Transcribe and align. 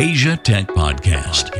Asia 0.00 0.36
Tech 0.36 0.68
Podcast. 0.68 1.50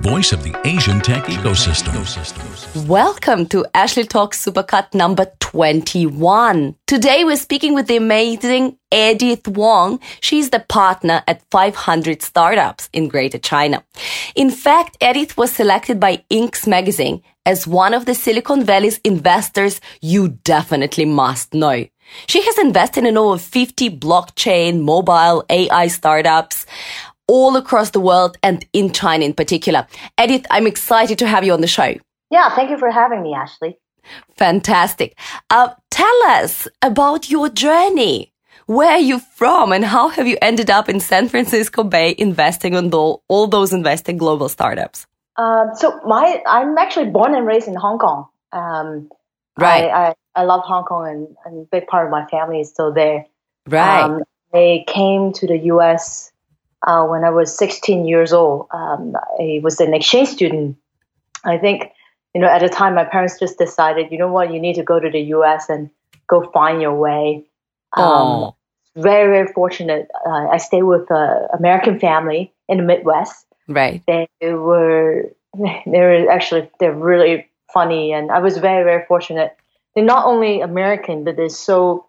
Voice 0.00 0.32
of 0.32 0.42
the 0.42 0.58
Asian 0.66 0.98
tech 0.98 1.24
ecosystem. 1.24 2.86
Welcome 2.86 3.44
to 3.48 3.66
Ashley 3.74 4.04
Talks 4.04 4.42
Supercut 4.42 4.94
number 4.94 5.30
21. 5.40 6.74
Today 6.86 7.22
we're 7.22 7.36
speaking 7.36 7.74
with 7.74 7.86
the 7.86 7.98
amazing 7.98 8.78
Edith 8.90 9.42
Yeung. 9.42 10.00
She's 10.22 10.48
the 10.48 10.60
partner 10.60 11.22
at 11.26 11.42
500 11.50 12.22
startups 12.22 12.88
in 12.94 13.08
Greater 13.08 13.38
China. 13.38 13.84
In 14.34 14.50
fact, 14.50 14.96
Edith 15.02 15.36
was 15.36 15.52
selected 15.52 16.00
by 16.00 16.24
Inc. 16.30 16.66
magazine 16.66 17.20
as 17.44 17.66
one 17.66 17.92
of 17.92 18.06
the 18.06 18.14
Silicon 18.14 18.64
Valley's 18.64 19.00
investors 19.04 19.82
you 20.00 20.28
definitely 20.44 21.04
must 21.04 21.52
know. 21.52 21.84
She 22.26 22.42
has 22.42 22.58
invested 22.58 23.04
in 23.04 23.16
over 23.16 23.38
50 23.38 23.90
blockchain, 23.98 24.82
mobile, 24.82 25.44
AI 25.48 25.88
startups 25.88 26.66
all 27.26 27.56
across 27.56 27.90
the 27.90 28.00
world 28.00 28.36
and 28.42 28.64
in 28.72 28.92
China 28.92 29.24
in 29.24 29.34
particular. 29.34 29.86
Edith, 30.20 30.46
I'm 30.50 30.66
excited 30.66 31.18
to 31.18 31.26
have 31.26 31.44
you 31.44 31.52
on 31.52 31.60
the 31.60 31.66
show. 31.66 31.94
Yeah, 32.30 32.54
thank 32.54 32.70
you 32.70 32.78
for 32.78 32.90
having 32.90 33.22
me, 33.22 33.34
Ashley. 33.34 33.78
Fantastic. 34.36 35.16
Uh, 35.50 35.70
tell 35.90 36.22
us 36.26 36.66
about 36.82 37.30
your 37.30 37.48
journey. 37.48 38.32
Where 38.66 38.90
are 38.90 38.98
you 38.98 39.18
from 39.18 39.72
and 39.72 39.84
how 39.84 40.08
have 40.08 40.26
you 40.26 40.36
ended 40.42 40.70
up 40.70 40.88
in 40.88 41.00
San 41.00 41.28
Francisco 41.28 41.84
Bay 41.84 42.14
investing 42.18 42.76
on 42.76 42.90
the, 42.90 42.98
all 42.98 43.46
those 43.46 43.72
investing 43.72 44.18
global 44.18 44.48
startups? 44.48 45.06
Um, 45.36 45.70
so 45.74 46.00
my, 46.04 46.42
I'm 46.46 46.76
actually 46.76 47.10
born 47.10 47.34
and 47.34 47.46
raised 47.46 47.68
in 47.68 47.74
Hong 47.74 47.98
Kong. 47.98 48.26
Um, 48.52 49.08
right. 49.58 49.84
I, 49.84 50.08
I, 50.08 50.14
I, 50.38 50.44
love 50.44 50.62
Hong 50.64 50.84
Kong 50.84 51.08
and, 51.08 51.36
and 51.44 51.66
a 51.66 51.68
big 51.70 51.86
part 51.86 52.06
of 52.06 52.10
my 52.10 52.26
family 52.26 52.60
is 52.60 52.70
still 52.70 52.92
there. 52.92 53.26
Right. 53.66 54.02
Um, 54.02 54.22
they 54.52 54.84
came 54.88 55.32
to 55.34 55.46
the 55.46 55.58
U.S 55.58 56.32
uh, 56.86 57.04
when 57.04 57.24
I 57.24 57.30
was 57.30 57.56
16 57.56 58.06
years 58.06 58.32
old. 58.32 58.68
Um, 58.70 59.14
I 59.38 59.60
was 59.62 59.80
an 59.80 59.94
exchange 59.94 60.28
student. 60.28 60.76
I 61.44 61.58
think, 61.58 61.90
you 62.34 62.40
know, 62.40 62.48
at 62.48 62.60
the 62.60 62.68
time, 62.68 62.94
my 62.94 63.04
parents 63.04 63.38
just 63.38 63.58
decided, 63.58 64.10
you 64.10 64.18
know 64.18 64.30
what, 64.30 64.52
you 64.52 64.60
need 64.60 64.74
to 64.74 64.82
go 64.82 65.00
to 65.00 65.10
the 65.10 65.20
U.S. 65.20 65.68
and 65.68 65.90
go 66.28 66.50
find 66.52 66.80
your 66.80 66.94
way. 66.94 67.44
Um, 67.96 68.04
oh. 68.06 68.54
Very, 68.96 69.30
very 69.30 69.52
fortunate. 69.52 70.08
Uh, 70.26 70.48
I 70.48 70.56
stayed 70.56 70.82
with 70.82 71.08
an 71.10 71.48
American 71.56 72.00
family 72.00 72.52
in 72.68 72.78
the 72.78 72.82
Midwest. 72.82 73.46
Right. 73.68 74.02
They 74.06 74.28
were, 74.42 75.30
they 75.54 76.00
were 76.00 76.30
actually, 76.30 76.68
they're 76.80 76.94
really 76.94 77.48
funny. 77.72 78.12
And 78.12 78.30
I 78.30 78.40
was 78.40 78.58
very, 78.58 78.82
very 78.82 79.04
fortunate. 79.06 79.56
They're 79.98 80.04
not 80.04 80.26
only 80.26 80.60
American, 80.60 81.24
but 81.24 81.36
they're 81.36 81.48
so, 81.48 82.06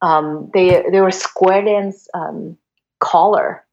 um, 0.00 0.50
they, 0.54 0.84
they 0.90 1.00
were 1.00 1.10
square 1.10 1.62
dance 1.62 2.08
um, 2.14 2.56
collar 2.98 3.64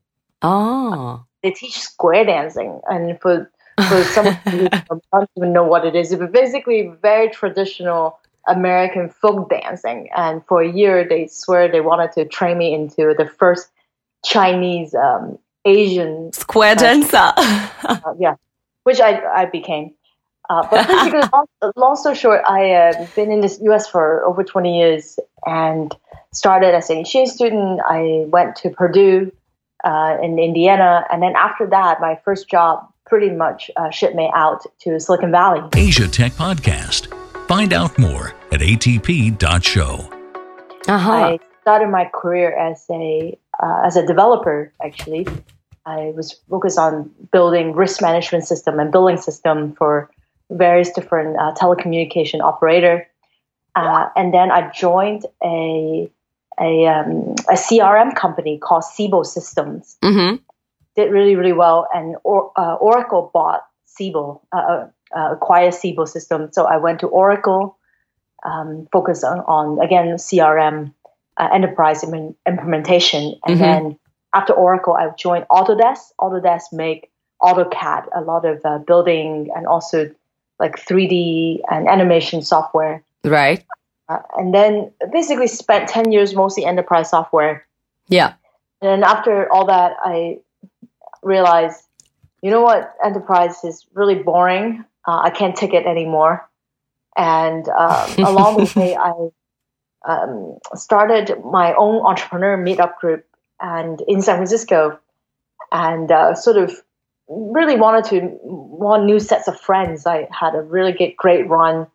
Oh. 0.46 1.26
They 1.42 1.52
teach 1.52 1.80
square 1.80 2.24
dancing, 2.24 2.80
and 2.88 3.20
for 3.20 3.52
for 3.90 4.04
someone 4.04 4.36
who 4.48 4.70
don't 5.12 5.30
even 5.36 5.54
know 5.54 5.64
what 5.64 5.86
it 5.86 5.96
is, 5.96 6.16
but 6.16 6.32
basically 6.32 6.94
very 7.02 7.30
traditional 7.30 8.20
American 8.48 9.10
folk 9.10 9.50
dancing. 9.50 10.08
And 10.16 10.46
for 10.46 10.62
a 10.62 10.72
year, 10.72 11.04
they 11.08 11.26
swear 11.28 11.68
they 11.68 11.82
wanted 11.82 12.12
to 12.14 12.26
train 12.26 12.60
me 12.60 12.76
into 12.76 13.16
the 13.18 13.26
first 13.26 13.70
Chinese 14.24 14.94
um, 14.94 15.40
Asian 15.66 16.32
square 16.32 16.76
dancer. 16.76 17.18
uh, 17.38 18.14
yeah, 18.20 18.36
which 18.84 19.00
I 19.00 19.20
I 19.26 19.46
became. 19.46 19.95
Uh, 20.50 20.68
but 20.70 20.88
basically, 20.88 21.22
long, 21.34 21.72
long 21.76 21.96
story 21.96 22.16
short, 22.16 22.42
I 22.48 22.60
have 22.60 22.96
uh, 22.96 23.06
been 23.16 23.32
in 23.32 23.42
the 23.42 23.58
U.S. 23.64 23.88
for 23.88 24.24
over 24.26 24.44
20 24.44 24.78
years 24.78 25.20
and 25.46 25.96
started 26.32 26.76
as 26.76 26.90
an 26.90 27.00
exchange 27.00 27.30
student. 27.30 27.82
I 27.88 28.26
went 28.28 28.56
to 28.58 28.70
Purdue 28.70 29.32
uh, 29.84 30.18
in 30.22 30.38
Indiana. 30.40 31.06
And 31.12 31.22
then 31.22 31.36
after 31.36 31.68
that, 31.68 32.02
my 32.02 32.20
first 32.26 32.50
job 32.50 32.88
pretty 33.06 33.30
much 33.30 33.70
uh, 33.78 33.90
shipped 33.92 34.16
me 34.16 34.32
out 34.34 34.66
to 34.80 35.00
Silicon 35.00 35.32
Valley. 35.32 35.62
Asia 35.76 36.08
Tech 36.08 36.34
Podcast. 36.34 37.08
Find 37.48 37.74
out 37.74 37.98
more 37.98 38.34
at 38.52 38.60
atp.show. 38.62 40.10
Uh-huh. 40.88 41.12
I 41.12 41.40
started 41.62 41.90
my 41.90 42.10
career 42.14 42.56
as 42.56 42.86
a 42.90 43.38
uh, 43.62 43.82
as 43.86 43.96
a 43.96 44.06
developer. 44.06 44.74
Actually, 44.84 45.28
I 45.86 46.14
was 46.16 46.34
focused 46.50 46.78
on 46.78 47.12
building 47.32 47.74
risk 47.74 48.02
management 48.02 48.46
system 48.46 48.80
and 48.80 48.92
billing 48.92 49.18
system 49.18 49.74
for 49.74 50.10
various 50.50 50.92
different 50.92 51.38
uh, 51.38 51.54
telecommunication 51.54 52.42
operator. 52.42 53.08
Uh, 53.76 54.08
and 54.16 54.34
then 54.34 54.52
I 54.52 54.72
joined 54.72 55.26
a 55.44 56.10
a, 56.60 56.88
um, 56.88 57.36
a 57.50 57.56
CRM 57.56 58.16
company 58.16 58.58
called 58.58 58.84
Siebel 58.84 59.24
Systems. 59.24 59.98
Mm-hmm. 60.02 60.38
Did 60.96 61.12
really, 61.12 61.36
really 61.36 61.54
well. 61.54 61.88
And 61.94 62.16
or, 62.24 62.52
uh, 62.56 62.76
Oracle 62.76 63.30
bought 63.34 63.66
Siebel, 63.86 64.42
uh, 64.54 64.58
uh, 64.58 64.88
uh 65.16 65.34
acquired 65.34 65.74
Siebel 65.74 66.06
System. 66.06 66.50
So 66.54 66.66
I 66.66 66.78
went 66.78 67.02
to 67.02 67.08
Oracle, 67.08 67.78
um, 68.44 68.88
focused 68.92 69.24
on, 69.24 69.40
on, 69.40 69.84
again, 69.84 70.16
CRM 70.16 70.94
uh, 71.38 71.50
enterprise 71.52 72.04
Im- 72.04 72.36
implementation. 72.48 73.36
And 73.46 73.56
mm-hmm. 73.56 73.62
then 73.62 74.00
after 74.34 74.54
Oracle, 74.54 74.94
I 74.94 75.10
joined 75.18 75.46
Autodesk. 75.52 76.12
Autodesk 76.20 76.72
make 76.72 77.12
AutoCAD, 77.42 78.08
a 78.16 78.22
lot 78.22 78.46
of 78.46 78.62
uh, 78.64 78.78
building 78.80 79.50
and 79.56 79.68
also 79.68 80.10
like 80.60 80.78
3D 80.78 81.60
and 81.70 81.88
animation 81.88 82.42
software. 82.42 83.04
Right. 83.24 83.64
Uh, 84.08 84.20
and 84.38 84.54
then 84.54 84.92
basically 85.12 85.48
spent 85.48 85.90
10 85.90 86.12
years 86.12 86.36
mostly 86.36 86.66
enterprise 86.66 87.10
software. 87.10 87.66
Yeah. 88.08 88.34
And 88.82 89.04
after 89.04 89.52
all 89.52 89.66
that, 89.68 89.94
I 90.04 90.40
realized, 91.24 91.82
you 92.42 92.52
know 92.52 92.62
what, 92.62 92.94
enterprise 93.04 93.64
is 93.64 93.86
really 93.94 94.16
boring. 94.16 94.86
Uh, 95.08 95.22
I 95.24 95.30
can't 95.32 95.56
take 95.56 95.74
it 95.74 95.86
anymore. 95.86 96.48
And 97.18 97.68
um, 97.70 98.12
along 98.20 98.58
the 98.58 98.74
way, 98.76 98.96
I 98.96 99.30
um, 100.08 100.60
started 100.76 101.44
my 101.44 101.74
own 101.74 102.06
entrepreneur 102.06 102.58
meetup 102.58 102.98
group 102.98 103.26
and 103.60 104.02
in 104.08 104.22
San 104.22 104.36
Francisco, 104.36 105.00
and 105.72 106.12
uh, 106.12 106.36
sort 106.36 106.58
of 106.58 106.74
really 107.28 107.76
wanted 107.76 108.10
to 108.12 108.38
want 108.44 109.06
new 109.06 109.20
sets 109.20 109.48
of 109.48 109.60
friends. 109.60 110.06
I 110.06 110.28
had 110.32 110.56
a 110.56 110.62
really 110.62 110.92
good, 110.92 111.16
great 111.18 111.48
run 111.48 111.88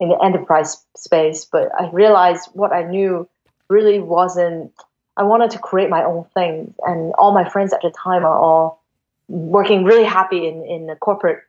in 0.00 0.08
the 0.08 0.18
enterprise 0.22 0.84
space, 0.96 1.44
but 1.44 1.70
I 1.78 1.90
realized 1.90 2.48
what 2.52 2.72
I 2.72 2.82
knew 2.82 3.28
really 3.68 3.98
wasn't. 3.98 4.72
I 5.16 5.24
wanted 5.24 5.50
to 5.52 5.58
create 5.58 5.90
my 5.90 6.04
own 6.04 6.24
thing, 6.34 6.74
and 6.86 7.12
all 7.18 7.34
my 7.34 7.48
friends 7.48 7.72
at 7.72 7.82
the 7.82 7.90
time 7.90 8.24
are 8.24 8.38
all 8.38 8.82
working 9.28 9.84
really 9.84 10.04
happy 10.04 10.46
in 10.46 10.64
in 10.64 10.86
the 10.86 10.96
corporate. 10.96 11.40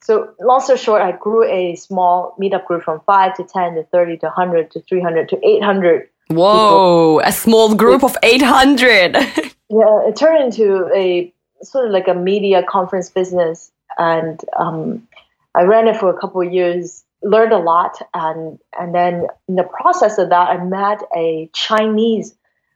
So 0.00 0.32
long 0.40 0.60
story 0.60 0.78
short, 0.78 1.02
I 1.02 1.12
grew 1.12 1.44
a 1.44 1.74
small 1.76 2.34
meetup 2.40 2.64
group 2.66 2.84
from 2.84 3.00
five 3.00 3.36
to 3.36 3.44
ten 3.44 3.74
to 3.74 3.84
thirty 3.84 4.16
to 4.18 4.30
hundred 4.30 4.70
to 4.72 4.80
three 4.80 5.00
hundred 5.00 5.28
to 5.30 5.46
eight 5.46 5.62
hundred. 5.62 6.08
Whoa, 6.28 7.18
people. 7.18 7.28
a 7.28 7.32
small 7.32 7.74
group 7.74 8.02
of 8.02 8.16
eight 8.22 8.42
hundred. 8.42 9.14
yeah, 9.68 10.08
it 10.08 10.16
turned 10.16 10.44
into 10.44 10.90
a 10.94 11.32
sort 11.62 11.86
of 11.86 11.92
like 11.92 12.08
a 12.08 12.14
media 12.14 12.62
conference 12.62 13.10
business, 13.10 13.70
and 13.96 14.40
um, 14.56 15.08
I 15.54 15.62
ran 15.62 15.88
it 15.88 15.96
for 15.96 16.10
a 16.10 16.18
couple 16.18 16.40
of 16.40 16.52
years 16.52 17.04
learned 17.22 17.52
a 17.52 17.58
lot. 17.58 18.00
And 18.14 18.58
and 18.78 18.94
then 18.94 19.26
in 19.48 19.56
the 19.56 19.64
process 19.64 20.18
of 20.18 20.30
that 20.30 20.48
i 20.48 20.64
met 20.64 21.00
a 21.16 21.50
chinese 21.52 22.34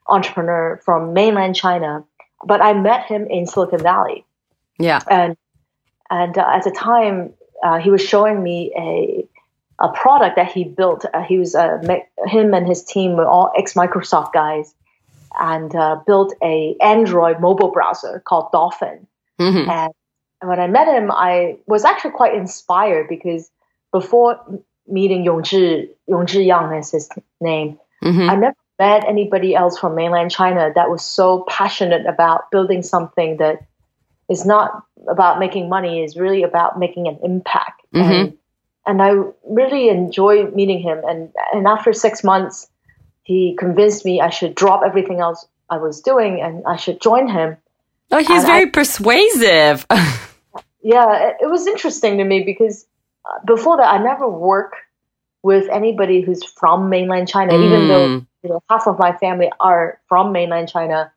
entrepreneur 0.08 0.80
from 0.84 1.12
mainland 1.12 1.54
china 1.54 2.04
but 2.44 2.60
i 2.60 2.72
met 2.72 3.06
him 3.06 3.26
in 3.28 3.46
silicon 3.46 3.82
valley. 3.82 4.24
Yeah. 4.78 5.00
And 5.08 5.36
and 6.10 6.36
uh, 6.36 6.44
at 6.46 6.64
the 6.64 6.70
time 6.70 7.32
uh, 7.62 7.78
he 7.78 7.90
was 7.90 8.02
showing 8.02 8.42
me 8.42 8.72
a 8.76 9.28
a 9.78 9.88
product 9.92 10.36
that 10.36 10.52
he 10.52 10.64
built. 10.64 11.04
Uh, 11.12 11.22
he 11.22 11.38
was 11.38 11.54
uh, 11.54 11.78
him 12.26 12.54
and 12.54 12.66
his 12.66 12.84
team 12.84 13.16
were 13.16 13.26
all 13.26 13.52
ex 13.56 13.74
microsoft 13.74 14.32
guys 14.32 14.74
and 15.40 15.74
uh, 15.74 15.96
built 16.06 16.34
a 16.42 16.76
android 16.80 17.40
mobile 17.40 17.70
browser 17.70 18.22
called 18.26 18.50
dolphin 18.52 19.06
mm-hmm. 19.40 19.70
and 19.70 19.92
when 20.42 20.60
i 20.60 20.66
met 20.66 20.88
him 20.88 21.10
i 21.10 21.56
was 21.66 21.84
actually 21.84 22.10
quite 22.10 22.34
inspired 22.34 23.08
because 23.08 23.50
before 23.92 24.40
meeting 24.88 25.24
Yongzhi, 25.24 25.88
Yongzhi 26.08 26.44
Yang 26.46 26.78
is 26.78 26.90
his 26.90 27.08
name, 27.40 27.78
mm-hmm. 28.02 28.30
I 28.30 28.34
never 28.34 28.56
met 28.78 29.04
anybody 29.06 29.54
else 29.54 29.78
from 29.78 29.94
mainland 29.94 30.30
China 30.30 30.72
that 30.74 30.90
was 30.90 31.04
so 31.04 31.44
passionate 31.48 32.06
about 32.06 32.50
building 32.50 32.82
something 32.82 33.36
that 33.36 33.60
is 34.28 34.44
not 34.44 34.82
about 35.08 35.38
making 35.38 35.68
money, 35.68 36.02
is 36.02 36.16
really 36.16 36.42
about 36.42 36.78
making 36.78 37.06
an 37.06 37.18
impact. 37.22 37.82
Mm-hmm. 37.94 38.10
And, 38.10 38.38
and 38.86 39.02
I 39.02 39.30
really 39.48 39.88
enjoyed 39.88 40.54
meeting 40.54 40.80
him. 40.80 41.00
And, 41.06 41.30
and 41.52 41.66
after 41.66 41.92
six 41.92 42.24
months, 42.24 42.68
he 43.22 43.56
convinced 43.58 44.04
me 44.04 44.20
I 44.20 44.30
should 44.30 44.54
drop 44.54 44.82
everything 44.84 45.20
else 45.20 45.46
I 45.70 45.78
was 45.78 46.00
doing 46.00 46.40
and 46.40 46.62
I 46.66 46.76
should 46.76 47.00
join 47.00 47.28
him. 47.28 47.56
Oh, 48.10 48.18
he's 48.18 48.30
and 48.30 48.46
very 48.46 48.66
I, 48.66 48.70
persuasive. 48.70 49.86
yeah, 50.82 51.28
it, 51.28 51.36
it 51.42 51.50
was 51.50 51.66
interesting 51.66 52.18
to 52.18 52.24
me 52.24 52.42
because 52.42 52.86
before 53.46 53.76
that, 53.78 53.92
I 53.92 54.02
never 54.02 54.28
worked 54.28 54.76
with 55.42 55.68
anybody 55.70 56.20
who's 56.20 56.44
from 56.44 56.88
mainland 56.88 57.28
China, 57.28 57.54
mm. 57.54 57.64
even 57.64 57.88
though 57.88 58.06
you 58.42 58.50
know 58.50 58.62
half 58.70 58.86
of 58.86 58.98
my 58.98 59.12
family 59.16 59.50
are 59.60 60.00
from 60.08 60.32
mainland 60.32 60.68
China. 60.68 61.12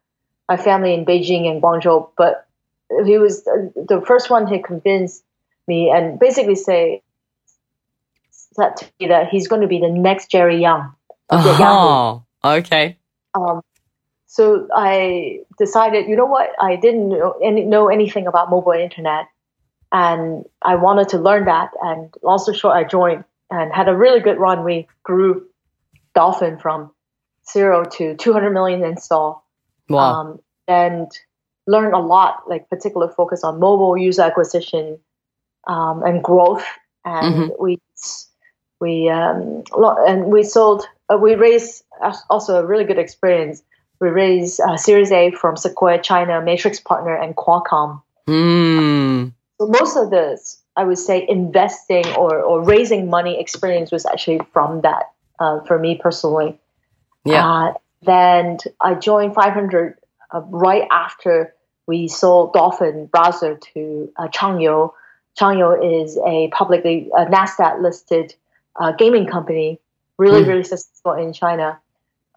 my 0.47 0.57
family 0.57 0.93
in 0.93 1.05
Beijing 1.05 1.49
and 1.49 1.61
Guangzhou, 1.61 2.09
but 2.17 2.47
he 3.05 3.17
was 3.17 3.43
the 3.43 4.03
first 4.05 4.29
one 4.29 4.47
to 4.47 4.61
convince 4.61 5.23
me 5.67 5.89
and 5.89 6.19
basically 6.19 6.55
say 6.55 7.01
that 8.57 8.77
to 8.77 8.85
me 8.99 9.07
that 9.07 9.29
he's 9.29 9.47
going 9.47 9.61
to 9.61 9.67
be 9.67 9.79
the 9.79 9.89
next 9.89 10.29
Jerry 10.29 10.61
Yang. 10.61 10.91
Oh, 11.29 12.23
okay. 12.43 12.97
Um, 13.33 13.61
so 14.27 14.67
I 14.73 15.39
decided, 15.57 16.07
you 16.07 16.15
know 16.15 16.25
what? 16.25 16.49
I 16.59 16.75
didn't 16.75 17.09
know, 17.09 17.35
any, 17.43 17.63
know 17.63 17.87
anything 17.87 18.27
about 18.27 18.49
mobile 18.49 18.73
internet, 18.73 19.27
and 19.91 20.45
I 20.61 20.75
wanted 20.75 21.09
to 21.09 21.17
learn 21.17 21.45
that. 21.45 21.71
And 21.81 22.13
also, 22.23 22.51
short, 22.51 22.75
I 22.75 22.83
joined 22.83 23.23
and 23.49 23.73
had 23.73 23.87
a 23.87 23.95
really 23.95 24.19
good 24.19 24.37
run. 24.37 24.63
We 24.63 24.87
grew 25.03 25.47
Dolphin 26.13 26.57
from 26.59 26.91
zero 27.51 27.85
to 27.85 28.15
200 28.15 28.51
million 28.51 28.83
install. 28.83 29.45
Wow. 29.89 29.99
Um, 29.99 30.39
and 30.67 31.11
learned 31.67 31.93
a 31.93 31.99
lot, 31.99 32.49
like 32.49 32.69
particular 32.69 33.09
focus 33.09 33.43
on 33.43 33.59
mobile 33.59 33.97
user 33.97 34.23
acquisition 34.23 34.99
um, 35.67 36.03
and 36.03 36.23
growth. 36.23 36.65
And 37.03 37.35
Mhm. 37.35 37.59
we 37.59 37.77
we 38.81 39.09
um, 39.09 39.63
and 40.07 40.25
we 40.25 40.43
sold. 40.43 40.87
Uh, 41.11 41.17
we 41.17 41.35
raised 41.35 41.83
also 42.29 42.57
a 42.57 42.65
really 42.65 42.83
good 42.83 42.97
experience. 42.97 43.61
We 43.99 44.09
raised 44.09 44.59
uh, 44.59 44.77
Series 44.77 45.11
A 45.11 45.31
from 45.31 45.55
Sequoia 45.55 46.01
China, 46.01 46.41
Matrix 46.41 46.79
Partner, 46.79 47.15
and 47.15 47.35
Qualcomm. 47.35 48.01
Hmm. 48.27 49.27
So 49.59 49.67
most 49.67 49.95
of 49.95 50.09
this, 50.09 50.61
I 50.75 50.83
would 50.83 50.97
say, 50.97 51.25
investing 51.27 52.05
or, 52.15 52.41
or 52.41 52.63
raising 52.63 53.09
money 53.09 53.39
experience 53.39 53.91
was 53.91 54.05
actually 54.05 54.41
from 54.51 54.81
that 54.81 55.11
uh, 55.39 55.61
for 55.61 55.79
me 55.79 55.95
personally. 56.01 56.59
Yeah. 57.23 57.47
Uh, 57.47 57.73
then 58.01 58.57
I 58.81 58.95
joined 58.95 59.33
500 59.33 59.97
uh, 60.31 60.41
right 60.49 60.87
after 60.91 61.53
we 61.87 62.07
sold 62.07 62.53
Dolphin 62.53 63.07
browser 63.07 63.59
to 63.73 64.11
uh, 64.17 64.27
Changyou. 64.27 64.91
Changyou 65.39 66.03
is 66.03 66.17
a 66.25 66.49
publicly 66.49 67.09
uh, 67.17 67.25
Nasdaq 67.25 67.81
listed 67.81 68.33
uh, 68.77 68.91
gaming 68.93 69.27
company, 69.27 69.79
really 70.17 70.43
Mm. 70.43 70.47
really 70.47 70.63
successful 70.63 71.13
in 71.13 71.33
China. 71.33 71.79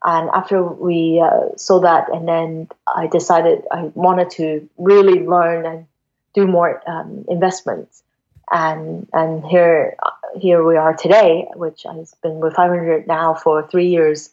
And 0.03 0.29
after 0.33 0.63
we 0.63 1.21
uh, 1.21 1.55
sold 1.57 1.83
that, 1.83 2.07
and 2.13 2.27
then 2.27 2.69
I 2.87 3.07
decided 3.07 3.63
I 3.71 3.91
wanted 3.95 4.29
to 4.31 4.67
really 4.77 5.25
learn 5.25 5.65
and 5.65 5.85
do 6.33 6.47
more 6.47 6.81
um, 6.87 7.25
investments. 7.27 8.03
And 8.51 9.07
and 9.13 9.45
here 9.45 9.95
here 10.37 10.63
we 10.63 10.77
are 10.77 10.95
today, 10.95 11.47
which 11.55 11.83
has 11.83 12.15
been 12.23 12.39
with 12.39 12.53
500 12.53 13.07
now 13.07 13.33
for 13.33 13.67
three 13.67 13.87
years. 13.87 14.29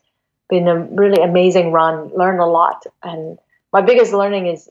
Been 0.48 0.68
a 0.68 0.78
really 0.78 1.20
amazing 1.22 1.72
run. 1.72 2.08
Learned 2.16 2.40
a 2.40 2.46
lot, 2.46 2.86
and 3.02 3.36
my 3.72 3.82
biggest 3.82 4.12
learning 4.12 4.46
is 4.46 4.70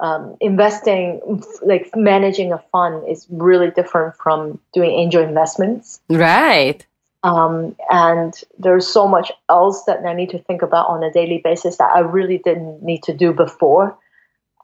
um, 0.00 0.36
investing, 0.40 1.20
like 1.62 1.90
managing 1.94 2.52
a 2.52 2.58
fund, 2.72 3.06
is 3.08 3.26
really 3.30 3.70
different 3.70 4.16
from 4.16 4.58
doing 4.74 4.90
angel 4.90 5.22
investments. 5.22 6.00
Right. 6.08 6.84
Um, 7.22 7.76
and 7.90 8.34
there's 8.58 8.86
so 8.86 9.06
much 9.06 9.30
else 9.48 9.84
that 9.84 10.04
I 10.06 10.14
need 10.14 10.30
to 10.30 10.38
think 10.38 10.62
about 10.62 10.88
on 10.88 11.02
a 11.02 11.12
daily 11.12 11.40
basis 11.42 11.76
that 11.76 11.92
I 11.92 12.00
really 12.00 12.38
didn't 12.38 12.82
need 12.82 13.02
to 13.04 13.14
do 13.14 13.32
before. 13.32 13.98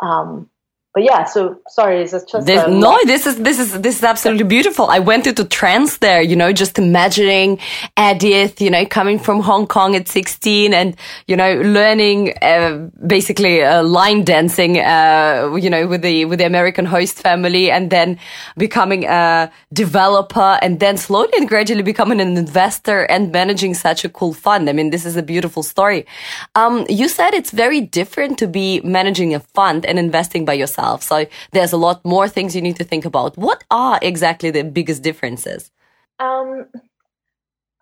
Um, 0.01 0.49
but 0.97 1.05
yeah, 1.05 1.25
so 1.25 1.61
sorry, 1.69 2.01
it's 2.01 2.13
just 2.13 2.47
This, 2.47 2.65
a 2.65 2.71
no, 2.71 2.99
this 3.05 3.27
is 3.27 3.37
this 3.37 3.59
is 3.59 3.79
this 3.83 3.99
is 3.99 4.03
absolutely 4.03 4.45
beautiful. 4.45 4.87
I 4.87 4.99
went 4.99 5.27
into 5.27 5.45
trance 5.45 5.99
there, 5.99 6.23
you 6.23 6.37
know, 6.37 6.55
just 6.55 6.79
imagining 6.79 7.59
Edith, 7.99 8.63
you 8.63 8.71
know, 8.71 8.87
coming 8.87 9.19
from 9.19 9.43
Hong 9.43 9.67
Kong 9.67 9.95
at 9.95 10.09
sixteen, 10.09 10.73
and 10.73 10.97
you 11.27 11.37
know, 11.37 11.53
learning 11.61 12.33
uh, 12.41 12.89
basically 13.07 13.63
uh, 13.63 13.83
line 13.83 14.25
dancing, 14.25 14.79
uh, 14.79 15.55
you 15.61 15.69
know, 15.69 15.87
with 15.87 16.01
the 16.01 16.25
with 16.25 16.39
the 16.39 16.47
American 16.47 16.87
host 16.87 17.21
family, 17.21 17.71
and 17.71 17.91
then 17.91 18.19
becoming 18.57 19.05
a 19.05 19.53
developer, 19.75 20.59
and 20.63 20.81
then 20.81 20.97
slowly 20.97 21.35
and 21.37 21.47
gradually 21.47 21.83
becoming 21.83 22.23
an 22.23 22.39
investor 22.39 23.05
and 23.11 23.33
managing 23.33 23.75
such 23.75 24.03
a 24.03 24.09
cool 24.09 24.33
fund. 24.33 24.71
I 24.71 24.73
mean, 24.73 24.89
this 24.89 25.05
is 25.05 25.15
a 25.15 25.23
beautiful 25.23 25.63
story. 25.63 26.07
Um, 26.55 26.87
you 26.89 27.09
said 27.09 27.35
it's 27.35 27.51
very 27.51 27.83
different 27.83 28.39
to 28.39 28.47
be 28.49 28.81
managing 28.81 29.35
a 29.35 29.41
fund 29.41 29.85
and 29.85 29.99
investing 29.99 30.47
by 30.47 30.55
yourself. 30.55 30.86
So 31.03 31.27
there's 31.53 31.73
a 31.73 31.77
lot 31.77 32.05
more 32.05 32.29
things 32.29 32.55
you 32.55 32.63
need 32.63 32.77
to 32.77 32.85
think 32.85 33.05
about. 33.05 33.37
What 33.37 33.65
are 33.71 33.99
exactly 34.03 34.51
the 34.51 34.65
biggest 34.65 35.03
differences? 35.03 35.71
Um, 36.19 36.67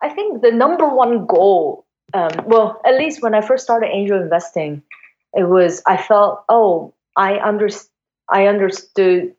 I 0.01 0.09
think 0.09 0.41
the 0.41 0.51
number 0.51 0.87
one 0.87 1.25
goal, 1.25 1.85
um, 2.13 2.31
well, 2.45 2.81
at 2.85 2.95
least 2.95 3.21
when 3.21 3.33
I 3.33 3.41
first 3.41 3.63
started 3.63 3.89
angel 3.89 4.21
investing, 4.21 4.81
it 5.33 5.43
was 5.43 5.81
I 5.87 5.97
felt, 5.97 6.43
oh, 6.49 6.93
I 7.15 7.39
under, 7.39 7.69
I 8.29 8.47
understood 8.47 9.35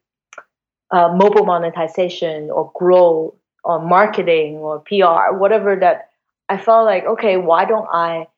uh, 0.91 1.09
mobile 1.15 1.45
monetization 1.45 2.51
or 2.51 2.71
growth 2.75 3.35
or 3.65 3.81
marketing 3.81 4.57
or 4.57 4.81
PR, 4.81 5.37
whatever 5.37 5.77
that 5.77 6.11
I 6.49 6.57
felt 6.57 6.87
like, 6.87 7.05
okay, 7.05 7.37
why 7.37 7.65
don't 7.65 7.89
I, 7.93 8.29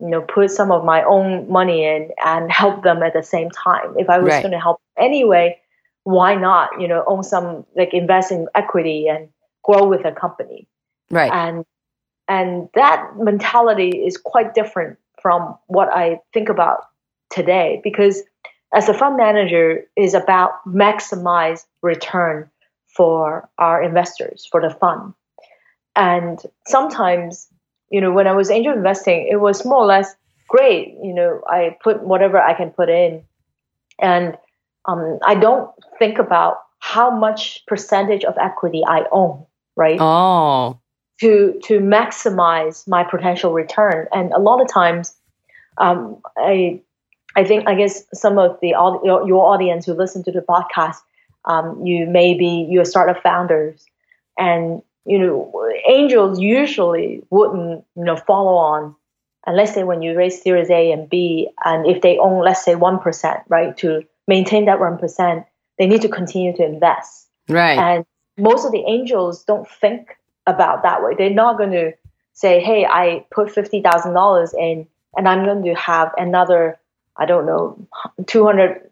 you 0.00 0.08
know, 0.08 0.22
put 0.22 0.50
some 0.50 0.70
of 0.70 0.84
my 0.84 1.02
own 1.02 1.50
money 1.50 1.84
in 1.84 2.10
and 2.24 2.50
help 2.50 2.82
them 2.82 3.02
at 3.02 3.12
the 3.12 3.22
same 3.22 3.50
time? 3.50 3.94
If 3.98 4.08
I 4.08 4.18
was 4.18 4.30
Right. 4.30 4.42
going 4.42 4.52
to 4.52 4.60
help 4.60 4.80
anyway, 4.96 5.58
why 6.04 6.34
not, 6.34 6.80
you 6.80 6.88
know, 6.88 7.04
own 7.06 7.22
some, 7.22 7.66
like 7.76 7.92
invest 7.92 8.30
in 8.32 8.48
equity 8.54 9.08
and 9.08 9.28
grow 9.62 9.86
with 9.86 10.04
a 10.04 10.12
company? 10.12 10.66
Right. 11.10 11.32
and 11.32 11.64
and 12.28 12.68
that 12.74 13.12
mentality 13.16 13.88
is 13.88 14.18
quite 14.18 14.52
different 14.54 14.98
from 15.22 15.56
what 15.66 15.88
I 15.88 16.20
think 16.34 16.50
about 16.50 16.84
today 17.30 17.80
because 17.82 18.22
as 18.74 18.88
a 18.88 18.94
fund 18.94 19.16
manager 19.16 19.84
is 19.96 20.12
about 20.12 20.52
maximize 20.66 21.64
return 21.82 22.50
for 22.86 23.48
our 23.58 23.82
investors 23.82 24.46
for 24.50 24.60
the 24.60 24.70
fund 24.70 25.14
and 25.96 26.40
sometimes 26.66 27.48
you 27.90 28.00
know 28.00 28.12
when 28.12 28.26
I 28.26 28.32
was 28.32 28.50
angel 28.50 28.72
investing 28.72 29.28
it 29.30 29.36
was 29.40 29.64
more 29.64 29.78
or 29.78 29.86
less 29.86 30.14
great 30.48 30.94
you 31.02 31.12
know 31.14 31.40
I 31.48 31.76
put 31.82 32.02
whatever 32.02 32.40
I 32.40 32.54
can 32.54 32.70
put 32.70 32.88
in 32.88 33.22
and 33.98 34.36
um, 34.86 35.18
I 35.26 35.34
don't 35.34 35.70
think 35.98 36.18
about 36.18 36.58
how 36.78 37.10
much 37.10 37.64
percentage 37.66 38.24
of 38.24 38.36
equity 38.38 38.82
I 38.86 39.04
own 39.12 39.44
right 39.76 39.98
Oh. 40.00 40.78
to 41.20 41.58
to 41.64 41.80
maximize 41.80 42.86
my 42.88 43.04
potential 43.04 43.52
return. 43.52 44.06
And 44.12 44.32
a 44.32 44.38
lot 44.38 44.60
of 44.60 44.68
times, 44.68 45.14
um, 45.78 46.20
I 46.36 46.80
I 47.36 47.44
think 47.44 47.68
I 47.68 47.74
guess 47.74 48.04
some 48.14 48.38
of 48.38 48.58
the 48.62 48.68
your, 48.68 49.26
your 49.26 49.46
audience 49.46 49.86
who 49.86 49.94
listen 49.94 50.22
to 50.24 50.32
the 50.32 50.40
podcast, 50.40 50.96
um, 51.44 51.84
you 51.84 52.06
may 52.06 52.34
be 52.34 52.66
you're 52.70 52.84
startup 52.84 53.22
founders, 53.22 53.84
and 54.38 54.82
you 55.08 55.18
know 55.18 55.70
angels 55.88 56.38
usually 56.38 57.22
wouldn't 57.30 57.84
you 57.96 58.04
know 58.04 58.16
follow 58.16 58.56
on. 58.56 58.94
And 59.46 59.56
let's 59.56 59.72
say 59.72 59.82
when 59.82 60.02
you 60.02 60.14
raise 60.16 60.42
Series 60.42 60.68
A 60.68 60.92
and 60.92 61.08
B, 61.08 61.48
and 61.64 61.86
if 61.86 62.02
they 62.02 62.18
own 62.18 62.44
let's 62.44 62.62
say 62.64 62.74
one 62.74 62.98
percent, 62.98 63.40
right, 63.48 63.74
to 63.78 64.02
maintain 64.26 64.66
that 64.66 64.78
one 64.78 64.98
percent, 64.98 65.46
they 65.78 65.86
need 65.86 66.02
to 66.02 66.08
continue 66.08 66.54
to 66.56 66.64
invest. 66.64 67.28
Right. 67.48 67.78
And 67.78 68.04
most 68.36 68.66
of 68.66 68.72
the 68.72 68.84
angels 68.86 69.44
don't 69.44 69.66
think 69.80 70.16
about 70.46 70.82
that 70.82 71.02
way. 71.02 71.14
They're 71.16 71.30
not 71.44 71.56
going 71.56 71.72
to 71.72 71.92
say, 72.34 72.60
"Hey, 72.60 72.84
I 72.84 73.24
put 73.30 73.50
fifty 73.50 73.80
thousand 73.80 74.12
dollars 74.12 74.52
in, 74.52 74.86
and 75.16 75.26
I'm 75.26 75.44
going 75.44 75.64
to 75.64 75.74
have 75.74 76.12
another, 76.18 76.78
I 77.16 77.24
don't 77.24 77.46
know, 77.46 77.62
two 78.26 78.44
hundred, 78.44 78.82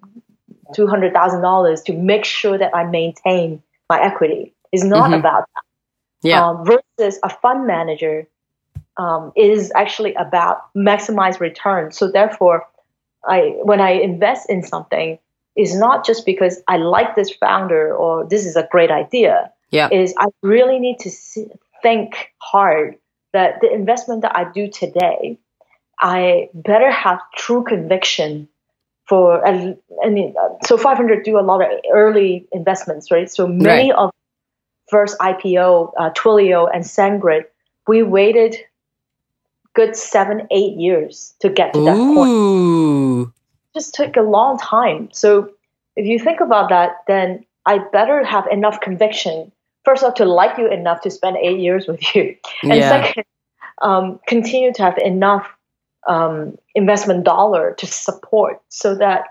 two 0.75 0.87
hundred 0.87 1.13
thousand 1.13 1.43
dollars 1.43 1.83
to 1.83 1.93
make 1.93 2.25
sure 2.25 2.57
that 2.57 2.75
I 2.75 2.85
maintain 2.85 3.63
my 3.91 4.01
equity." 4.01 4.55
It's 4.73 4.85
not 4.85 5.11
Mhm. 5.11 5.21
about 5.21 5.45
that. 5.55 5.63
Yeah. 6.23 6.47
Um, 6.47 6.65
versus 6.65 7.21
a 7.23 7.29
fund 7.29 7.67
manager 7.67 8.27
um, 8.97 9.33
is 9.37 9.73
actually 9.75 10.15
about 10.15 10.75
maximize 10.75 11.41
return. 11.41 11.93
So 11.93 12.11
therefore, 12.11 12.67
I 13.27 13.55
when 13.63 13.81
I 13.81 13.91
invest 13.91 14.49
in 14.49 14.63
something, 14.63 15.19
is 15.57 15.75
not 15.75 16.07
just 16.07 16.27
because 16.27 16.63
I 16.69 16.77
like 16.77 17.17
this 17.17 17.31
founder 17.31 17.95
or 17.95 18.27
this 18.27 18.47
is 18.47 18.57
a 18.57 18.69
great 18.71 18.91
idea. 18.91 19.53
Yeah. 19.71 19.89
Is 19.91 20.15
I 20.19 20.27
really 20.43 20.79
need 20.79 21.01
to 21.01 21.11
see, 21.11 21.47
think 21.83 22.33
hard 22.39 22.97
that 23.33 23.61
the 23.61 23.73
investment 23.73 24.23
that 24.23 24.37
I 24.37 24.51
do 24.53 24.69
today, 24.69 25.39
I 26.01 26.51
better 26.55 26.91
have 26.91 27.21
true 27.37 27.65
conviction 27.65 28.49
for. 29.09 29.47
I 29.47 29.75
mean, 30.09 30.35
so 30.65 30.77
500 30.77 31.25
do 31.25 31.39
a 31.39 31.41
lot 31.41 31.63
of 31.63 31.69
early 31.93 32.47
investments, 32.53 33.11
right? 33.11 33.31
So 33.31 33.49
many 33.49 33.93
of 33.93 34.11
first 34.89 35.19
IPO, 35.19 35.93
uh, 35.99 36.11
Twilio 36.11 36.69
and 36.73 36.85
SendGrid, 36.85 37.45
we 37.87 38.03
waited 38.03 38.57
good 39.75 39.95
seven, 39.95 40.47
eight 40.51 40.77
years 40.77 41.35
to 41.41 41.49
get 41.49 41.75
to 41.75 41.81
that 41.83 41.97
point 42.15 42.31
Ooh. 42.31 43.33
just 43.75 43.95
took 43.95 44.17
a 44.17 44.23
long 44.23 44.59
time. 44.59 45.09
So 45.13 45.51
if 45.97 46.07
you 46.07 46.19
think 46.19 46.41
about 46.41 46.71
that, 46.71 47.03
then 47.07 47.45
I 47.67 47.79
better 47.93 48.25
have 48.25 48.47
enough 48.47 48.81
conviction. 48.81 49.53
First 49.85 50.03
off, 50.03 50.15
to 50.15 50.25
like 50.25 50.57
you 50.59 50.71
enough 50.71 51.03
to 51.03 51.11
spend 51.11 51.37
eight 51.37 51.59
years 51.61 51.87
with 51.87 52.15
you, 52.15 52.37
and 52.63 52.75
Yeah. 52.75 52.89
second, 52.89 53.25
um, 53.83 54.19
continue 54.27 54.73
to 54.73 54.83
have 54.83 54.99
enough 54.99 55.47
um, 56.09 56.57
investment 56.75 57.25
dollar 57.25 57.75
to 57.79 57.87
support 57.87 58.63
so 58.69 58.95
that 58.95 59.25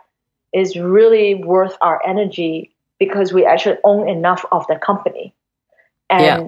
is 0.53 0.75
really 0.77 1.35
worth 1.35 1.77
our 1.81 2.01
energy 2.05 2.75
because 3.00 3.33
we 3.33 3.45
actually 3.45 3.77
own 3.83 4.07
enough 4.07 4.45
of 4.51 4.65
the 4.67 4.75
company. 4.75 5.33
And 6.09 6.24
yeah. 6.24 6.47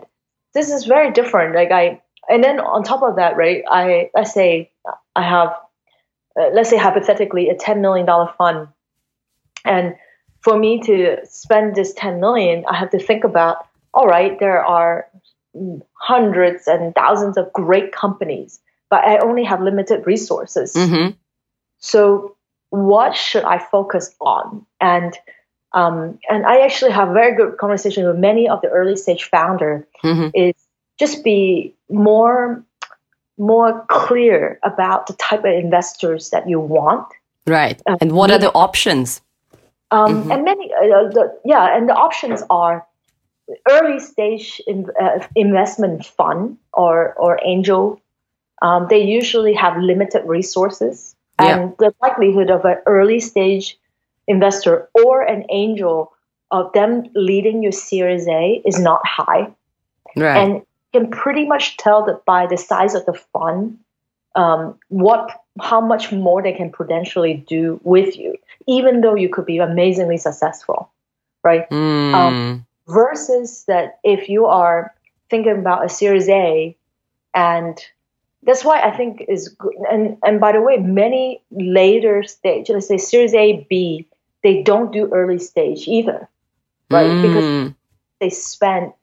this 0.54 0.70
is 0.70 0.86
very 0.86 1.12
different. 1.12 1.56
Like 1.56 1.72
I, 1.72 2.02
and 2.30 2.44
then 2.44 2.60
on 2.60 2.84
top 2.84 3.04
of 3.04 3.16
that, 3.16 3.38
right? 3.38 3.64
I 3.70 4.10
let's 4.14 4.34
say 4.34 4.72
I 5.16 5.24
have, 5.24 5.50
uh, 6.40 6.50
let's 6.54 6.70
say 6.70 6.78
hypothetically, 6.78 7.50
a 7.50 7.56
ten 7.56 7.82
million 7.82 8.06
dollar 8.06 8.32
fund, 8.38 8.68
and 9.66 9.96
for 10.42 10.58
me 10.58 10.82
to 10.84 11.18
spend 11.26 11.76
this 11.76 11.94
ten 11.94 12.20
million, 12.20 12.66
I 12.68 12.76
have 12.76 12.92
to 12.92 13.00
think 13.00 13.24
about. 13.24 13.68
All 13.94 14.06
right, 14.06 14.38
there 14.40 14.64
are 14.64 15.08
hundreds 15.94 16.68
and 16.68 16.94
thousands 16.94 17.38
of 17.38 17.52
great 17.54 17.92
companies, 17.92 18.60
but 18.90 19.04
I 19.04 19.18
only 19.20 19.44
have 19.44 19.62
limited 19.62 20.06
resources. 20.06 20.74
Mm-hmm. 20.74 21.16
So, 21.80 22.36
what 22.70 23.16
should 23.16 23.44
I 23.44 23.58
focus 23.58 24.14
on? 24.20 24.66
And 24.80 25.18
um, 25.78 26.18
and 26.28 26.44
I 26.48 26.62
actually 26.62 26.92
have 26.92 27.10
very 27.10 27.36
good 27.36 27.58
conversation 27.58 28.08
with 28.08 28.18
many 28.18 28.50
of 28.50 28.62
the 28.62 28.70
early 28.70 28.96
stage 28.96 29.26
founder. 29.26 29.88
Mm-hmm. 30.04 30.30
Is 30.34 30.56
just 30.98 31.24
be 31.24 31.76
more 31.90 32.64
more 33.38 33.86
clear 33.88 34.60
about 34.64 35.06
the 35.06 35.14
type 35.14 35.42
of 35.42 35.54
investors 35.54 36.32
that 36.32 36.50
you 36.50 36.60
want. 36.60 37.08
Right. 37.46 37.80
Um, 37.86 37.98
and 38.02 38.12
what 38.14 38.32
are 38.32 38.40
the 38.40 38.52
options? 38.54 39.22
Um, 39.92 40.24
mm-hmm. 40.24 40.32
And 40.32 40.44
many, 40.44 40.74
uh, 40.74 41.10
the, 41.14 41.40
yeah, 41.46 41.78
and 41.78 41.88
the 41.88 41.94
options 41.94 42.42
are 42.50 42.86
early 43.70 44.00
stage 44.00 44.60
in, 44.66 44.88
uh, 45.00 45.20
investment 45.36 46.08
fund 46.08 46.58
or 46.74 47.14
or 47.14 47.40
angel. 47.46 48.02
Um, 48.64 48.88
they 48.90 49.04
usually 49.04 49.54
have 49.54 49.78
limited 49.78 50.24
resources, 50.26 51.16
yeah. 51.40 51.46
and 51.46 51.78
the 51.78 51.94
likelihood 52.02 52.50
of 52.50 52.66
an 52.66 52.78
early 52.88 53.20
stage 53.20 53.78
investor 54.28 54.90
or 54.94 55.22
an 55.22 55.46
angel 55.50 56.14
of 56.52 56.72
them 56.74 57.04
leading 57.16 57.64
your 57.64 57.72
Series 57.72 58.28
A 58.28 58.62
is 58.66 58.80
not 58.80 59.06
high. 59.06 59.54
Right. 60.16 60.38
And 60.38 60.62
can 60.94 61.10
pretty 61.12 61.46
much 61.46 61.78
tell 61.78 62.06
that 62.06 62.26
by 62.26 62.48
the 62.48 62.58
size 62.58 62.96
of 62.96 63.06
the 63.06 63.14
fund, 63.14 63.78
um, 64.36 64.78
what 64.90 65.44
how 65.60 65.82
much 65.82 66.12
more 66.12 66.44
they 66.44 66.54
can 66.54 66.72
potentially 66.72 67.44
do 67.48 67.80
with 67.84 68.16
you, 68.16 68.36
even 68.68 69.02
though 69.02 69.16
you 69.16 69.30
could 69.30 69.46
be 69.46 69.58
amazingly 69.58 70.18
successful, 70.18 70.92
right? 71.44 71.70
Mm. 71.70 72.14
Um, 72.14 72.66
versus 72.88 73.64
that 73.68 74.00
if 74.04 74.30
you 74.30 74.46
are 74.46 74.94
thinking 75.30 75.58
about 75.58 75.86
a 75.86 75.90
Series 75.90 76.30
A, 76.30 76.76
and 77.34 77.78
that's 78.44 78.64
why 78.64 78.80
I 78.80 78.96
think 78.96 79.26
is 79.28 79.50
good. 79.50 79.74
And 79.92 80.18
and 80.24 80.40
by 80.40 80.52
the 80.52 80.62
way, 80.62 80.78
many 80.78 81.42
later 81.52 82.24
stage, 82.24 82.70
let's 82.70 82.88
say 82.88 82.98
Series 82.98 83.34
A, 83.34 83.66
B, 83.70 84.08
they 84.44 84.62
don't 84.64 84.92
do 84.92 85.10
early 85.14 85.40
stage 85.40 85.88
either, 85.88 86.28
right? 86.90 87.10
Mm. 87.10 87.22
Because 87.22 87.74
they 88.20 88.30
spend 88.30 88.94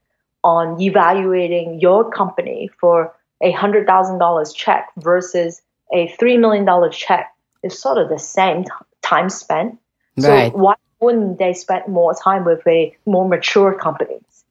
on 0.43 0.81
evaluating 0.81 1.81
your 1.81 2.11
company 2.11 2.71
for 2.79 3.14
a 3.41 3.53
hundred 3.53 3.87
thousand 3.87 4.19
dollars 4.19 4.53
check 4.53 4.91
versus 4.99 5.62
a 5.93 6.09
three 6.19 6.37
million 6.37 6.64
dollar 6.64 6.88
check 6.88 7.35
is 7.62 7.79
sort 7.79 7.99
of 7.99 8.09
the 8.09 8.19
same 8.19 8.64
t- 8.64 8.71
time 9.03 9.29
spent. 9.29 9.79
Right. 10.17 10.53
So 10.53 10.59
why 10.59 10.75
wouldn't 11.00 11.38
they 11.38 11.53
spend 11.53 11.88
more 11.88 12.14
time 12.14 12.45
with 12.45 12.67
a 12.67 12.97
more 13.07 13.29
mature 13.29 13.75
companies? 13.75 14.45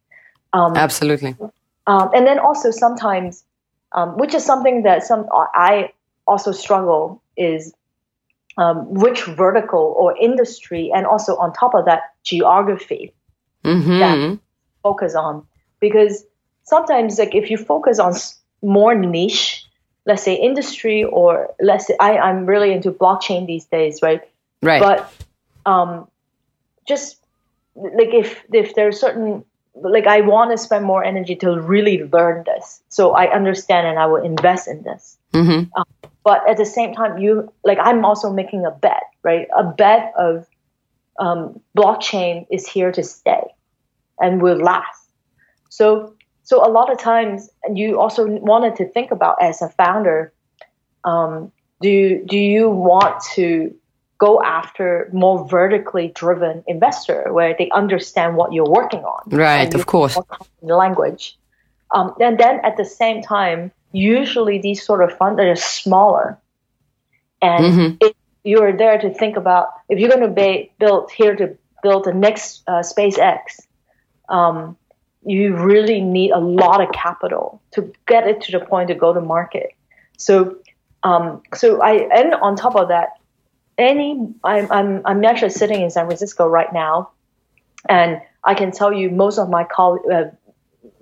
Um, 0.51 0.75
Absolutely. 0.75 1.35
Um, 1.87 2.09
and 2.13 2.27
then 2.27 2.39
also 2.39 2.71
sometimes, 2.71 3.43
um, 3.93 4.17
which 4.17 4.33
is 4.33 4.45
something 4.45 4.83
that 4.83 5.03
some 5.03 5.27
I 5.31 5.91
also 6.27 6.51
struggle 6.51 7.21
is 7.35 7.73
um, 8.57 8.93
which 8.93 9.23
vertical 9.23 9.95
or 9.97 10.15
industry, 10.17 10.91
and 10.93 11.05
also 11.05 11.35
on 11.37 11.53
top 11.53 11.73
of 11.73 11.85
that, 11.85 12.13
geography 12.23 13.13
mm-hmm. 13.63 13.99
that 13.99 14.39
focus 14.83 15.15
on. 15.15 15.45
Because 15.79 16.25
sometimes 16.63 17.19
like 17.19 17.35
if 17.35 17.49
you 17.49 17.57
focus 17.57 17.99
on 17.99 18.13
more 18.61 18.95
niche 18.95 19.65
let's 20.05 20.23
say 20.23 20.35
industry 20.35 21.03
or 21.03 21.53
let's 21.61 21.87
say 21.87 21.95
I, 21.99 22.17
i'm 22.17 22.45
really 22.45 22.71
into 22.73 22.91
blockchain 22.91 23.45
these 23.47 23.65
days 23.65 24.01
right? 24.01 24.21
Right. 24.61 24.81
But 24.81 25.13
um 25.65 26.07
just 26.87 27.17
like 27.75 28.13
if 28.13 28.43
if 28.51 28.75
there's 28.75 28.99
certain 28.99 29.43
like 29.75 30.07
i 30.07 30.21
want 30.21 30.51
to 30.51 30.57
spend 30.57 30.85
more 30.85 31.03
energy 31.03 31.35
to 31.37 31.59
really 31.59 32.03
learn 32.03 32.43
this. 32.45 32.81
So 32.89 33.11
i 33.11 33.33
understand 33.33 33.87
and 33.87 33.99
i 33.99 34.05
will 34.05 34.23
invest 34.23 34.67
in 34.67 34.83
this. 34.83 35.17
Mm-hmm. 35.33 35.71
um, 35.75 35.85
but 36.23 36.47
at 36.49 36.57
the 36.57 36.65
same 36.65 36.93
time 36.93 37.17
you 37.17 37.51
like 37.63 37.77
i'm 37.81 38.03
also 38.05 38.31
making 38.31 38.65
a 38.65 38.71
bet 38.71 39.03
right 39.23 39.47
a 39.57 39.63
bet 39.63 40.13
of 40.17 40.47
um, 41.19 41.61
blockchain 41.77 42.47
is 42.49 42.67
here 42.67 42.91
to 42.91 43.03
stay 43.03 43.43
and 44.19 44.41
will 44.41 44.57
last 44.57 45.03
so, 45.73 46.13
so 46.43 46.63
a 46.63 46.69
lot 46.69 46.91
of 46.91 46.99
times, 46.99 47.49
you 47.73 47.99
also 47.99 48.27
wanted 48.27 48.75
to 48.75 48.87
think 48.89 49.09
about 49.09 49.41
as 49.41 49.59
a 49.63 49.69
founder, 49.69 50.31
um, 51.03 51.51
do 51.81 52.23
do 52.27 52.37
you 52.37 52.69
want 52.69 53.23
to 53.33 53.73
go 54.19 54.39
after 54.43 55.09
more 55.11 55.47
vertically 55.49 56.09
driven 56.13 56.63
investor 56.67 57.33
where 57.33 57.55
they 57.57 57.71
understand 57.71 58.35
what 58.35 58.53
you're 58.53 58.69
working 58.69 58.99
on? 58.99 59.21
Right, 59.31 59.73
of 59.73 59.87
course. 59.87 60.15
Language, 60.61 61.39
um, 61.89 62.13
and 62.19 62.37
then 62.37 62.59
at 62.63 62.77
the 62.77 62.85
same 62.85 63.23
time, 63.23 63.71
usually 63.93 64.59
these 64.59 64.83
sort 64.83 65.01
of 65.01 65.17
funds 65.17 65.39
are 65.39 65.55
smaller, 65.55 66.37
and 67.41 67.63
mm-hmm. 67.65 67.95
if 68.01 68.13
you're 68.43 68.75
there 68.75 68.97
to 68.97 69.13
think 69.13 69.37
about 69.37 69.69
if 69.87 69.99
you're 69.99 70.09
going 70.09 70.27
to 70.27 70.27
be 70.27 70.73
build 70.79 71.09
here 71.11 71.35
to 71.35 71.57
build 71.81 72.05
the 72.05 72.13
next 72.13 72.63
uh, 72.67 72.81
SpaceX. 72.81 73.59
Um, 74.29 74.77
you 75.25 75.55
really 75.55 76.01
need 76.01 76.31
a 76.31 76.39
lot 76.39 76.81
of 76.81 76.91
capital 76.91 77.61
to 77.71 77.93
get 78.07 78.27
it 78.27 78.41
to 78.41 78.51
the 78.51 78.65
point 78.65 78.87
to 78.89 78.95
go 78.95 79.13
to 79.13 79.21
market. 79.21 79.69
So, 80.17 80.57
um, 81.03 81.41
so 81.53 81.81
I 81.81 82.09
and 82.13 82.33
on 82.35 82.55
top 82.55 82.75
of 82.75 82.87
that, 82.89 83.09
any 83.77 84.33
I'm 84.43 84.71
I'm 84.71 85.01
I'm 85.05 85.23
actually 85.23 85.51
sitting 85.51 85.81
in 85.81 85.89
San 85.89 86.05
Francisco 86.05 86.47
right 86.47 86.71
now, 86.73 87.11
and 87.87 88.21
I 88.43 88.53
can 88.53 88.71
tell 88.71 88.91
you 88.91 89.09
most 89.09 89.37
of 89.37 89.49
my 89.49 89.63
colleague, 89.63 90.03
uh, 90.11 90.25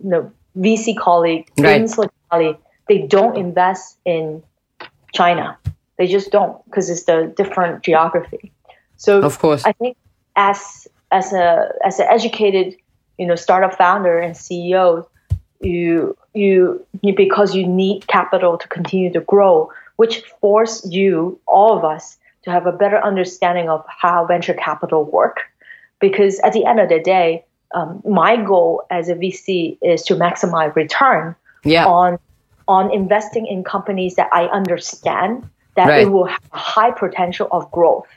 you 0.04 0.10
know, 0.10 0.32
VC 0.58 0.98
colleagues 0.98 1.52
right. 1.60 1.82
in 1.82 1.88
Silicon 1.88 2.16
Valley, 2.32 2.58
they 2.92 3.08
don't 3.08 3.38
invest 3.38 3.98
in 4.04 4.44
China. 5.14 5.58
They 5.98 6.08
just 6.08 6.30
don't 6.30 6.54
because 6.66 6.90
it's 6.90 7.04
the 7.04 7.34
different 7.38 7.84
geography. 7.84 8.52
So 8.98 9.22
of 9.22 9.40
course, 9.40 9.64
I 9.64 9.72
think 9.72 9.96
as 10.36 10.90
as 11.10 11.32
a 11.32 11.72
as 11.86 12.00
an 12.00 12.08
educated 12.10 12.76
you 13.18 13.26
know 13.26 13.36
startup 13.36 13.78
founder 13.78 14.20
and 14.20 14.36
CEO, 14.36 15.08
you 15.62 16.18
you, 16.34 16.86
you 17.02 17.16
because 17.16 17.56
you 17.56 17.66
need 17.66 18.08
capital 18.08 18.58
to 18.58 18.68
continue 18.68 19.10
to 19.14 19.22
grow, 19.22 19.72
which 19.96 20.24
force 20.42 20.86
you 20.86 21.40
all 21.48 21.78
of 21.78 21.86
us 21.86 22.18
to 22.44 22.52
have 22.52 22.66
a 22.66 22.74
better 22.74 23.00
understanding 23.02 23.70
of 23.70 23.86
how 23.88 24.26
venture 24.26 24.54
capital 24.54 25.06
work. 25.06 25.38
Because 26.02 26.40
at 26.40 26.52
the 26.52 26.66
end 26.66 26.82
of 26.82 26.90
the 26.90 27.00
day, 27.00 27.46
um, 27.74 28.02
my 28.06 28.36
goal 28.36 28.84
as 28.90 29.08
a 29.08 29.16
VC 29.16 29.78
is 29.82 30.02
to 30.04 30.16
maximize 30.16 30.76
return 30.76 31.36
yeah. 31.64 31.86
on 31.86 32.20
on 32.72 32.90
investing 32.94 33.46
in 33.48 33.66
companies 33.66 34.16
that 34.16 34.30
I 34.32 34.46
understand 34.46 35.50
that 35.75 35.88
right. 35.88 36.04
it 36.04 36.10
will 36.10 36.24
have 36.25 36.44
a 36.54 36.58
high 36.58 36.92
potential 36.92 37.50
of 37.51 37.70
growth. 37.70 38.08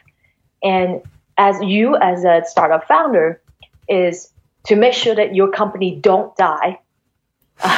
And 0.62 1.02
as 1.37 1.61
you 1.61 1.96
as 1.96 2.25
a 2.25 2.42
startup 2.46 2.87
founder 2.87 3.42
is 3.88 4.30
to 4.68 4.76
make 4.76 4.94
sure 4.94 5.16
that 5.16 5.34
your 5.34 5.50
company 5.50 5.96
don't 5.96 6.37
die. 6.37 6.78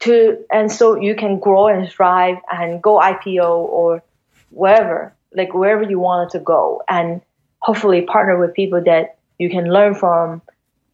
to 0.00 0.44
and 0.52 0.70
so 0.70 0.94
you 1.00 1.16
can 1.16 1.40
grow 1.40 1.66
and 1.66 1.90
thrive 1.90 2.38
and 2.52 2.80
go 2.80 3.00
IPO 3.00 3.50
or 3.78 4.02
wherever, 4.50 5.12
like 5.34 5.52
wherever 5.52 5.82
you 5.82 5.98
wanted 5.98 6.30
to 6.30 6.38
go, 6.38 6.82
and 6.88 7.20
hopefully 7.58 8.02
partner 8.02 8.38
with 8.38 8.54
people 8.54 8.80
that 8.84 9.18
you 9.38 9.50
can 9.50 9.64
learn 9.64 9.94
from 9.96 10.42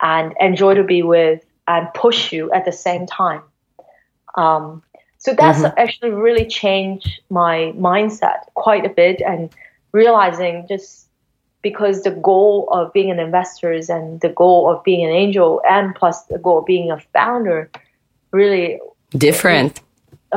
and 0.00 0.34
enjoy 0.40 0.74
to 0.74 0.82
be 0.82 1.02
with 1.02 1.44
and 1.68 1.92
push 1.94 2.32
you 2.32 2.50
at 2.52 2.64
the 2.64 2.72
same 2.72 3.06
time. 3.06 3.42
Um, 4.34 4.82
so 5.18 5.34
that's 5.34 5.60
mm-hmm. 5.60 5.78
actually 5.78 6.10
really 6.10 6.46
changed 6.46 7.20
my 7.30 7.72
mindset 7.76 8.40
quite 8.54 8.84
a 8.84 8.88
bit 8.88 9.20
and 9.20 9.50
realizing 9.92 10.66
just 10.68 11.08
because 11.62 12.02
the 12.02 12.10
goal 12.10 12.68
of 12.72 12.92
being 12.92 13.10
an 13.10 13.20
investor 13.20 13.72
and 13.72 14.20
the 14.20 14.30
goal 14.30 14.68
of 14.68 14.82
being 14.82 15.04
an 15.04 15.12
angel 15.12 15.62
and 15.68 15.94
plus 15.94 16.24
the 16.24 16.38
goal 16.38 16.58
of 16.58 16.66
being 16.66 16.90
a 16.90 16.98
founder 17.12 17.70
really 18.32 18.80
different 19.16 19.80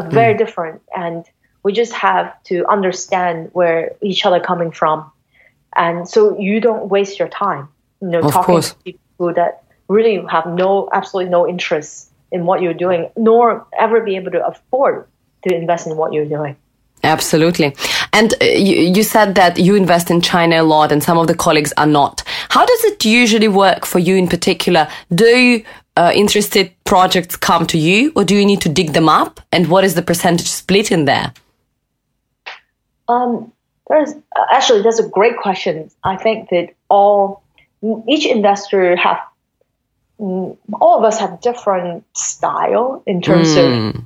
very 0.09 0.35
mm. 0.35 0.37
different 0.37 0.81
and 0.95 1.25
we 1.63 1.73
just 1.73 1.93
have 1.93 2.31
to 2.43 2.65
understand 2.67 3.49
where 3.53 3.95
each 4.01 4.25
other 4.25 4.39
coming 4.39 4.69
from 4.71 5.09
and 5.75 6.07
so 6.07 6.37
you 6.39 6.59
don't 6.59 6.89
waste 6.89 7.17
your 7.17 7.29
time 7.29 7.67
you 8.01 8.07
know 8.09 8.19
of 8.19 8.31
talking 8.31 8.55
course. 8.55 8.73
to 8.73 8.75
people 8.83 9.33
that 9.33 9.63
really 9.87 10.23
have 10.29 10.45
no 10.45 10.89
absolutely 10.93 11.31
no 11.31 11.47
interest 11.47 12.11
in 12.31 12.45
what 12.45 12.61
you're 12.61 12.73
doing 12.73 13.09
nor 13.15 13.67
ever 13.79 14.01
be 14.01 14.15
able 14.15 14.31
to 14.31 14.45
afford 14.45 15.07
to 15.47 15.55
invest 15.55 15.87
in 15.87 15.95
what 15.95 16.13
you're 16.13 16.25
doing. 16.25 16.55
Absolutely. 17.03 17.75
And 18.13 18.33
uh, 18.41 18.45
you, 18.45 18.93
you 18.95 19.03
said 19.03 19.35
that 19.35 19.59
you 19.59 19.75
invest 19.75 20.09
in 20.09 20.21
China 20.21 20.61
a 20.61 20.63
lot 20.63 20.91
and 20.91 21.03
some 21.03 21.17
of 21.17 21.27
the 21.27 21.35
colleagues 21.35 21.71
are 21.77 21.85
not. 21.85 22.23
How 22.49 22.65
does 22.65 22.83
it 22.85 23.05
usually 23.05 23.47
work 23.47 23.85
for 23.85 23.99
you 23.99 24.15
in 24.15 24.27
particular? 24.27 24.87
Do 25.13 25.63
uh, 25.97 26.11
interested 26.15 26.71
projects 26.83 27.35
come 27.35 27.67
to 27.67 27.77
you 27.77 28.11
or 28.15 28.23
do 28.23 28.35
you 28.35 28.45
need 28.45 28.61
to 28.61 28.69
dig 28.69 28.93
them 28.93 29.07
up? 29.07 29.39
And 29.51 29.67
what 29.67 29.83
is 29.83 29.95
the 29.95 30.01
percentage 30.01 30.47
split 30.47 30.91
in 30.91 31.05
there? 31.05 31.31
Um, 33.07 33.51
there's 33.87 34.13
actually 34.51 34.81
that's 34.81 34.99
a 34.99 35.07
great 35.07 35.37
question. 35.37 35.91
I 36.03 36.17
think 36.17 36.49
that 36.49 36.73
all 36.89 37.43
each 38.07 38.25
investor 38.25 38.95
have 38.95 39.19
all 40.17 40.97
of 40.97 41.03
us 41.03 41.19
have 41.19 41.41
different 41.41 42.03
style 42.17 43.03
in 43.05 43.21
terms 43.21 43.49
mm. 43.49 43.89
of 43.89 43.95
hmm. 43.95 43.99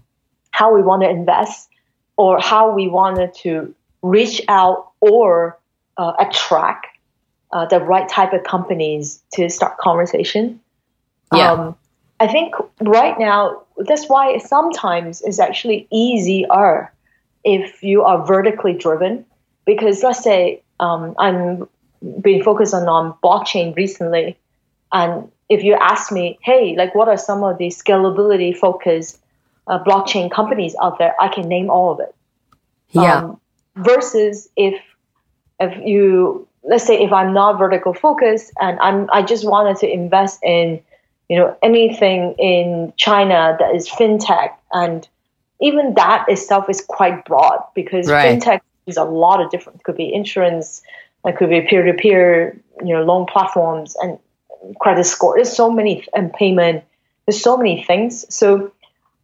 how 0.51 0.73
we 0.73 0.81
want 0.81 1.03
to 1.03 1.09
invest 1.09 1.69
or 2.17 2.39
how 2.39 2.73
we 2.73 2.87
wanted 2.87 3.33
to 3.33 3.73
reach 4.01 4.41
out 4.47 4.91
or 5.01 5.57
uh, 5.97 6.13
attract 6.19 6.87
uh, 7.51 7.65
the 7.65 7.79
right 7.79 8.07
type 8.09 8.33
of 8.33 8.43
companies 8.43 9.21
to 9.33 9.49
start 9.49 9.77
conversation. 9.77 10.59
Yeah. 11.33 11.51
Um, 11.51 11.75
I 12.19 12.27
think 12.27 12.53
right 12.81 13.17
now 13.17 13.63
that's 13.77 14.07
why 14.09 14.37
sometimes 14.39 15.21
it's 15.21 15.39
actually 15.39 15.87
easier 15.91 16.91
if 17.43 17.81
you 17.83 18.03
are 18.03 18.25
vertically 18.25 18.73
driven 18.73 19.25
because 19.65 20.03
let's 20.03 20.23
say 20.23 20.61
um, 20.79 21.15
I'm 21.17 21.67
been 22.21 22.43
focusing 22.43 22.87
on 22.87 23.13
blockchain 23.23 23.75
recently, 23.75 24.37
and 24.91 25.29
if 25.49 25.63
you 25.63 25.73
ask 25.73 26.11
me, 26.11 26.37
hey, 26.41 26.75
like 26.77 26.95
what 26.95 27.07
are 27.07 27.17
some 27.17 27.43
of 27.43 27.57
the 27.57 27.67
scalability 27.67 28.55
focused 28.55 29.19
uh, 29.67 29.83
blockchain 29.83 30.31
companies 30.31 30.75
out 30.81 30.99
there? 30.99 31.15
I 31.19 31.27
can 31.27 31.49
name 31.49 31.69
all 31.69 31.91
of 31.91 31.99
it. 31.99 32.15
Yeah. 32.91 33.17
Um, 33.17 33.41
versus 33.75 34.49
if 34.55 34.81
if 35.59 35.85
you 35.85 36.47
let's 36.63 36.85
say 36.85 37.01
if 37.01 37.11
I'm 37.11 37.33
not 37.33 37.57
vertical 37.57 37.93
focused 37.93 38.51
and 38.59 38.79
I'm 38.79 39.09
I 39.11 39.21
just 39.23 39.45
wanted 39.45 39.77
to 39.77 39.91
invest 39.91 40.39
in 40.43 40.81
you 41.29 41.37
know 41.37 41.57
anything 41.61 42.35
in 42.37 42.93
China 42.97 43.55
that 43.59 43.75
is 43.75 43.89
fintech 43.89 44.53
and 44.73 45.07
even 45.61 45.93
that 45.95 46.25
itself 46.27 46.69
is 46.69 46.81
quite 46.81 47.25
broad 47.25 47.59
because 47.75 48.09
right. 48.09 48.39
fintech 48.39 48.61
is 48.87 48.97
a 48.97 49.03
lot 49.03 49.41
of 49.41 49.51
different. 49.51 49.79
It 49.81 49.83
could 49.83 49.97
be 49.97 50.13
insurance, 50.13 50.81
it 51.25 51.37
could 51.37 51.49
be 51.49 51.61
peer 51.61 51.83
to 51.83 51.93
peer, 51.93 52.59
you 52.83 52.93
know, 52.93 53.03
loan 53.03 53.25
platforms 53.25 53.95
and 54.01 54.17
credit 54.79 55.05
score. 55.05 55.35
There's 55.35 55.55
so 55.55 55.71
many 55.71 56.05
and 56.13 56.33
payment. 56.33 56.83
There's 57.25 57.41
so 57.41 57.57
many 57.57 57.83
things. 57.83 58.25
So 58.33 58.71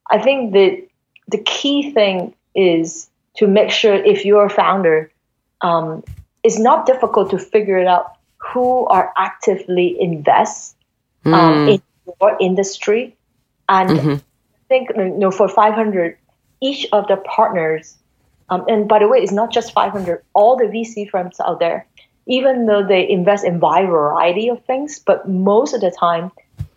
I 0.10 0.20
think 0.20 0.54
that 0.54 0.88
the 1.28 1.40
key 1.40 1.92
thing 1.92 2.34
is 2.54 3.10
to 3.38 3.48
make 3.48 3.70
sure 3.70 3.94
if 3.94 4.26
you're 4.26 4.46
a 4.46 4.50
founder, 4.50 5.12
um, 5.62 6.04
it's 6.44 6.60
not 6.60 6.86
difficult 6.86 7.32
to 7.32 7.40
figure 7.40 7.78
it 7.80 7.88
out 7.88 8.18
who 8.38 8.86
are 8.86 9.12
actively 9.18 10.00
invest 10.00 10.76
um, 11.26 11.34
mm. 11.34 11.74
in 11.74 11.82
your 12.20 12.38
industry. 12.40 13.16
And 13.68 13.90
mm-hmm. 13.90 14.12
I 14.12 14.68
think 14.70 14.90
you 14.96 15.10
know 15.18 15.32
for 15.32 15.48
500, 15.48 16.18
each 16.62 16.88
of 16.94 17.08
the 17.08 17.18
partners, 17.18 17.98
um, 18.50 18.66
and 18.68 18.88
by 18.88 19.00
the 19.00 19.08
way, 19.08 19.18
it's 19.20 19.32
not 19.32 19.52
just 19.52 19.74
500. 19.74 20.24
All 20.34 20.56
the 20.56 20.66
VC 20.66 21.10
firms 21.10 21.40
out 21.40 21.60
there, 21.60 21.88
even 22.28 22.66
though 22.66 22.86
they 22.86 23.08
invest 23.10 23.46
in 23.46 23.60
wide 23.60 23.88
variety 23.88 24.50
of 24.50 24.64
things, 24.66 25.00
but 25.00 25.28
most 25.28 25.74
of 25.74 25.82
the 25.82 25.92
time, 25.92 26.32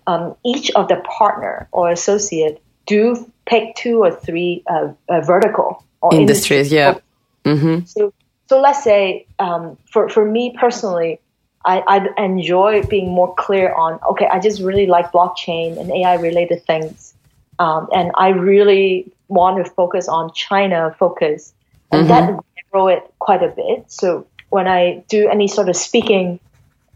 um, 0.06 0.34
each 0.44 0.70
of 0.72 0.88
the 0.88 0.96
partner 0.96 1.68
or 1.72 1.90
associate 1.90 2.62
do 2.86 3.30
pick 3.46 3.74
two 3.76 4.02
or 4.02 4.10
three 4.10 4.62
uh, 4.66 4.88
uh, 5.08 5.20
vertical 5.20 5.84
or 6.00 6.14
industries. 6.14 6.72
yeah. 6.72 6.98
Mm-hmm. 7.44 7.84
So, 7.86 8.12
so 8.48 8.60
let's 8.60 8.82
say 8.82 9.26
um, 9.38 9.76
for 9.90 10.08
for 10.08 10.24
me 10.24 10.54
personally, 10.58 11.20
I, 11.64 11.82
I 12.16 12.24
enjoy 12.24 12.82
being 12.84 13.10
more 13.10 13.34
clear 13.34 13.72
on 13.74 13.98
okay, 14.10 14.26
I 14.26 14.38
just 14.38 14.60
really 14.60 14.86
like 14.86 15.12
blockchain 15.12 15.78
and 15.78 15.90
AI 15.90 16.14
related 16.14 16.64
things, 16.64 17.14
um, 17.58 17.88
and 17.94 18.10
I 18.16 18.28
really 18.28 19.10
want 19.28 19.64
to 19.64 19.70
focus 19.70 20.08
on 20.08 20.32
China 20.32 20.94
focus, 20.98 21.52
and 21.92 22.08
mm-hmm. 22.08 22.08
that 22.08 22.44
narrow 22.72 22.88
it 22.88 23.12
quite 23.18 23.42
a 23.42 23.48
bit. 23.48 23.90
So 23.90 24.26
when 24.50 24.66
I 24.66 25.04
do 25.08 25.28
any 25.28 25.48
sort 25.48 25.68
of 25.68 25.76
speaking 25.76 26.40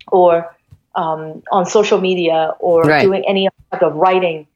or 0.08 0.54
um, 0.94 1.42
on 1.50 1.66
social 1.66 2.00
media 2.00 2.52
or 2.58 2.82
right. 2.82 3.02
doing 3.02 3.24
any 3.26 3.48
type 3.70 3.82
of 3.82 3.94
writing, 3.94 4.46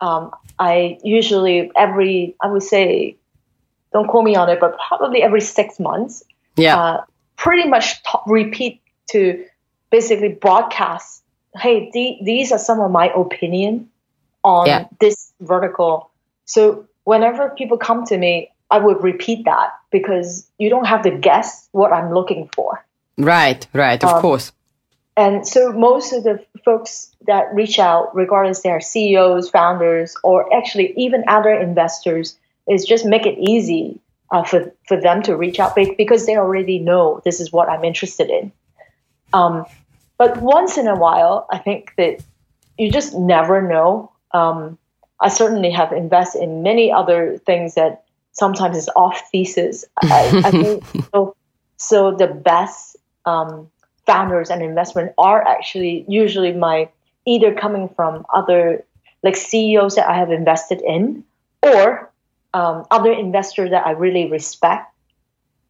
um, 0.00 0.32
I 0.58 0.98
usually 1.02 1.70
every 1.76 2.34
I 2.40 2.48
would 2.48 2.62
say 2.62 3.16
don't 3.92 4.08
quote 4.08 4.24
me 4.24 4.34
on 4.36 4.48
it, 4.48 4.58
but 4.60 4.76
probably 4.88 5.22
every 5.22 5.40
six 5.40 5.78
months, 5.78 6.22
yeah, 6.56 6.78
uh, 6.78 7.04
pretty 7.36 7.68
much 7.68 8.02
t- 8.02 8.18
repeat 8.26 8.80
to 9.10 9.44
basically 9.90 10.28
broadcast. 10.28 11.22
Hey, 11.54 11.90
the, 11.92 12.18
these 12.22 12.50
are 12.50 12.58
some 12.58 12.80
of 12.80 12.90
my 12.90 13.12
opinion 13.14 13.90
on 14.42 14.66
yeah. 14.66 14.86
this 15.00 15.32
vertical. 15.40 16.10
So 16.46 16.86
whenever 17.04 17.50
people 17.50 17.76
come 17.76 18.04
to 18.06 18.16
me, 18.16 18.50
I 18.72 18.78
would 18.78 19.04
repeat 19.04 19.44
that 19.44 19.74
because 19.90 20.48
you 20.58 20.70
don't 20.70 20.86
have 20.86 21.02
to 21.02 21.10
guess 21.10 21.68
what 21.72 21.92
I'm 21.92 22.12
looking 22.14 22.48
for. 22.54 22.84
Right, 23.18 23.66
right, 23.74 24.02
of 24.02 24.10
um, 24.10 24.22
course. 24.22 24.50
And 25.14 25.46
so 25.46 25.72
most 25.72 26.14
of 26.14 26.24
the 26.24 26.42
folks 26.64 27.14
that 27.26 27.54
reach 27.54 27.78
out, 27.78 28.16
regardless 28.16 28.62
they 28.62 28.70
are 28.70 28.80
CEOs, 28.80 29.50
founders, 29.50 30.16
or 30.24 30.52
actually 30.56 30.94
even 30.96 31.22
other 31.28 31.52
investors, 31.52 32.38
is 32.66 32.86
just 32.86 33.04
make 33.04 33.26
it 33.26 33.38
easy 33.38 34.00
uh, 34.30 34.42
for, 34.42 34.72
for 34.88 34.98
them 34.98 35.22
to 35.24 35.36
reach 35.36 35.60
out 35.60 35.76
because 35.76 36.24
they 36.24 36.38
already 36.38 36.78
know 36.78 37.20
this 37.26 37.40
is 37.40 37.52
what 37.52 37.68
I'm 37.68 37.84
interested 37.84 38.30
in. 38.30 38.52
Um, 39.34 39.66
but 40.16 40.40
once 40.40 40.78
in 40.78 40.88
a 40.88 40.96
while, 40.96 41.46
I 41.50 41.58
think 41.58 41.92
that 41.98 42.24
you 42.78 42.90
just 42.90 43.14
never 43.14 43.60
know. 43.60 44.12
Um, 44.30 44.78
I 45.20 45.28
certainly 45.28 45.70
have 45.72 45.92
invested 45.92 46.42
in 46.42 46.62
many 46.62 46.90
other 46.90 47.36
things 47.44 47.74
that 47.74 48.04
sometimes 48.32 48.76
it's 48.76 48.88
off 48.96 49.30
thesis. 49.30 49.84
I, 50.02 50.42
I 50.44 50.50
think 50.50 50.84
so, 51.12 51.36
so 51.76 52.12
the 52.12 52.26
best 52.26 52.96
um, 53.24 53.70
founders 54.06 54.50
and 54.50 54.62
investment 54.62 55.12
are 55.18 55.46
actually 55.46 56.04
usually 56.08 56.52
my 56.52 56.88
either 57.26 57.54
coming 57.54 57.88
from 57.88 58.26
other 58.34 58.84
like 59.22 59.36
CEOs 59.36 59.94
that 59.94 60.08
I 60.08 60.16
have 60.16 60.32
invested 60.32 60.82
in 60.82 61.24
or 61.62 62.10
um, 62.54 62.84
other 62.90 63.12
investors 63.12 63.70
that 63.70 63.86
I 63.86 63.92
really 63.92 64.28
respect. 64.28 64.92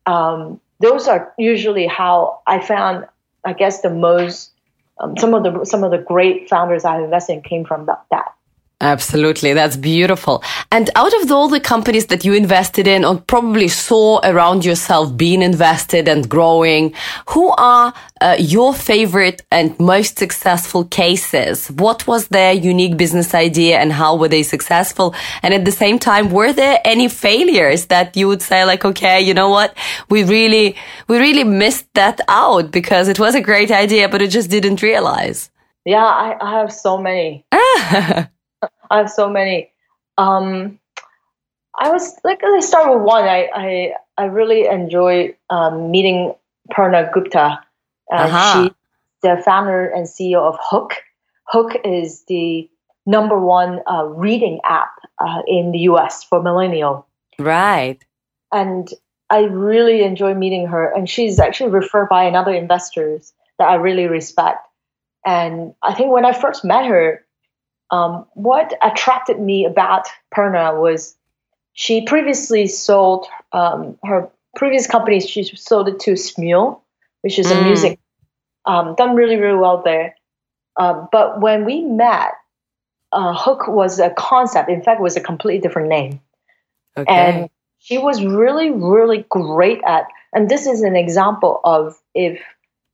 Um, 0.07 0.61
those 0.81 1.07
are 1.07 1.33
usually 1.38 1.87
how 1.87 2.40
I 2.46 2.59
found, 2.61 3.07
I 3.44 3.53
guess, 3.53 3.83
the 3.83 3.90
most 3.90 4.51
um, 4.98 5.16
some 5.16 5.35
of 5.35 5.42
the 5.42 5.64
some 5.64 5.85
of 5.85 5.90
the 5.90 5.98
great 5.98 6.48
founders 6.48 6.85
I've 6.85 7.03
invested 7.03 7.35
in 7.35 7.42
came 7.42 7.64
from 7.64 7.87
that. 7.87 8.05
that. 8.11 8.35
Absolutely. 8.83 9.53
That's 9.53 9.77
beautiful. 9.77 10.42
And 10.73 10.90
out 10.97 11.14
of 11.23 11.31
all 11.31 11.49
the 11.49 11.61
companies 11.61 12.07
that 12.07 12.25
you 12.25 12.33
invested 12.33 12.88
in 12.88 13.05
or 13.05 13.21
probably 13.21 13.68
saw 13.68 14.21
around 14.25 14.64
yourself 14.64 15.16
being 15.16 15.40
invested 15.40 16.09
and 16.09 16.29
growing, 16.29 16.92
who 17.29 17.51
are 17.51 17.95
uh, 18.21 18.35
your 18.40 18.75
favorite 18.75 19.42
and 19.53 19.79
most 19.79 20.18
successful 20.18 20.85
cases? 20.85 21.68
What 21.71 22.09
was 22.09 22.27
their 22.29 22.53
unique 22.53 22.97
business 22.97 23.35
idea 23.35 23.79
and 23.79 23.92
how 23.92 24.16
were 24.16 24.27
they 24.27 24.42
successful? 24.42 25.14
And 25.45 25.55
at 25.55 25.64
the 25.64 25.71
same 25.71 26.01
time, 26.01 26.33
were 26.33 26.53
there 26.53 26.81
any 26.85 27.09
failures 27.09 27.87
that 27.87 28.16
you 28.16 28.27
would 28.27 28.42
say 28.42 28.64
like, 28.64 28.85
okay, 28.85 29.21
you 29.21 29.33
know 29.33 29.49
what? 29.49 29.77
We 30.09 30.25
really, 30.25 30.75
we 31.07 31.18
really 31.18 31.45
missed 31.45 31.87
that 31.95 32.21
out 32.27 32.73
because 32.73 33.07
it 33.07 33.21
was 33.21 33.37
a 33.37 33.40
great 33.40 33.71
idea, 33.71 34.09
but 34.09 34.23
it 34.23 34.31
just 34.31 34.51
didn't 34.51 34.83
realize. 34.83 35.51
Yeah, 35.85 36.05
I, 36.05 36.37
I 36.40 36.59
have 36.59 36.73
so 36.73 36.99
many. 36.99 37.47
I 38.92 38.98
have 38.98 39.11
so 39.11 39.28
many. 39.28 39.72
Um, 40.18 40.78
I 41.81 41.90
was 41.90 42.14
like, 42.24 42.40
let's 42.42 42.68
start 42.68 42.94
with 42.94 43.02
one. 43.02 43.24
I 43.24 43.48
I, 43.55 43.92
I 44.18 44.24
really 44.26 44.66
enjoy 44.66 45.35
um, 45.48 45.90
meeting 45.90 46.35
Prerna 46.70 47.11
Gupta. 47.12 47.59
Uh, 48.12 48.14
uh-huh. 48.14 48.64
She's 48.64 48.72
the 49.22 49.42
founder 49.44 49.88
and 49.88 50.07
CEO 50.07 50.42
of 50.42 50.57
Hook. 50.61 50.94
Hook 51.44 51.72
is 51.85 52.24
the 52.28 52.68
number 53.07 53.40
one 53.40 53.81
uh, 53.90 54.05
reading 54.05 54.61
app 54.64 54.92
uh, 55.18 55.40
in 55.46 55.72
the 55.72 55.78
U.S. 55.81 56.22
for 56.22 56.42
millennial. 56.42 57.07
Right. 57.38 58.05
And 58.52 58.88
I 59.31 59.44
really 59.44 60.02
enjoy 60.02 60.35
meeting 60.35 60.66
her, 60.66 60.92
and 60.94 61.09
she's 61.09 61.40
actually 61.40 61.70
referred 61.70 62.11
by 62.11 62.24
another 62.24 62.52
investors 62.52 63.33
that 63.59 63.68
I 63.68 63.76
really 63.76 64.07
respect. 64.07 64.66
And 65.24 65.74
I 65.83 65.94
think 65.94 66.12
when 66.12 66.26
I 66.26 66.33
first 66.35 66.64
met 66.64 66.85
her, 66.85 67.24
um, 67.92 68.26
what 68.33 68.72
attracted 68.83 69.38
me 69.38 69.66
about 69.66 70.09
Prerna 70.35 70.81
was 70.81 71.14
she 71.74 72.05
previously 72.05 72.66
sold 72.66 73.26
um, 73.52 73.98
her 74.02 74.31
previous 74.57 74.87
company. 74.87 75.20
She 75.20 75.44
sold 75.44 75.88
it 75.88 76.00
to 76.00 76.12
Smule, 76.12 76.81
which 77.20 77.38
is 77.38 77.46
mm. 77.46 77.61
a 77.61 77.64
music 77.64 77.98
um, 78.64 78.94
done 78.96 79.14
really 79.14 79.37
really 79.37 79.59
well 79.59 79.83
there. 79.83 80.16
Um, 80.76 81.09
but 81.12 81.42
when 81.42 81.66
we 81.66 81.83
met, 81.83 82.33
uh, 83.12 83.35
Hook 83.35 83.68
was 83.68 84.00
a 84.00 84.09
concept. 84.11 84.70
In 84.70 84.83
fact, 84.83 85.00
was 85.00 85.16
a 85.16 85.20
completely 85.20 85.61
different 85.61 85.88
name. 85.88 86.20
Okay. 86.96 87.12
And 87.12 87.50
she 87.78 87.98
was 87.98 88.24
really, 88.24 88.70
really 88.70 89.26
great 89.28 89.81
at. 89.87 90.07
And 90.33 90.48
this 90.48 90.66
is 90.66 90.81
an 90.81 90.96
example 90.96 91.61
of 91.62 92.00
if 92.14 92.40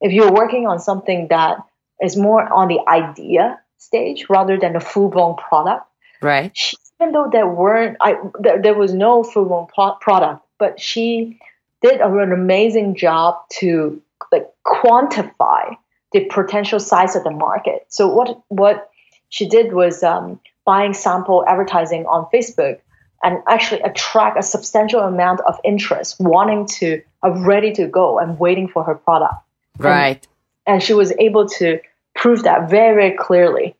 if 0.01 0.11
you're 0.11 0.31
working 0.31 0.67
on 0.67 0.79
something 0.79 1.29
that 1.29 1.57
is 2.01 2.17
more 2.17 2.51
on 2.51 2.67
the 2.67 2.79
idea 2.87 3.59
stage 3.79 4.27
rather 4.29 4.57
than 4.57 4.75
a 4.75 4.79
full 4.79 5.09
blown 5.09 5.35
product. 5.35 5.85
Right. 6.21 6.51
She, 6.53 6.77
even 6.99 7.13
though 7.13 7.29
there 7.31 7.47
weren't, 7.47 7.97
I 8.01 8.17
there, 8.39 8.61
there 8.61 8.75
was 8.75 8.93
no 8.93 9.23
full 9.23 9.45
blown 9.45 9.67
pro- 9.73 9.95
product, 9.95 10.45
but 10.57 10.79
she 10.79 11.39
did 11.81 12.01
an 12.01 12.31
amazing 12.31 12.95
job 12.95 13.35
to 13.59 14.01
like 14.31 14.47
quantify 14.65 15.75
the 16.11 16.25
potential 16.25 16.79
size 16.79 17.15
of 17.15 17.23
the 17.23 17.31
market. 17.31 17.85
So 17.89 18.07
what 18.07 18.41
what 18.49 18.89
she 19.29 19.47
did 19.47 19.73
was 19.73 20.03
um, 20.03 20.39
buying 20.65 20.93
sample 20.93 21.45
advertising 21.47 22.05
on 22.05 22.27
Facebook 22.33 22.79
and 23.23 23.39
actually 23.47 23.81
attract 23.81 24.37
a 24.39 24.43
substantial 24.43 25.01
amount 25.01 25.41
of 25.41 25.59
interest, 25.63 26.15
wanting 26.19 26.65
to 26.65 27.01
uh, 27.23 27.31
ready 27.31 27.71
to 27.73 27.87
go 27.87 28.17
and 28.19 28.39
waiting 28.39 28.67
for 28.67 28.83
her 28.83 28.95
product. 28.95 29.35
Right. 29.77 30.27
And, 30.65 30.75
and 30.75 30.83
she 30.83 30.93
was 30.93 31.11
able 31.19 31.47
to 31.49 31.79
prove 32.21 32.43
that 32.43 32.69
very 32.69 32.93
very 32.95 33.15
clearly, 33.17 33.75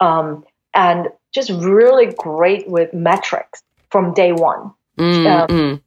um, 0.00 0.44
and 0.74 1.08
just 1.32 1.50
really 1.50 2.06
great 2.28 2.68
with 2.68 2.92
metrics 2.92 3.62
from 3.90 4.14
day 4.14 4.32
one. 4.32 4.72
Mm, 4.98 5.26
Um, 5.50 5.80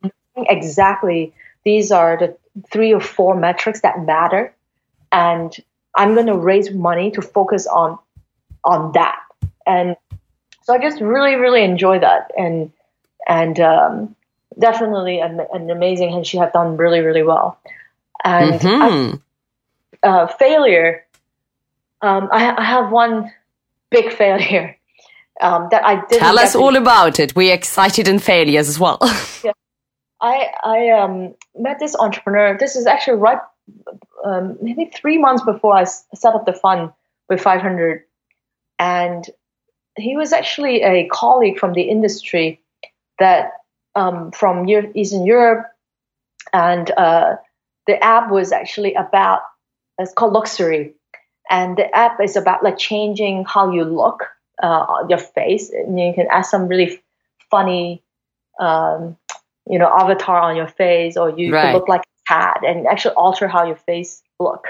exactly 0.48 1.34
these 1.66 1.92
are 1.92 2.18
the 2.18 2.30
three 2.72 2.94
or 2.94 3.02
four 3.02 3.36
metrics 3.36 3.82
that 3.82 3.96
matter. 4.14 4.44
And 5.12 5.52
i'm 6.00 6.14
going 6.18 6.28
to 6.28 6.38
raise 6.52 6.72
money 6.72 7.12
to 7.12 7.22
focus 7.22 7.68
on 7.68 8.00
on 8.64 8.92
that. 8.94 9.20
And 9.66 9.96
so 10.64 10.74
i 10.74 10.78
just 10.88 11.02
really 11.02 11.36
really 11.36 11.64
enjoy 11.64 12.00
that. 12.00 12.32
And 12.38 12.72
and 13.28 13.60
um, 13.60 14.16
definitely 14.68 15.20
an, 15.20 15.42
an 15.54 15.70
amazing 15.70 16.14
and 16.16 16.26
she 16.26 16.38
had 16.38 16.52
done 16.54 16.78
really 16.78 17.02
really 17.02 17.24
well. 17.24 17.48
And 18.24 18.54
I- 18.54 18.90
Mhm. 18.90 19.22
uh, 20.04 20.28
failure 20.28 21.06
um, 22.02 22.30
I, 22.32 22.56
I 22.58 22.64
have 22.64 22.92
one 22.92 23.32
big 23.90 24.12
failure 24.12 24.78
um, 25.40 25.68
that 25.72 25.86
i 25.86 25.96
did 26.08 26.20
Tell 26.20 26.40
us 26.40 26.56
all 26.56 26.76
about 26.76 27.20
it. 27.20 27.36
We're 27.36 27.54
excited 27.54 28.08
in 28.08 28.20
failures 28.20 28.70
as 28.70 28.80
well. 28.80 28.98
I 30.22 30.52
I 30.64 30.90
um, 30.90 31.34
met 31.58 31.80
this 31.80 31.96
entrepreneur. 31.96 32.56
This 32.58 32.76
is 32.76 32.86
actually 32.86 33.18
right, 33.18 33.40
um, 34.24 34.58
maybe 34.62 34.92
three 34.94 35.18
months 35.18 35.44
before 35.44 35.76
I 35.76 35.86
set 35.86 36.36
up 36.36 36.46
the 36.46 36.54
fund 36.54 36.92
with 37.28 37.42
500, 37.42 38.04
and 38.78 39.28
he 39.98 40.16
was 40.16 40.32
actually 40.32 40.84
a 40.84 41.08
colleague 41.08 41.58
from 41.58 41.74
the 41.74 41.82
industry 41.82 42.62
that 43.18 43.54
um, 43.96 44.32
from 44.32 44.70
Eastern 44.70 45.26
Europe, 45.26 45.66
and 46.54 46.92
uh, 46.92 47.38
the 47.88 48.04
app 48.04 48.30
was 48.30 48.52
actually 48.52 48.94
about 48.94 49.42
it's 49.98 50.14
called 50.14 50.34
Looksery, 50.34 50.94
and 51.50 51.78
the 51.78 51.94
app 51.96 52.20
is 52.22 52.36
about 52.36 52.64
like 52.64 52.78
changing 52.78 53.46
how 53.46 53.72
you 53.72 53.84
look, 53.84 54.28
uh, 54.62 55.06
your 55.10 55.18
face, 55.20 55.70
and 55.70 56.00
you 56.00 56.14
can 56.14 56.28
add 56.30 56.42
some 56.44 56.68
really 56.68 57.02
funny. 57.50 58.04
Um, 58.60 59.18
you 59.70 59.80
know 59.80 59.88
avatar 59.88 60.40
on 60.40 60.56
your 60.56 60.68
face 60.68 61.18
or 61.18 61.30
you 61.30 61.52
Right. 61.54 61.62
could 61.62 61.74
look 61.74 61.88
like 61.88 62.02
a 62.02 62.34
cat 62.34 62.62
and 62.66 62.88
actually 62.88 63.16
alter 63.16 63.48
how 63.48 63.66
your 63.66 63.76
face 63.76 64.22
look 64.40 64.68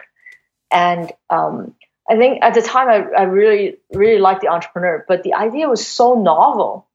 and 0.71 1.11
um, 1.29 1.73
i 2.09 2.15
think 2.17 2.43
at 2.43 2.53
the 2.53 2.61
time 2.61 2.89
I, 2.89 3.21
I 3.21 3.23
really 3.23 3.77
really 3.93 4.19
liked 4.19 4.41
the 4.41 4.49
entrepreneur 4.49 5.05
but 5.07 5.23
the 5.23 5.33
idea 5.33 5.69
was 5.69 5.85
so 5.85 6.13
novel 6.15 6.87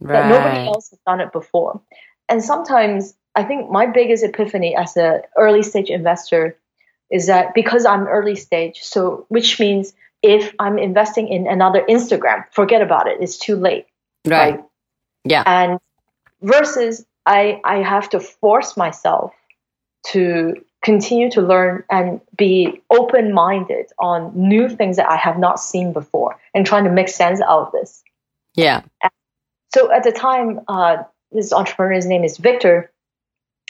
that 0.00 0.26
nobody 0.26 0.56
else 0.66 0.90
has 0.90 0.98
done 1.06 1.20
it 1.20 1.32
before 1.32 1.80
and 2.28 2.42
sometimes 2.42 3.14
i 3.34 3.44
think 3.44 3.70
my 3.70 3.86
biggest 3.86 4.24
epiphany 4.24 4.74
as 4.76 4.96
an 4.96 5.22
early 5.36 5.62
stage 5.62 5.90
investor 5.90 6.56
is 7.10 7.26
that 7.26 7.54
because 7.54 7.84
i'm 7.86 8.06
early 8.06 8.36
stage 8.36 8.80
so 8.80 9.26
which 9.28 9.58
means 9.60 9.92
if 10.22 10.54
i'm 10.58 10.78
investing 10.78 11.28
in 11.28 11.46
another 11.46 11.84
instagram 11.88 12.44
forget 12.50 12.82
about 12.82 13.06
it 13.06 13.18
it's 13.20 13.36
too 13.36 13.56
late 13.56 13.86
Right. 14.24 14.54
right? 14.54 14.64
Yeah. 15.24 15.42
And 15.46 15.78
versus 16.42 17.04
I 17.26 17.60
I 17.64 17.76
have 17.78 18.08
to 18.10 18.20
force 18.20 18.76
myself 18.76 19.32
to 20.08 20.54
continue 20.82 21.30
to 21.30 21.40
learn 21.40 21.82
and 21.90 22.20
be 22.36 22.82
open 22.90 23.32
minded 23.32 23.86
on 23.98 24.32
new 24.34 24.68
things 24.68 24.96
that 24.96 25.10
I 25.10 25.16
have 25.16 25.38
not 25.38 25.58
seen 25.58 25.92
before 25.92 26.38
and 26.54 26.66
trying 26.66 26.84
to 26.84 26.90
make 26.90 27.08
sense 27.08 27.40
out 27.40 27.66
of 27.66 27.72
this. 27.72 28.02
Yeah. 28.54 28.82
So 29.74 29.90
at 29.90 30.04
the 30.04 30.12
time, 30.12 30.60
uh, 30.68 30.98
this 31.32 31.52
entrepreneur's 31.52 32.06
name 32.06 32.22
is 32.22 32.36
Victor, 32.36 32.92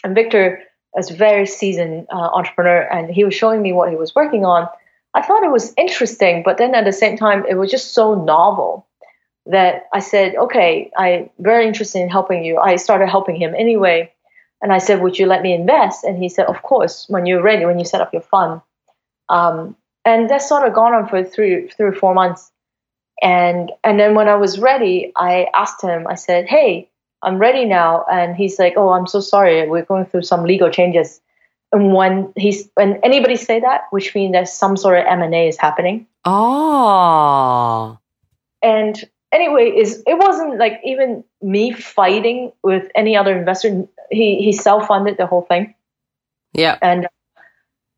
and 0.02 0.14
Victor 0.14 0.62
is 0.96 1.10
a 1.10 1.14
very 1.14 1.46
seasoned 1.46 2.06
uh, 2.10 2.16
entrepreneur, 2.16 2.80
and 2.82 3.10
he 3.10 3.24
was 3.24 3.34
showing 3.34 3.62
me 3.62 3.72
what 3.72 3.90
he 3.90 3.96
was 3.96 4.14
working 4.14 4.44
on. 4.44 4.68
I 5.14 5.22
thought 5.22 5.42
it 5.42 5.50
was 5.50 5.72
interesting, 5.76 6.42
but 6.44 6.58
then 6.58 6.74
at 6.74 6.84
the 6.84 6.92
same 6.92 7.16
time, 7.16 7.44
it 7.48 7.54
was 7.54 7.70
just 7.70 7.94
so 7.94 8.14
novel 8.14 8.86
that 9.46 9.86
I 9.92 10.00
said, 10.00 10.36
"Okay, 10.36 10.90
I'm 10.96 11.30
very 11.38 11.66
interested 11.66 12.00
in 12.00 12.08
helping 12.08 12.44
you." 12.44 12.58
I 12.58 12.76
started 12.76 13.08
helping 13.08 13.36
him 13.36 13.54
anyway, 13.54 14.12
and 14.62 14.72
I 14.72 14.78
said, 14.78 15.02
"Would 15.02 15.18
you 15.18 15.26
let 15.26 15.42
me 15.42 15.52
invest?" 15.52 16.04
And 16.04 16.18
he 16.18 16.28
said, 16.28 16.46
"Of 16.46 16.62
course, 16.62 17.06
when 17.08 17.26
you're 17.26 17.42
ready, 17.42 17.66
when 17.66 17.78
you 17.78 17.84
set 17.84 18.00
up 18.00 18.12
your 18.12 18.22
fund." 18.22 18.60
Um, 19.28 19.76
and 20.04 20.28
that 20.30 20.42
sort 20.42 20.66
of 20.66 20.74
gone 20.74 20.92
on 20.92 21.08
for 21.08 21.24
three, 21.24 21.68
three 21.68 21.86
or 21.86 21.92
four 21.94 22.14
months 22.14 22.52
and 23.22 23.72
and 23.82 23.98
then 23.98 24.14
when 24.14 24.28
I 24.28 24.34
was 24.34 24.58
ready, 24.58 25.12
I 25.16 25.48
asked 25.54 25.82
him. 25.82 26.06
I 26.06 26.14
said, 26.14 26.46
"Hey, 26.46 26.90
I'm 27.24 27.38
ready 27.38 27.64
now," 27.64 28.04
and 28.10 28.36
he's 28.36 28.58
like, 28.58 28.74
"Oh, 28.76 28.90
I'm 28.90 29.06
so 29.06 29.20
sorry. 29.20 29.68
We're 29.68 29.84
going 29.84 30.06
through 30.06 30.22
some 30.22 30.44
legal 30.44 30.70
changes." 30.70 31.20
And 31.72 31.92
when 31.92 32.32
he's 32.36 32.68
when 32.74 33.00
anybody 33.02 33.36
say 33.36 33.60
that, 33.60 33.82
which 33.90 34.14
means 34.14 34.32
that 34.32 34.48
some 34.48 34.76
sort 34.76 34.98
of 34.98 35.06
M 35.06 35.22
and 35.22 35.34
A 35.34 35.48
is 35.48 35.56
happening. 35.56 36.06
Oh. 36.24 37.98
And 38.62 39.04
anyway, 39.32 39.70
is 39.70 40.02
it 40.06 40.18
wasn't 40.18 40.58
like 40.58 40.80
even 40.84 41.24
me 41.42 41.72
fighting 41.72 42.52
with 42.62 42.90
any 42.94 43.16
other 43.16 43.36
investor. 43.36 43.86
He 44.10 44.42
he 44.42 44.52
self 44.52 44.86
funded 44.86 45.16
the 45.16 45.26
whole 45.26 45.42
thing. 45.42 45.74
Yeah. 46.52 46.78
and 46.80 47.08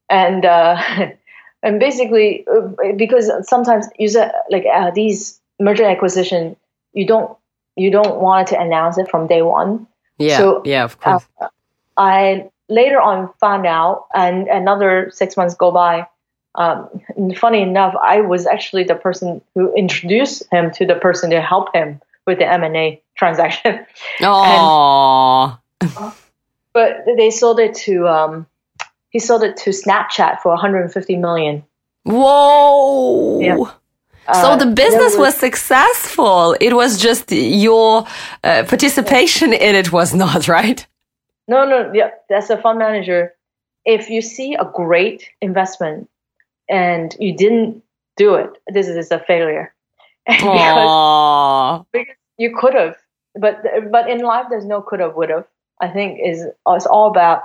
and 0.09 0.45
uh, 0.45 0.77
and 1.63 1.81
basically 1.81 2.47
uh, 2.49 2.93
because 2.97 3.31
sometimes 3.49 3.87
user 3.99 4.33
like 4.51 4.65
uh, 4.73 4.91
these 4.91 5.41
merger 5.61 5.85
acquisition 5.85 6.57
you 6.93 7.07
don't 7.07 7.37
you 7.77 7.91
don't 7.91 8.21
want 8.21 8.49
to 8.49 8.61
announce 8.61 8.99
it 8.99 9.09
from 9.11 9.27
day 9.27 9.43
one 9.43 9.87
Yeah. 10.19 10.39
So, 10.39 10.63
yeah, 10.65 10.85
of 10.85 10.99
course. 11.01 11.27
uh, 11.41 11.49
i 11.97 12.51
later 12.69 13.01
on 13.01 13.33
found 13.41 13.67
out 13.67 14.07
and 14.15 14.49
another 14.49 15.11
six 15.13 15.37
months 15.37 15.55
go 15.55 15.71
by 15.71 16.07
um, 16.57 16.89
funny 17.37 17.63
enough 17.63 17.95
i 18.03 18.21
was 18.21 18.47
actually 18.47 18.85
the 18.85 18.95
person 18.95 19.41
who 19.55 19.73
introduced 19.75 20.43
him 20.51 20.71
to 20.73 20.87
the 20.87 20.97
person 20.97 21.31
to 21.31 21.41
help 21.41 21.75
him 21.75 22.01
with 22.27 22.39
the 22.39 22.47
m&a 22.47 23.01
transaction 23.17 23.87
oh. 24.23 25.59
but 26.73 27.05
they 27.17 27.31
sold 27.31 27.61
it 27.61 27.75
to 27.75 28.07
um, 28.09 28.47
he 29.17 29.21
sold 29.21 29.43
it 29.45 29.57
to 29.57 29.71
Snapchat 29.71 30.41
for 30.41 30.51
150 30.51 31.17
million. 31.17 31.65
Whoa. 32.05 33.41
Yeah. 33.41 33.57
So 34.33 34.53
Uh, 34.53 34.57
the 34.57 34.67
business 34.67 35.13
there 35.13 35.21
was 35.21 35.37
successful. 35.37 36.57
It 36.61 36.75
was 36.75 36.99
just 36.99 37.31
your 37.31 38.07
uh, 38.43 38.65
participation 38.67 39.53
in 39.53 39.75
it 39.77 39.93
was 39.93 40.15
not, 40.15 40.49
right? 40.59 40.87
no, 41.49 41.65
no, 41.65 41.93
yeah, 41.95 42.11
that's 42.29 42.51
a 42.51 42.57
fund 42.57 42.79
manager. 42.79 43.35
If 43.85 44.11
you 44.11 44.21
see 44.21 44.55
a 44.55 44.65
great 44.65 45.31
investment 45.41 46.11
and 46.69 47.15
you 47.21 47.37
didn't 47.37 47.85
do 48.17 48.35
it, 48.35 48.51
this 48.67 48.89
is 48.89 49.11
a 49.13 49.21
failure. 49.21 49.73
because 50.27 50.43
Aww. 50.43 51.87
you 52.37 52.57
could 52.57 52.75
have, 52.75 52.97
but 53.39 53.63
but 53.93 54.11
in 54.11 54.23
life, 54.23 54.47
there's 54.51 54.67
no 54.67 54.83
could 54.83 54.99
have, 54.99 55.15
would 55.15 55.31
have. 55.31 55.47
I 55.81 55.89
think 55.89 56.19
is 56.21 56.45
it's 56.67 56.87
all 56.87 57.09
about 57.09 57.43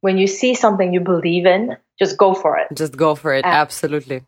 when 0.00 0.16
you 0.16 0.26
see 0.26 0.54
something 0.54 0.94
you 0.94 1.00
believe 1.00 1.44
in, 1.44 1.76
just 1.98 2.16
go 2.16 2.32
for 2.32 2.56
it. 2.56 2.68
Just 2.74 2.96
go 2.96 3.14
for 3.14 3.34
it. 3.34 3.44
Uh, 3.44 3.48
Absolutely. 3.48 4.22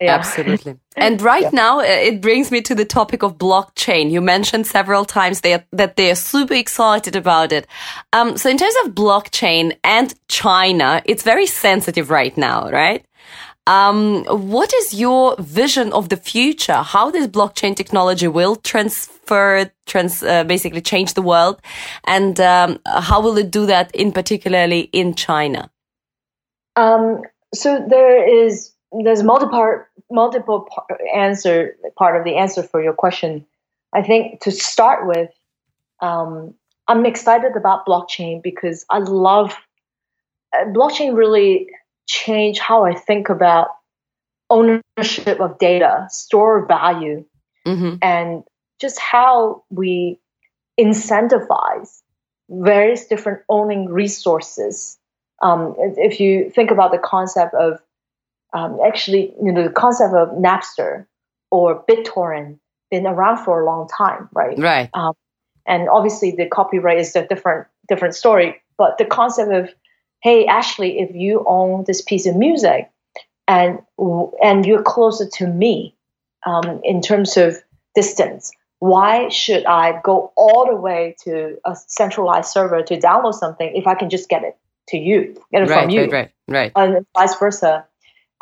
Yeah. 0.00 0.14
Absolutely. 0.14 0.76
And 0.96 1.22
right 1.22 1.50
now, 1.52 1.78
uh, 1.80 1.84
it 1.84 2.20
brings 2.20 2.50
me 2.50 2.60
to 2.62 2.74
the 2.74 2.84
topic 2.84 3.22
of 3.22 3.38
blockchain. 3.38 4.10
You 4.10 4.20
mentioned 4.20 4.66
several 4.66 5.04
times 5.04 5.40
that, 5.42 5.66
that 5.72 5.96
they 5.96 6.10
are 6.10 6.14
super 6.14 6.54
excited 6.54 7.16
about 7.16 7.52
it. 7.52 7.66
Um, 8.12 8.36
so 8.36 8.50
in 8.50 8.58
terms 8.58 8.74
of 8.84 8.92
blockchain 8.92 9.76
and 9.82 10.14
China, 10.28 11.00
it's 11.04 11.22
very 11.22 11.46
sensitive 11.46 12.10
right 12.10 12.36
now, 12.36 12.68
right? 12.70 13.04
Um, 13.66 14.24
what 14.24 14.72
is 14.74 14.94
your 14.94 15.36
vision 15.38 15.92
of 15.92 16.08
the 16.08 16.16
future? 16.16 16.82
How 16.82 17.10
this 17.10 17.26
blockchain 17.26 17.76
technology 17.76 18.26
will 18.26 18.56
transfer, 18.56 19.70
trans, 19.86 20.22
uh, 20.22 20.44
basically 20.44 20.80
change 20.80 21.14
the 21.14 21.22
world, 21.22 21.60
and 22.04 22.40
um, 22.40 22.80
how 22.86 23.20
will 23.20 23.38
it 23.38 23.50
do 23.50 23.66
that 23.66 23.94
in 23.94 24.12
particularly 24.12 24.90
in 24.92 25.14
China? 25.14 25.70
Um, 26.74 27.22
so 27.54 27.84
there 27.88 28.46
is 28.46 28.69
there's 28.92 29.22
multiple 29.22 29.84
multiple 30.10 30.68
answer 31.14 31.76
part 31.96 32.16
of 32.16 32.24
the 32.24 32.36
answer 32.36 32.62
for 32.62 32.82
your 32.82 32.92
question. 32.92 33.46
I 33.92 34.02
think 34.02 34.40
to 34.42 34.50
start 34.50 35.06
with, 35.06 35.30
um, 36.00 36.54
I'm 36.88 37.06
excited 37.06 37.56
about 37.56 37.86
blockchain 37.86 38.42
because 38.42 38.84
I 38.90 38.98
love 38.98 39.56
uh, 40.52 40.64
blockchain. 40.66 41.16
Really 41.16 41.68
changed 42.06 42.60
how 42.60 42.84
I 42.84 42.94
think 42.94 43.28
about 43.28 43.68
ownership 44.48 45.40
of 45.40 45.58
data, 45.58 46.06
store 46.10 46.66
value, 46.66 47.24
mm-hmm. 47.66 47.96
and 48.02 48.42
just 48.80 48.98
how 48.98 49.62
we 49.70 50.18
incentivize 50.78 52.02
various 52.48 53.06
different 53.06 53.42
owning 53.48 53.88
resources. 53.88 54.98
Um, 55.42 55.74
if 55.78 56.18
you 56.18 56.50
think 56.50 56.70
about 56.70 56.90
the 56.90 56.98
concept 56.98 57.54
of 57.54 57.80
um, 58.52 58.78
actually, 58.84 59.34
you 59.42 59.52
know, 59.52 59.62
the 59.62 59.70
concept 59.70 60.14
of 60.14 60.30
Napster 60.30 61.06
or 61.50 61.84
BitTorrent 61.88 62.58
been 62.90 63.06
around 63.06 63.44
for 63.44 63.60
a 63.60 63.64
long 63.64 63.88
time, 63.88 64.28
right? 64.32 64.58
Right. 64.58 64.90
Um, 64.94 65.14
and 65.66 65.88
obviously, 65.88 66.32
the 66.32 66.46
copyright 66.46 66.98
is 66.98 67.14
a 67.14 67.26
different 67.26 67.66
different 67.88 68.14
story. 68.14 68.60
But 68.76 68.98
the 68.98 69.04
concept 69.04 69.52
of, 69.52 69.70
hey, 70.22 70.46
Ashley, 70.46 71.00
if 71.00 71.14
you 71.14 71.44
own 71.46 71.84
this 71.86 72.02
piece 72.02 72.26
of 72.26 72.34
music, 72.36 72.90
and 73.46 73.78
and 74.42 74.66
you're 74.66 74.82
closer 74.82 75.28
to 75.34 75.46
me 75.46 75.94
um, 76.46 76.80
in 76.82 77.02
terms 77.02 77.36
of 77.36 77.56
distance, 77.94 78.50
why 78.78 79.28
should 79.28 79.64
I 79.66 80.00
go 80.02 80.32
all 80.36 80.66
the 80.66 80.76
way 80.76 81.14
to 81.24 81.58
a 81.64 81.76
centralized 81.86 82.50
server 82.50 82.82
to 82.82 82.98
download 82.98 83.34
something 83.34 83.74
if 83.76 83.86
I 83.86 83.94
can 83.94 84.08
just 84.08 84.28
get 84.28 84.42
it 84.42 84.56
to 84.88 84.96
you, 84.96 85.36
get 85.52 85.62
it 85.62 85.68
right, 85.68 85.82
from 85.82 85.90
you, 85.90 86.02
right, 86.02 86.12
right, 86.12 86.32
right, 86.48 86.72
and 86.74 87.06
vice 87.16 87.38
versa. 87.38 87.86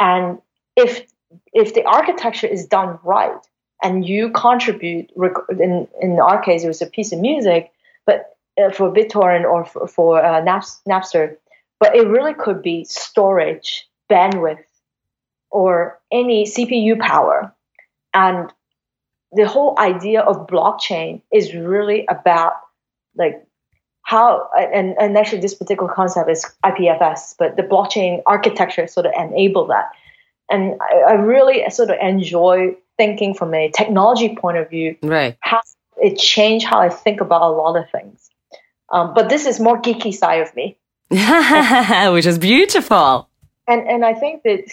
And 0.00 0.38
if 0.76 1.06
if 1.52 1.74
the 1.74 1.84
architecture 1.84 2.46
is 2.46 2.66
done 2.66 2.98
right 3.02 3.38
and 3.82 4.06
you 4.06 4.30
contribute, 4.30 5.11
in 5.58 5.88
in 6.00 6.20
our 6.20 6.42
case, 6.42 6.64
it 6.64 6.68
was 6.68 6.82
a 6.82 6.87
piece 6.87 7.12
of 7.12 7.20
music, 7.20 7.70
but 8.06 8.37
uh, 8.62 8.70
for 8.70 8.92
BitTorrent 8.92 9.44
or 9.44 9.64
for, 9.64 9.87
for 9.87 10.24
uh, 10.24 10.42
Napster, 10.42 11.37
but 11.78 11.94
it 11.94 12.06
really 12.08 12.34
could 12.34 12.62
be 12.62 12.84
storage, 12.84 13.87
bandwidth, 14.11 14.64
or 15.50 15.98
any 16.11 16.44
CPU 16.44 16.98
power, 16.98 17.54
and 18.14 18.52
the 19.32 19.46
whole 19.46 19.78
idea 19.78 20.22
of 20.22 20.46
blockchain 20.46 21.20
is 21.32 21.54
really 21.54 22.06
about 22.06 22.54
like 23.16 23.44
how 24.08 24.48
and, 24.56 24.96
and 24.98 25.18
actually 25.18 25.42
this 25.42 25.54
particular 25.54 25.92
concept 25.92 26.30
is 26.30 26.46
IPFS, 26.64 27.34
but 27.38 27.56
the 27.56 27.62
blockchain 27.62 28.22
architecture 28.24 28.86
sort 28.86 29.04
of 29.04 29.12
enable 29.14 29.66
that. 29.66 29.90
And 30.50 30.80
I, 30.80 31.10
I 31.10 31.12
really 31.12 31.68
sort 31.68 31.90
of 31.90 31.98
enjoy 32.00 32.74
thinking 32.96 33.34
from 33.34 33.52
a 33.52 33.68
technology 33.68 34.34
point 34.34 34.56
of 34.56 34.70
view, 34.70 34.96
right? 35.02 35.36
How 35.40 35.60
it 35.98 36.16
changed 36.16 36.64
how 36.64 36.80
I 36.80 36.88
think 36.88 37.20
about 37.20 37.42
a 37.42 37.50
lot 37.50 37.76
of 37.76 37.90
things. 37.90 38.30
Um, 38.90 39.12
but 39.12 39.28
this 39.28 39.44
is 39.44 39.60
more 39.60 39.78
geeky 39.78 40.14
side 40.14 40.40
of 40.40 40.56
me, 40.56 40.78
which 42.14 42.24
is 42.24 42.38
beautiful. 42.38 43.28
And 43.66 43.86
and 43.86 44.06
I 44.06 44.14
think 44.14 44.42
that 44.44 44.64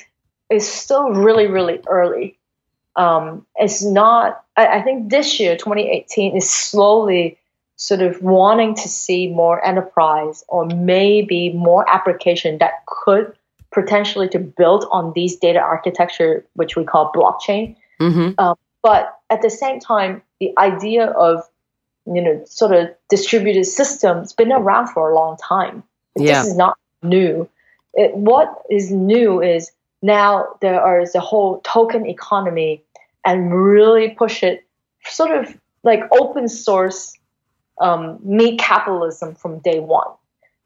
it's 0.49 0.65
still 0.65 1.09
really 1.09 1.47
really 1.47 1.81
early 1.87 2.37
um, 2.95 3.45
it's 3.57 3.83
not, 3.83 4.45
I, 4.55 4.79
I 4.79 4.81
think 4.81 5.09
this 5.09 5.39
year, 5.39 5.57
2018, 5.57 6.37
is 6.37 6.49
slowly 6.49 7.37
sort 7.77 8.01
of 8.01 8.21
wanting 8.21 8.75
to 8.75 8.87
see 8.87 9.27
more 9.27 9.63
enterprise 9.65 10.43
or 10.47 10.65
maybe 10.65 11.51
more 11.53 11.87
application 11.89 12.57
that 12.59 12.85
could 12.85 13.35
potentially 13.73 14.29
to 14.29 14.39
build 14.39 14.85
on 14.91 15.11
these 15.13 15.35
data 15.35 15.59
architecture, 15.59 16.45
which 16.53 16.75
we 16.75 16.83
call 16.83 17.11
blockchain. 17.11 17.75
Mm-hmm. 17.99 18.39
Um, 18.39 18.55
but 18.81 19.19
at 19.29 19.41
the 19.41 19.49
same 19.49 19.79
time, 19.79 20.21
the 20.39 20.53
idea 20.57 21.07
of 21.07 21.43
you 22.05 22.21
know 22.21 22.43
sort 22.45 22.71
of 22.71 22.89
distributed 23.09 23.65
systems 23.65 24.31
been 24.33 24.51
around 24.51 24.87
for 24.87 25.09
a 25.09 25.15
long 25.15 25.37
time. 25.37 25.83
Yeah. 26.15 26.39
This 26.39 26.51
is 26.51 26.57
not 26.57 26.77
new. 27.03 27.49
It, 27.93 28.15
what 28.15 28.63
is 28.69 28.91
new 28.91 29.41
is 29.41 29.71
now 30.01 30.47
there 30.61 31.01
is 31.01 31.15
a 31.15 31.19
whole 31.19 31.61
token 31.61 32.05
economy 32.05 32.83
and 33.25 33.53
really 33.53 34.09
push 34.09 34.43
it 34.43 34.65
sort 35.03 35.31
of 35.31 35.53
like 35.83 36.01
open 36.11 36.47
source 36.47 37.17
um, 37.79 38.19
meet 38.23 38.59
capitalism 38.59 39.35
from 39.35 39.59
day 39.59 39.79
one. 39.79 40.07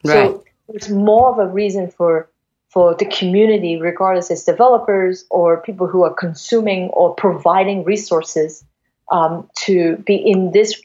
Right. 0.03 0.31
So 0.31 0.43
there's 0.67 0.89
more 0.89 1.31
of 1.31 1.39
a 1.39 1.51
reason 1.51 1.89
for 1.89 2.29
for 2.69 2.93
the 2.93 3.05
community, 3.05 3.81
regardless 3.81 4.29
as 4.29 4.43
developers 4.43 5.25
or 5.31 5.59
people 5.61 5.87
who 5.87 6.03
are 6.03 6.13
consuming 6.13 6.89
or 6.89 7.15
providing 7.15 7.83
resources, 7.83 8.63
um, 9.11 9.49
to 9.57 9.97
be 10.05 10.15
in 10.15 10.51
this 10.51 10.79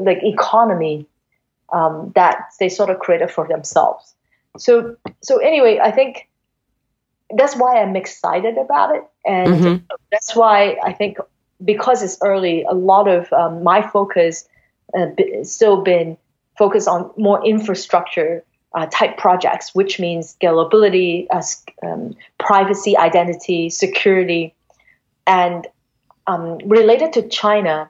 like 0.00 0.20
economy 0.22 1.06
um, 1.72 2.12
that 2.14 2.46
they 2.58 2.70
sort 2.70 2.88
of 2.88 2.98
created 2.98 3.30
for 3.30 3.46
themselves. 3.46 4.14
So 4.56 4.96
so 5.20 5.38
anyway, 5.38 5.78
I 5.78 5.90
think 5.90 6.28
that's 7.36 7.54
why 7.54 7.80
I'm 7.80 7.96
excited 7.96 8.56
about 8.56 8.96
it, 8.96 9.04
and 9.24 9.48
mm-hmm. 9.48 9.84
that's 10.10 10.34
why 10.34 10.76
I 10.82 10.92
think 10.92 11.18
because 11.64 12.02
it's 12.02 12.18
early, 12.22 12.64
a 12.64 12.74
lot 12.74 13.06
of 13.06 13.32
um, 13.32 13.62
my 13.62 13.86
focus 13.86 14.48
uh, 14.96 15.06
still 15.42 15.82
been 15.82 16.16
focused 16.56 16.88
on 16.88 17.10
more 17.16 17.44
infrastructure 17.44 18.44
uh, 18.74 18.86
type 18.86 19.16
projects, 19.16 19.74
which 19.74 19.98
means 19.98 20.36
scalability, 20.40 21.26
uh, 21.30 21.42
um, 21.86 22.14
privacy, 22.38 22.96
identity, 22.96 23.68
security, 23.70 24.54
and 25.26 25.66
um, 26.26 26.58
related 26.64 27.12
to 27.14 27.28
China. 27.28 27.88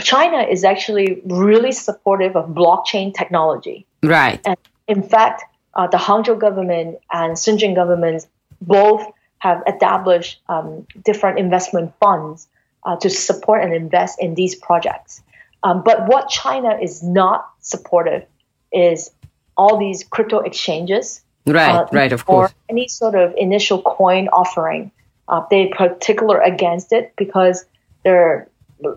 China 0.00 0.42
is 0.42 0.64
actually 0.64 1.20
really 1.24 1.72
supportive 1.72 2.36
of 2.36 2.50
blockchain 2.50 3.12
technology. 3.12 3.84
Right. 4.02 4.40
And 4.44 4.56
in 4.86 5.02
fact, 5.02 5.42
uh, 5.74 5.86
the 5.88 5.96
Hangzhou 5.96 6.38
government 6.38 6.98
and 7.12 7.36
Shenzhen 7.36 7.74
governments 7.74 8.28
both 8.60 9.04
have 9.38 9.62
established 9.66 10.40
um, 10.48 10.86
different 11.04 11.38
investment 11.38 11.92
funds 11.98 12.46
uh, 12.84 12.96
to 12.96 13.10
support 13.10 13.62
and 13.62 13.74
invest 13.74 14.20
in 14.20 14.34
these 14.34 14.54
projects. 14.54 15.22
Um, 15.64 15.82
but 15.84 16.06
what 16.06 16.28
China 16.28 16.76
is 16.80 17.02
not 17.02 17.48
supportive 17.60 18.24
is 18.72 19.10
all 19.56 19.78
these 19.78 20.04
crypto 20.04 20.40
exchanges. 20.40 21.22
Right, 21.46 21.74
uh, 21.74 21.86
right, 21.92 22.12
of 22.12 22.24
course. 22.24 22.50
Or 22.50 22.54
any 22.68 22.88
sort 22.88 23.14
of 23.14 23.34
initial 23.36 23.82
coin 23.82 24.28
offering. 24.28 24.90
Uh, 25.28 25.44
they 25.50 25.68
particular 25.68 26.40
against 26.40 26.92
it 26.92 27.14
because 27.16 27.64
they're, 28.04 28.48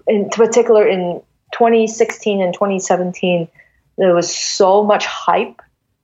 in 0.07 0.29
particular, 0.29 0.87
in 0.87 1.21
2016 1.53 2.41
and 2.41 2.53
2017, 2.53 3.47
there 3.97 4.13
was 4.13 4.35
so 4.35 4.83
much 4.83 5.05
hype 5.05 5.61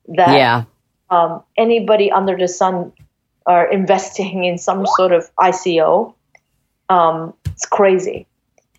that 0.08 0.38
yeah. 0.38 0.63
um, 1.10 1.43
anybody 1.58 2.12
under 2.12 2.38
the 2.38 2.47
sun 2.47 2.93
are 3.45 3.69
investing 3.69 4.43
in 4.43 4.58
some 4.58 4.86
sort 4.95 5.12
of 5.12 5.30
ICO. 5.36 6.13
Um, 6.89 7.34
it's 7.47 7.65
crazy. 7.65 8.28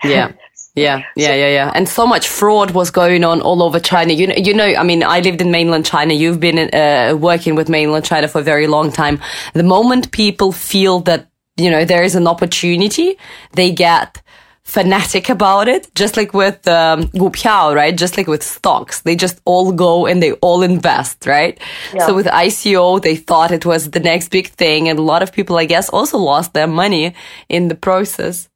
Yeah. 0.04 0.32
Yeah, 0.74 1.02
yeah, 1.16 1.34
yeah, 1.34 1.48
yeah. 1.48 1.72
And 1.74 1.86
so 1.86 2.06
much 2.06 2.28
fraud 2.28 2.70
was 2.70 2.90
going 2.90 3.24
on 3.24 3.42
all 3.42 3.62
over 3.62 3.78
China. 3.78 4.14
You 4.14 4.28
know, 4.28 4.34
you 4.34 4.54
know, 4.54 4.64
I 4.64 4.82
mean, 4.82 5.02
I 5.02 5.20
lived 5.20 5.42
in 5.42 5.50
mainland 5.50 5.84
China. 5.84 6.14
You've 6.14 6.40
been 6.40 6.74
uh, 6.74 7.14
working 7.16 7.54
with 7.54 7.68
mainland 7.68 8.06
China 8.06 8.26
for 8.26 8.40
a 8.40 8.44
very 8.44 8.66
long 8.66 8.90
time. 8.90 9.20
The 9.52 9.62
moment 9.62 10.12
people 10.12 10.50
feel 10.50 11.00
that, 11.00 11.28
you 11.56 11.70
know, 11.70 11.84
there 11.84 12.02
is 12.02 12.14
an 12.14 12.26
opportunity, 12.26 13.18
they 13.52 13.70
get 13.70 14.22
fanatic 14.64 15.28
about 15.28 15.68
it, 15.68 15.94
just 15.94 16.16
like 16.16 16.32
with 16.32 16.66
um, 16.66 17.04
gupiao, 17.08 17.74
right? 17.74 17.96
Just 17.96 18.16
like 18.16 18.26
with 18.26 18.42
stocks, 18.42 19.02
they 19.02 19.14
just 19.14 19.40
all 19.44 19.72
go 19.72 20.06
and 20.06 20.22
they 20.22 20.32
all 20.34 20.62
invest, 20.62 21.26
right? 21.26 21.58
Yeah. 21.92 22.06
So 22.06 22.14
with 22.14 22.26
ICO, 22.26 23.02
they 23.02 23.16
thought 23.16 23.50
it 23.50 23.66
was 23.66 23.90
the 23.90 24.00
next 24.00 24.30
big 24.30 24.48
thing, 24.48 24.88
and 24.88 24.98
a 24.98 25.02
lot 25.02 25.22
of 25.22 25.32
people, 25.32 25.58
I 25.58 25.66
guess, 25.66 25.90
also 25.90 26.16
lost 26.16 26.54
their 26.54 26.66
money 26.66 27.14
in 27.50 27.68
the 27.68 27.74
process. 27.74 28.48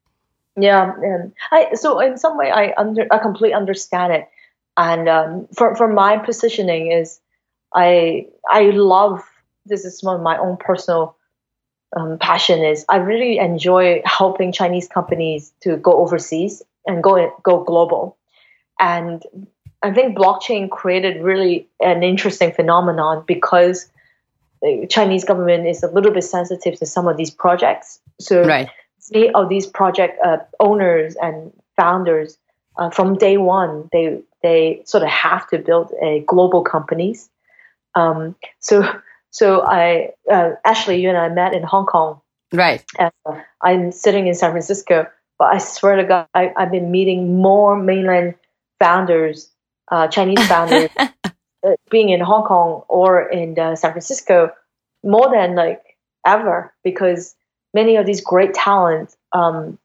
Yeah, 0.56 0.92
and 1.02 1.32
I 1.52 1.74
so 1.74 2.00
in 2.00 2.16
some 2.16 2.38
way 2.38 2.50
I 2.50 2.72
under 2.76 3.06
I 3.10 3.18
completely 3.18 3.54
understand 3.54 4.12
it, 4.12 4.28
and 4.76 5.08
um, 5.08 5.48
for 5.54 5.76
for 5.76 5.88
my 5.92 6.16
positioning 6.16 6.92
is 6.92 7.20
I 7.74 8.28
I 8.50 8.70
love 8.70 9.22
this 9.66 9.84
is 9.84 10.02
one 10.02 10.16
of 10.16 10.22
my 10.22 10.38
own 10.38 10.56
personal 10.56 11.16
um, 11.94 12.18
passion 12.18 12.64
is 12.64 12.84
I 12.88 12.96
really 12.96 13.38
enjoy 13.38 14.02
helping 14.04 14.52
Chinese 14.52 14.88
companies 14.88 15.52
to 15.60 15.76
go 15.76 16.00
overseas 16.00 16.62
and 16.86 17.02
go 17.02 17.30
go 17.42 17.62
global. 17.62 18.16
And 18.78 19.22
I 19.82 19.92
think 19.92 20.16
blockchain 20.16 20.70
created 20.70 21.22
really 21.22 21.68
an 21.80 22.02
interesting 22.02 22.52
phenomenon 22.52 23.24
because 23.26 23.90
the 24.62 24.86
Chinese 24.88 25.24
government 25.24 25.66
is 25.66 25.82
a 25.82 25.88
little 25.88 26.12
bit 26.12 26.24
sensitive 26.24 26.78
to 26.78 26.86
some 26.86 27.06
of 27.08 27.16
these 27.16 27.30
projects. 27.30 28.00
So 28.18 28.42
right. 28.42 28.68
Many 29.12 29.30
of 29.30 29.48
these 29.48 29.66
project 29.66 30.18
uh, 30.24 30.38
owners 30.60 31.16
and 31.20 31.52
founders 31.76 32.38
uh, 32.78 32.90
from 32.90 33.16
day 33.16 33.36
one 33.36 33.88
they 33.92 34.20
they 34.42 34.82
sort 34.84 35.02
of 35.02 35.08
have 35.08 35.48
to 35.48 35.58
build 35.58 35.92
a 36.02 36.20
global 36.26 36.62
companies. 36.62 37.28
Um, 37.94 38.36
so 38.60 38.84
so 39.30 39.60
I, 39.60 40.12
uh, 40.32 40.52
Ashley, 40.64 41.02
you 41.02 41.10
and 41.10 41.18
I 41.18 41.28
met 41.28 41.52
in 41.52 41.62
Hong 41.62 41.84
Kong. 41.84 42.22
Right. 42.54 42.82
And, 42.98 43.12
uh, 43.26 43.42
I'm 43.60 43.92
sitting 43.92 44.28
in 44.28 44.34
San 44.34 44.52
Francisco, 44.52 45.06
but 45.38 45.52
I 45.52 45.58
swear 45.58 45.96
to 45.96 46.04
God, 46.04 46.26
I, 46.32 46.52
have 46.56 46.70
been 46.70 46.90
meeting 46.90 47.36
more 47.36 47.76
mainland 47.76 48.34
founders 48.78 49.50
uh, 49.90 50.08
Chinese 50.08 50.46
founders 50.48 50.88
uh, 50.98 51.74
being 51.90 52.08
in 52.08 52.20
Hong 52.20 52.44
Kong 52.44 52.82
or 52.88 53.28
in 53.28 53.56
San 53.56 53.92
Francisco 53.92 54.52
more 55.02 55.30
than 55.30 55.54
like 55.54 55.82
ever 56.26 56.72
because 56.82 57.34
many 57.76 57.96
of 57.96 58.06
these 58.06 58.22
great 58.22 58.54
talents 58.54 59.16
um, 59.32 59.78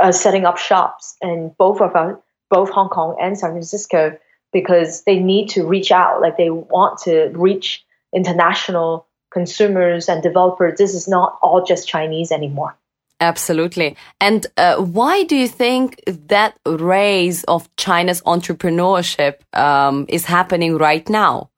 are 0.00 0.12
setting 0.12 0.44
up 0.44 0.58
shops 0.58 1.16
in 1.22 1.54
both 1.58 1.80
of 1.80 1.96
our, 1.96 2.20
both 2.50 2.70
Hong 2.70 2.90
Kong 2.90 3.16
and 3.20 3.38
San 3.38 3.50
Francisco 3.50 4.18
because 4.52 5.02
they 5.04 5.18
need 5.18 5.48
to 5.50 5.66
reach 5.66 5.90
out, 5.90 6.20
like 6.20 6.36
they 6.36 6.50
want 6.50 7.00
to 7.06 7.32
reach 7.34 7.84
international 8.14 9.06
consumers 9.30 10.08
and 10.08 10.22
developers. 10.22 10.78
This 10.78 10.94
is 10.94 11.08
not 11.08 11.38
all 11.42 11.64
just 11.64 11.88
Chinese 11.88 12.30
anymore. 12.30 12.76
Absolutely. 13.20 13.96
And 14.20 14.46
uh, 14.56 14.76
why 14.76 15.24
do 15.24 15.34
you 15.34 15.48
think 15.48 16.00
that 16.06 16.56
rise 16.64 17.44
of 17.44 17.68
China's 17.76 18.22
entrepreneurship 18.22 19.34
um, 19.56 20.06
is 20.08 20.24
happening 20.24 20.78
right 20.78 21.08
now? 21.08 21.50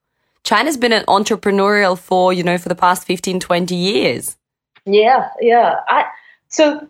China's 0.42 0.78
been 0.78 0.92
an 0.92 1.04
entrepreneurial 1.04 1.98
for, 1.98 2.32
you 2.32 2.42
know, 2.42 2.56
for 2.56 2.70
the 2.70 2.74
past 2.74 3.06
15, 3.06 3.40
20 3.40 3.74
years. 3.74 4.38
Yeah, 4.84 5.28
yeah. 5.40 5.80
I, 5.88 6.06
so 6.48 6.88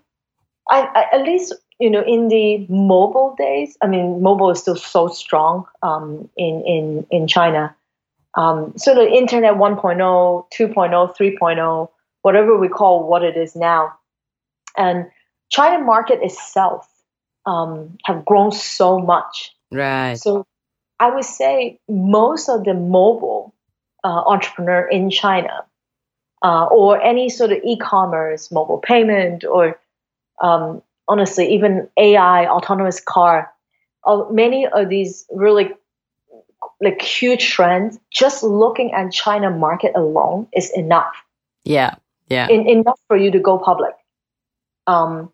I, 0.68 0.80
I, 0.82 1.16
at 1.16 1.22
least, 1.22 1.54
you 1.78 1.90
know, 1.90 2.02
in 2.02 2.28
the 2.28 2.66
mobile 2.68 3.34
days, 3.38 3.76
I 3.82 3.86
mean, 3.86 4.22
mobile 4.22 4.50
is 4.50 4.60
still 4.60 4.76
so 4.76 5.08
strong 5.08 5.66
um, 5.82 6.28
in, 6.36 6.62
in, 6.66 7.06
in 7.10 7.26
China. 7.26 7.74
Um, 8.34 8.74
so 8.76 8.94
the 8.94 9.08
internet 9.08 9.54
1.0, 9.54 9.98
2.0, 9.98 11.16
3.0, 11.16 11.88
whatever 12.22 12.56
we 12.56 12.68
call 12.68 13.08
what 13.08 13.24
it 13.24 13.36
is 13.36 13.56
now, 13.56 13.94
and 14.76 15.10
China 15.48 15.82
market 15.82 16.20
itself 16.22 16.88
um, 17.44 17.98
have 18.04 18.24
grown 18.24 18.52
so 18.52 18.98
much. 18.98 19.52
Right. 19.72 20.14
So 20.14 20.46
I 21.00 21.10
would 21.10 21.24
say 21.24 21.80
most 21.88 22.48
of 22.48 22.64
the 22.64 22.74
mobile 22.74 23.54
uh, 24.04 24.22
entrepreneur 24.26 24.86
in 24.86 25.10
China, 25.10 25.64
uh, 26.42 26.66
or 26.66 27.00
any 27.00 27.28
sort 27.28 27.52
of 27.52 27.58
e-commerce, 27.64 28.50
mobile 28.50 28.78
payment, 28.78 29.44
or 29.44 29.78
um, 30.40 30.82
honestly 31.08 31.54
even 31.54 31.88
AI, 31.96 32.46
autonomous 32.46 33.00
car, 33.00 33.52
uh, 34.04 34.24
many 34.30 34.66
of 34.66 34.88
these 34.88 35.26
really 35.30 35.70
like 36.80 37.02
huge 37.02 37.50
trends. 37.50 37.98
Just 38.10 38.42
looking 38.42 38.92
at 38.92 39.12
China 39.12 39.50
market 39.50 39.92
alone 39.94 40.46
is 40.54 40.70
enough. 40.74 41.14
Yeah, 41.64 41.94
yeah, 42.28 42.48
In, 42.48 42.66
enough 42.68 42.98
for 43.08 43.16
you 43.16 43.30
to 43.32 43.38
go 43.38 43.58
public. 43.58 43.94
Um, 44.86 45.30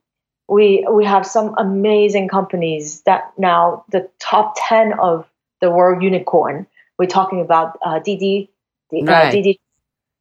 we 0.49 0.87
we 0.91 1.05
have 1.05 1.27
some 1.27 1.55
amazing 1.59 2.29
companies 2.29 3.03
that 3.03 3.33
now 3.39 3.85
the 3.91 4.09
top 4.19 4.55
ten 4.57 4.93
of 4.99 5.27
the 5.61 5.71
world 5.71 6.03
unicorn. 6.03 6.67
We're 6.99 7.07
talking 7.07 7.41
about 7.41 7.79
uh, 7.85 7.99
Didi, 7.99 8.51
uh, 8.93 9.05
right. 9.05 9.29
uh, 9.29 9.31
Didi, 9.31 9.61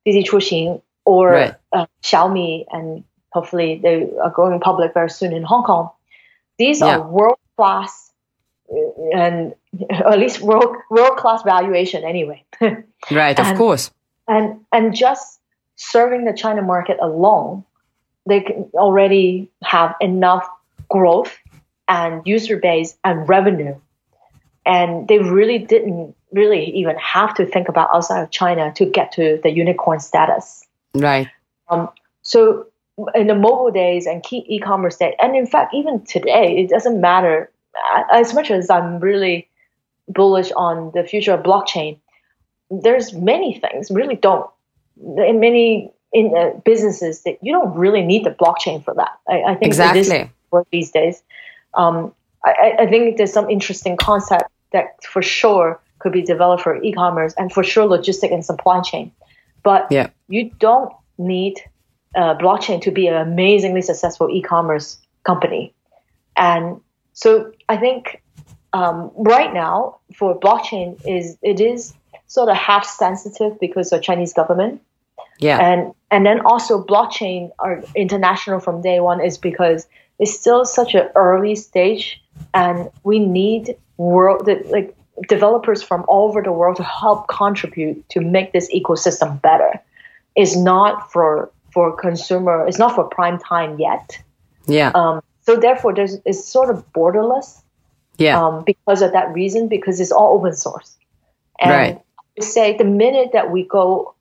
Didi 0.06 0.24
Chuxing, 0.24 0.82
or 1.06 1.30
right. 1.32 1.56
uh, 1.72 1.86
Xiaomi, 2.04 2.66
and 2.72 3.04
hopefully 3.32 3.80
they 3.82 4.10
are 4.24 4.32
going 4.32 4.60
public 4.60 4.94
very 4.94 5.10
soon 5.10 5.34
in 5.34 5.44
Hong 5.44 5.64
Kong. 5.64 5.90
These 6.58 6.80
yeah. 6.80 6.98
are 6.98 7.08
world 7.08 7.40
class 7.58 8.12
uh, 8.72 8.78
and 9.14 9.56
at 9.90 10.20
least 10.20 10.42
world 10.42 10.76
world 10.90 11.18
class 11.18 11.44
valuation 11.44 12.04
anyway. 12.04 12.44
right, 13.12 13.40
of 13.40 13.58
course. 13.58 13.92
And 14.28 14.66
and 14.72 14.96
just 14.96 15.40
serving 15.76 16.26
the 16.26 16.34
China 16.34 16.62
market 16.62 16.98
alone 17.02 17.66
they 18.26 18.42
can 18.42 18.70
already 18.74 19.50
have 19.64 19.96
enough 20.02 20.48
growth 20.90 21.38
and 21.88 22.26
user 22.26 22.58
base 22.58 22.98
and 23.04 23.28
revenue. 23.30 23.76
And 24.66 25.08
they 25.08 25.20
really 25.20 25.60
didn't 25.60 26.16
really 26.36 26.70
even 26.72 26.96
have 26.98 27.34
to 27.36 27.46
think 27.46 27.70
about 27.70 27.90
outside 27.94 28.22
of 28.22 28.30
China 28.30 28.72
to 28.76 28.86
get 28.86 29.14
to 29.14 29.40
the 29.42 29.50
unicorn 29.50 30.00
status. 30.00 30.66
Right. 30.94 31.30
Um, 31.70 31.90
so 32.22 32.68
in 33.16 33.28
the 33.28 33.36
mobile 33.36 33.72
days 33.72 34.06
and 34.06 34.22
key 34.22 34.46
e-commerce 34.48 34.98
days, 34.98 35.16
and 35.20 35.36
in 35.36 35.48
fact, 35.48 35.74
even 35.74 36.04
today, 36.04 36.58
it 36.58 36.70
doesn't 36.70 37.00
matter 37.00 37.50
as 38.12 38.34
much 38.34 38.52
as 38.52 38.70
I'm 38.70 39.00
really 39.00 39.48
bullish 40.08 40.52
on 40.56 40.92
the 40.94 41.04
future 41.04 41.34
of 41.34 41.44
blockchain. 41.44 42.00
There's 42.70 43.14
many 43.14 43.60
things 43.60 43.90
really 43.90 44.16
don't. 44.16 44.50
In 44.98 45.40
many 45.40 45.92
in 46.14 46.34
uh, 46.36 46.58
businesses 46.64 47.24
that 47.24 47.38
you 47.42 47.52
don't 47.52 47.76
really 47.76 48.02
need 48.02 48.24
the 48.24 48.30
blockchain 48.30 48.84
for 48.84 48.94
that. 48.94 49.12
I, 49.28 49.42
I 49.42 49.56
think 49.56 49.66
exactly 49.66 50.32
work 50.52 50.68
these 50.72 50.92
days. 50.92 51.22
Um, 51.74 52.14
I, 52.46 52.76
I, 52.80 52.86
think 52.88 53.18
there's 53.18 53.34
some 53.34 53.50
interesting 53.50 53.98
concept 53.98 54.46
that 54.72 55.04
for 55.04 55.22
sure 55.22 55.82
could 56.06 56.14
be 56.14 56.22
developed 56.22 56.62
for 56.62 56.82
e-commerce 56.84 57.34
and 57.36 57.52
for 57.52 57.64
sure 57.64 57.88
logistic 57.88 58.32
and 58.32 58.46
supply 58.46 58.80
chain. 58.82 59.12
But 59.64 59.88
yeah. 59.90 60.10
you 60.28 60.52
don't 60.60 60.94
need 61.18 61.56
uh, 62.16 62.36
blockchain 62.36 62.80
to 62.84 62.92
be 62.92 63.08
an 63.08 63.16
amazingly 63.16 63.82
successful 63.82 64.30
e-commerce 64.30 65.00
company. 65.24 65.74
And 66.38 66.80
so 67.14 67.52
I 67.68 67.78
think 67.78 68.22
um, 68.74 69.10
right 69.16 69.52
now 69.52 69.98
for 70.16 70.40
blockchain 70.40 71.02
is 71.08 71.40
it 71.42 71.60
is 71.60 71.96
sort 72.28 72.50
of 72.50 72.56
half 72.56 72.86
sensitive 72.86 73.60
because 73.60 73.92
of 73.92 74.04
Chinese 74.04 74.34
government 74.34 74.82
yeah. 75.40 75.60
And 75.60 75.94
and 76.12 76.26
then 76.26 76.42
also 76.46 76.84
blockchain 76.84 77.52
are 77.60 77.84
international 77.96 78.60
from 78.60 78.82
day 78.82 79.00
one 79.00 79.22
is 79.22 79.38
because 79.38 79.88
it's 80.20 80.34
still 80.34 80.66
such 80.66 80.96
an 80.96 81.10
early 81.16 81.56
stage 81.56 82.22
and 82.54 82.90
we 83.04 83.20
need 83.20 83.76
world 83.98 84.48
like 84.68 84.96
developers 85.28 85.82
from 85.82 86.04
all 86.08 86.30
over 86.30 86.42
the 86.42 86.52
world 86.52 86.78
to 86.78 86.84
help 86.84 87.28
contribute 87.28 88.08
to 88.10 88.22
make 88.22 88.52
this 88.52 88.70
ecosystem 88.74 89.42
better. 89.42 89.82
It's 90.36 90.56
not 90.56 91.12
for 91.12 91.52
for 91.72 91.96
consumer 91.96 92.68
it's 92.68 92.80
not 92.80 92.96
for 92.96 93.06
prime 93.06 93.40
time 93.40 93.80
yet. 93.80 94.22
Yeah. 94.68 94.92
Um, 94.94 95.22
so 95.42 95.56
therefore 95.56 95.94
there's 95.94 96.18
it's 96.26 96.46
sort 96.46 96.70
of 96.70 96.92
borderless. 96.94 97.62
Yeah. 98.18 98.42
Um, 98.42 98.64
because 98.64 99.02
of 99.02 99.12
that 99.12 99.34
reason, 99.34 99.68
because 99.68 100.00
it's 100.00 100.12
all 100.12 100.38
open 100.38 100.54
source. 100.54 100.98
And 101.60 101.72
right. 101.72 102.02
say 102.40 102.78
the 102.78 102.86
minute 102.86 103.32
that 103.34 103.52
we 103.52 103.64
go 103.64 104.16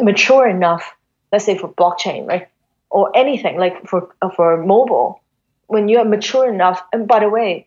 mature 0.00 0.48
enough, 0.48 0.94
let's 1.32 1.44
say 1.44 1.56
for 1.56 1.68
blockchain, 1.68 2.26
right, 2.26 2.48
or 2.90 3.14
anything 3.16 3.58
like 3.58 3.86
for 3.86 4.14
for 4.36 4.62
mobile, 4.62 5.22
when 5.66 5.88
you 5.88 5.98
are 5.98 6.04
mature 6.04 6.52
enough. 6.52 6.82
And 6.92 7.08
by 7.08 7.20
the 7.20 7.28
way, 7.28 7.66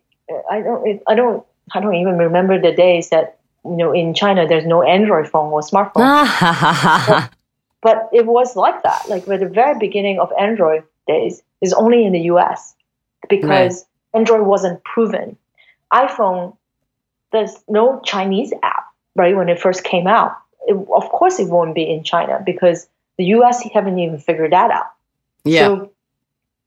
I 0.50 0.62
don't, 0.62 1.02
I 1.08 1.16
don't, 1.16 1.46
I 1.74 1.80
don't 1.80 1.96
even 1.96 2.18
remember 2.18 2.60
the 2.60 2.72
days 2.72 3.10
that 3.10 3.40
you 3.64 3.76
know 3.76 3.92
in 3.92 4.14
China 4.14 4.48
there's 4.48 4.66
no 4.66 4.84
Android 4.84 5.28
phone 5.28 5.52
or 5.52 5.62
smartphone. 5.62 6.28
but, 7.08 7.30
but 7.82 8.10
it 8.14 8.26
was 8.26 8.56
like 8.56 8.84
that. 8.84 9.10
Like 9.10 9.28
at 9.28 9.40
the 9.40 9.50
very 9.50 9.78
beginning 9.78 10.20
of 10.20 10.32
Android 10.40 10.84
days 11.08 11.42
is 11.62 11.74
only 11.74 12.06
in 12.06 12.14
the 12.14 12.22
U.S. 12.22 12.76
because 13.30 13.86
right. 14.14 14.20
Android 14.20 14.46
wasn't 14.48 14.84
proven. 14.84 15.38
iPhone, 15.94 16.56
there's 17.32 17.56
no 17.68 18.02
Chinese 18.06 18.54
app 18.64 18.86
right 19.16 19.36
when 19.36 19.50
it 19.50 19.60
first 19.60 19.84
came 19.84 20.08
out 20.08 20.36
it, 20.68 20.74
of 20.74 21.10
course 21.10 21.40
it 21.40 21.48
won't 21.48 21.76
be 21.76 21.84
in 21.84 22.04
China 22.04 22.42
because 22.46 22.88
the 23.18 23.26
US 23.26 23.64
haven't 23.74 24.00
even 24.00 24.18
figured 24.18 24.52
that 24.52 24.72
out. 24.72 24.92
Yeah. 25.44 25.68
So, 25.68 25.92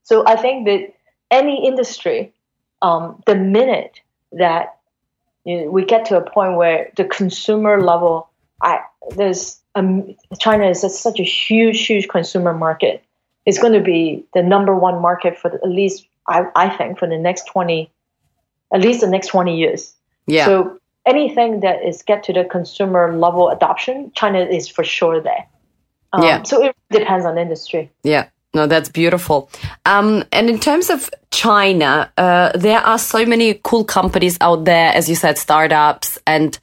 so 0.04 0.24
I 0.26 0.36
think 0.36 0.66
that 0.66 0.94
any 1.30 1.66
industry, 1.66 2.32
um, 2.80 3.22
the 3.26 3.34
minute 3.34 4.00
that 4.32 4.77
you 5.48 5.62
know, 5.62 5.70
we 5.70 5.82
get 5.82 6.04
to 6.04 6.18
a 6.18 6.30
point 6.30 6.56
where 6.56 6.92
the 6.96 7.04
consumer 7.06 7.80
level, 7.80 8.28
I 8.60 8.80
there's 9.16 9.58
um, 9.74 10.14
China 10.38 10.68
is 10.68 10.84
a, 10.84 10.90
such 10.90 11.18
a 11.18 11.22
huge, 11.24 11.86
huge 11.86 12.06
consumer 12.06 12.52
market. 12.52 13.02
It's 13.46 13.58
going 13.58 13.72
to 13.72 13.80
be 13.80 14.26
the 14.34 14.42
number 14.42 14.74
one 14.74 15.00
market 15.00 15.38
for 15.38 15.48
the, 15.48 15.56
at 15.56 15.70
least 15.70 16.06
I, 16.28 16.44
I 16.54 16.68
think 16.76 16.98
for 16.98 17.08
the 17.08 17.16
next 17.16 17.46
twenty, 17.46 17.90
at 18.74 18.82
least 18.82 19.00
the 19.00 19.08
next 19.08 19.28
twenty 19.28 19.56
years. 19.56 19.94
Yeah. 20.26 20.44
So 20.44 20.78
anything 21.06 21.60
that 21.60 21.82
is 21.82 22.02
get 22.02 22.24
to 22.24 22.34
the 22.34 22.44
consumer 22.44 23.16
level 23.16 23.48
adoption, 23.48 24.12
China 24.14 24.40
is 24.40 24.68
for 24.68 24.84
sure 24.84 25.22
there. 25.22 25.46
Um, 26.12 26.24
yeah. 26.24 26.42
So 26.42 26.62
it 26.62 26.76
depends 26.90 27.24
on 27.24 27.36
the 27.36 27.40
industry. 27.40 27.90
Yeah. 28.02 28.28
No, 28.54 28.66
that's 28.66 28.88
beautiful. 28.88 29.50
Um, 29.84 30.24
and 30.32 30.48
in 30.48 30.58
terms 30.58 30.88
of 30.88 31.10
China, 31.30 32.10
uh, 32.16 32.52
there 32.56 32.80
are 32.80 32.98
so 32.98 33.26
many 33.26 33.60
cool 33.62 33.84
companies 33.84 34.38
out 34.40 34.64
there, 34.64 34.92
as 34.94 35.08
you 35.08 35.14
said, 35.14 35.36
startups. 35.36 36.18
And 36.26 36.58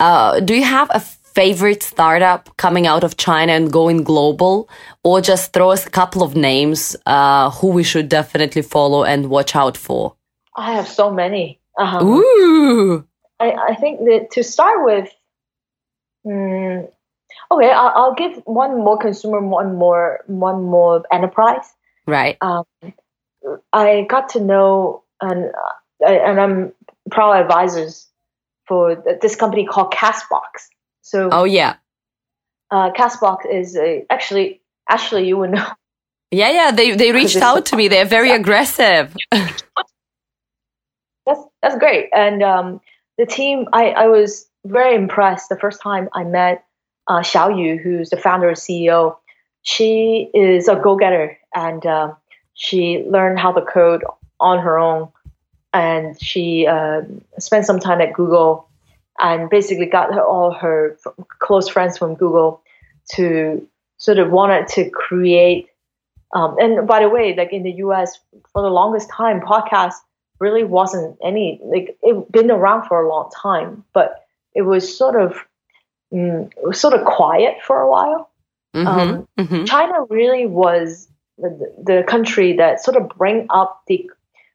uh, 0.00 0.40
do 0.40 0.54
you 0.54 0.64
have 0.64 0.90
a 0.92 1.00
favorite 1.00 1.82
startup 1.84 2.56
coming 2.56 2.88
out 2.88 3.04
of 3.04 3.16
China 3.16 3.52
and 3.52 3.72
going 3.72 4.02
global, 4.02 4.68
or 5.04 5.20
just 5.20 5.52
throw 5.52 5.70
us 5.70 5.86
a 5.86 5.90
couple 5.90 6.22
of 6.22 6.34
names 6.34 6.96
uh, 7.06 7.50
who 7.50 7.68
we 7.68 7.84
should 7.84 8.08
definitely 8.08 8.62
follow 8.62 9.04
and 9.04 9.30
watch 9.30 9.54
out 9.54 9.76
for? 9.76 10.16
I 10.56 10.74
have 10.74 10.88
so 10.88 11.12
many. 11.12 11.60
Um, 11.78 12.06
Ooh. 12.06 13.06
I, 13.38 13.52
I 13.52 13.74
think 13.76 14.00
that 14.00 14.32
to 14.32 14.42
start 14.42 14.84
with, 14.84 15.08
um, 16.26 16.88
okay, 17.50 17.70
I'll, 17.70 17.92
I'll, 17.94 18.14
give 18.14 18.36
one 18.44 18.78
more 18.78 18.98
consumer, 18.98 19.40
one 19.40 19.76
more, 19.76 20.20
one 20.26 20.64
more 20.64 21.04
enterprise. 21.12 21.64
Right. 22.06 22.36
Um, 22.40 22.64
I 23.72 24.06
got 24.08 24.30
to 24.30 24.40
know, 24.40 25.02
and 25.20 25.50
and 26.00 26.40
I'm 26.40 26.72
proud 27.10 27.40
advisors 27.40 28.08
for 28.66 28.96
this 29.20 29.36
company 29.36 29.66
called 29.66 29.92
Castbox. 29.92 30.68
So, 31.02 31.28
Oh 31.32 31.44
yeah. 31.44 31.76
uh, 32.70 32.90
Castbox 32.92 33.38
is 33.50 33.76
a, 33.76 34.04
actually, 34.10 34.60
actually, 34.88 35.26
you 35.26 35.36
would 35.38 35.50
know. 35.50 35.66
Yeah, 36.30 36.50
yeah. 36.50 36.70
They 36.70 36.94
they 36.94 37.12
reached 37.12 37.36
out 37.48 37.66
to 37.66 37.76
me. 37.76 37.88
They're 37.88 38.04
very 38.04 38.30
aggressive. 38.30 39.14
That's 41.26 41.42
that's 41.62 41.78
great. 41.78 42.08
And 42.14 42.42
um, 42.42 42.80
the 43.18 43.26
team, 43.26 43.68
I, 43.72 43.90
I 43.90 44.06
was 44.06 44.48
very 44.64 44.96
impressed 44.96 45.48
the 45.48 45.58
first 45.58 45.80
time 45.80 46.08
I 46.12 46.24
met 46.24 46.64
uh, 47.10 47.22
Xiao 47.22 47.58
Yu, 47.58 47.76
who's 47.76 48.10
the 48.10 48.16
founder 48.16 48.48
and 48.48 48.56
CEO. 48.56 49.16
She 49.62 50.30
is 50.32 50.68
a 50.68 50.76
go-getter, 50.76 51.36
and 51.54 51.84
um, 51.84 52.16
she 52.54 53.04
learned 53.04 53.40
how 53.40 53.50
to 53.50 53.62
code 53.62 54.04
on 54.38 54.60
her 54.60 54.78
own, 54.78 55.08
and 55.74 56.16
she 56.22 56.68
uh, 56.68 57.02
spent 57.38 57.66
some 57.66 57.80
time 57.80 58.00
at 58.00 58.12
Google, 58.12 58.68
and 59.18 59.50
basically 59.50 59.86
got 59.86 60.14
her, 60.14 60.24
all 60.24 60.52
her 60.52 60.96
f- 61.04 61.26
close 61.40 61.68
friends 61.68 61.98
from 61.98 62.14
Google 62.14 62.62
to 63.16 63.66
sort 63.98 64.18
of 64.18 64.30
wanted 64.30 64.68
to 64.68 64.88
create. 64.88 65.68
Um, 66.32 66.56
and 66.60 66.86
by 66.86 67.00
the 67.00 67.08
way, 67.08 67.34
like 67.36 67.52
in 67.52 67.64
the 67.64 67.72
U.S. 67.86 68.20
for 68.52 68.62
the 68.62 68.70
longest 68.70 69.10
time, 69.10 69.40
podcasts 69.40 69.98
really 70.38 70.62
wasn't 70.62 71.18
any 71.24 71.60
like 71.64 71.98
it 72.02 72.30
been 72.30 72.52
around 72.52 72.86
for 72.86 73.02
a 73.02 73.08
long 73.08 73.30
time, 73.36 73.84
but 73.92 74.26
it 74.54 74.62
was 74.62 74.96
sort 74.96 75.20
of 75.20 75.44
mm, 76.12 76.50
sort 76.74 76.94
of 76.94 77.04
quiet 77.04 77.56
for 77.66 77.80
a 77.80 77.88
while. 77.90 78.30
Mhm, 78.74 78.86
Um, 78.86 79.28
mhm. 79.38 79.66
China 79.66 80.04
really 80.10 80.46
was 80.46 81.08
the, 81.38 81.50
the 81.82 82.04
country 82.06 82.56
that 82.56 82.82
sort 82.82 82.96
of 82.96 83.08
bring 83.18 83.46
up 83.50 83.82
the 83.86 84.10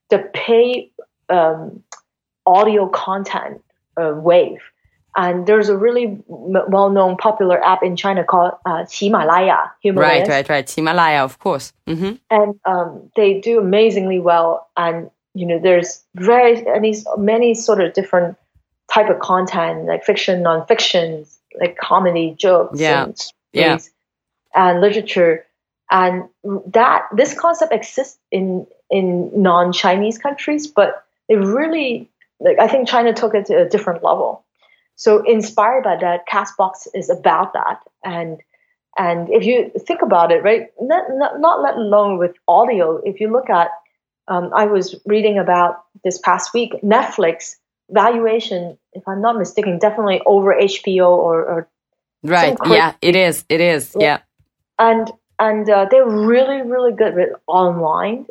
the 0.10 0.20
pay 0.34 0.92
um, 1.30 1.84
audio 2.46 2.88
content 2.88 3.62
uh, 4.00 4.14
wave. 4.16 4.62
And 5.18 5.48
there's 5.48 5.70
a 5.70 5.78
really 5.78 6.06
m- 6.06 6.68
well-known 6.68 7.16
popular 7.16 7.64
app 7.64 7.82
in 7.84 7.96
China 7.96 8.24
called 8.26 8.52
uh, 8.66 8.86
Himalaya. 8.92 9.72
Himalayas 9.82 10.28
Right, 10.28 10.36
right, 10.36 10.50
right. 10.50 10.70
Himalaya, 10.70 11.24
of 11.24 11.40
course. 11.40 11.74
hmm 11.88 12.14
and 12.30 12.60
um, 12.66 13.10
they 13.16 13.40
do 13.40 13.60
amazingly 13.60 14.20
well. 14.20 14.70
And 14.78 15.10
you 15.34 15.46
know, 15.46 15.60
there's 15.60 16.04
very 16.16 16.62
many, 16.64 16.96
many 17.18 17.54
sort 17.56 17.82
of 17.82 17.94
different 17.94 18.38
type 18.96 19.10
of 19.10 19.20
content, 19.20 19.86
like 19.86 20.04
fiction, 20.06 20.42
non-fiction, 20.42 21.26
like 21.60 21.78
comedy, 21.78 22.28
jokes, 22.46 22.80
Yeah. 22.80 23.04
and 23.04 23.18
stories, 23.18 23.34
Yeah. 23.54 23.78
and 24.62 24.82
literature. 24.82 25.46
And 25.92 26.16
that 26.68 27.02
this 27.20 27.32
concept 27.40 27.72
exists 27.74 28.18
in 28.32 28.66
in 28.90 29.08
non-Chinese 29.50 30.18
countries, 30.26 30.68
but 30.68 31.04
it 31.28 31.38
really, 31.58 32.08
like, 32.40 32.60
I 32.60 32.68
think 32.68 32.88
China 32.88 33.12
took 33.14 33.34
it 33.34 33.48
to 33.48 33.56
a 33.64 33.70
different 33.74 34.04
level. 34.04 34.44
So 34.96 35.24
inspired 35.24 35.84
by 35.84 35.96
that, 35.98 36.28
Castbox 36.28 36.88
is 36.94 37.10
about 37.10 37.54
that, 37.54 37.78
and 38.04 38.42
and 38.98 39.30
if 39.30 39.44
you 39.50 39.72
think 39.88 40.02
about 40.02 40.32
it, 40.32 40.42
right, 40.44 40.64
not, 40.80 41.04
not, 41.22 41.42
not 41.42 41.62
let 41.62 41.76
alone 41.76 42.18
with 42.18 42.34
audio, 42.48 42.86
if 43.04 43.20
you 43.20 43.30
look 43.30 43.50
at, 43.50 43.70
um, 44.30 44.52
I 44.56 44.66
was 44.68 44.96
reading 45.06 45.38
about 45.38 45.84
this 46.06 46.18
past 46.18 46.54
week, 46.54 46.72
Netflix 46.82 47.58
valuation, 47.90 48.78
if 48.94 49.08
I'm 49.08 49.22
not 49.22 49.38
mistaken, 49.38 49.80
definitely 49.80 50.22
over 50.26 50.54
HBO 50.54 51.10
or, 51.10 51.46
or 51.46 51.70
Right. 52.26 52.58
Yeah, 52.66 52.94
it 53.02 53.16
is. 53.16 53.46
It 53.50 53.62
is. 53.62 53.96
Yeah. 53.98 54.04
Yeah. 54.06 54.20
and 54.80 55.12
and 55.38 55.70
uh, 55.70 55.86
they're 55.92 56.10
really 56.10 56.62
really 56.64 56.92
good 56.92 57.14
with 57.14 57.30
online, 57.46 58.26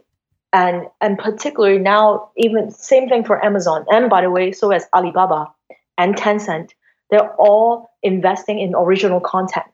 and 0.52 0.86
and 1.00 1.16
particularly 1.16 1.78
now 1.78 2.30
even 2.36 2.72
same 2.72 3.08
thing 3.08 3.24
for 3.24 3.44
Amazon, 3.44 3.86
and 3.88 4.10
by 4.10 4.22
the 4.22 4.30
way, 4.30 4.50
so 4.50 4.72
as 4.72 4.86
Alibaba 4.92 5.52
and 5.96 6.16
Tencent, 6.16 6.70
they're 7.10 7.32
all 7.36 7.90
investing 8.02 8.58
in 8.58 8.74
original 8.74 9.20
content, 9.20 9.66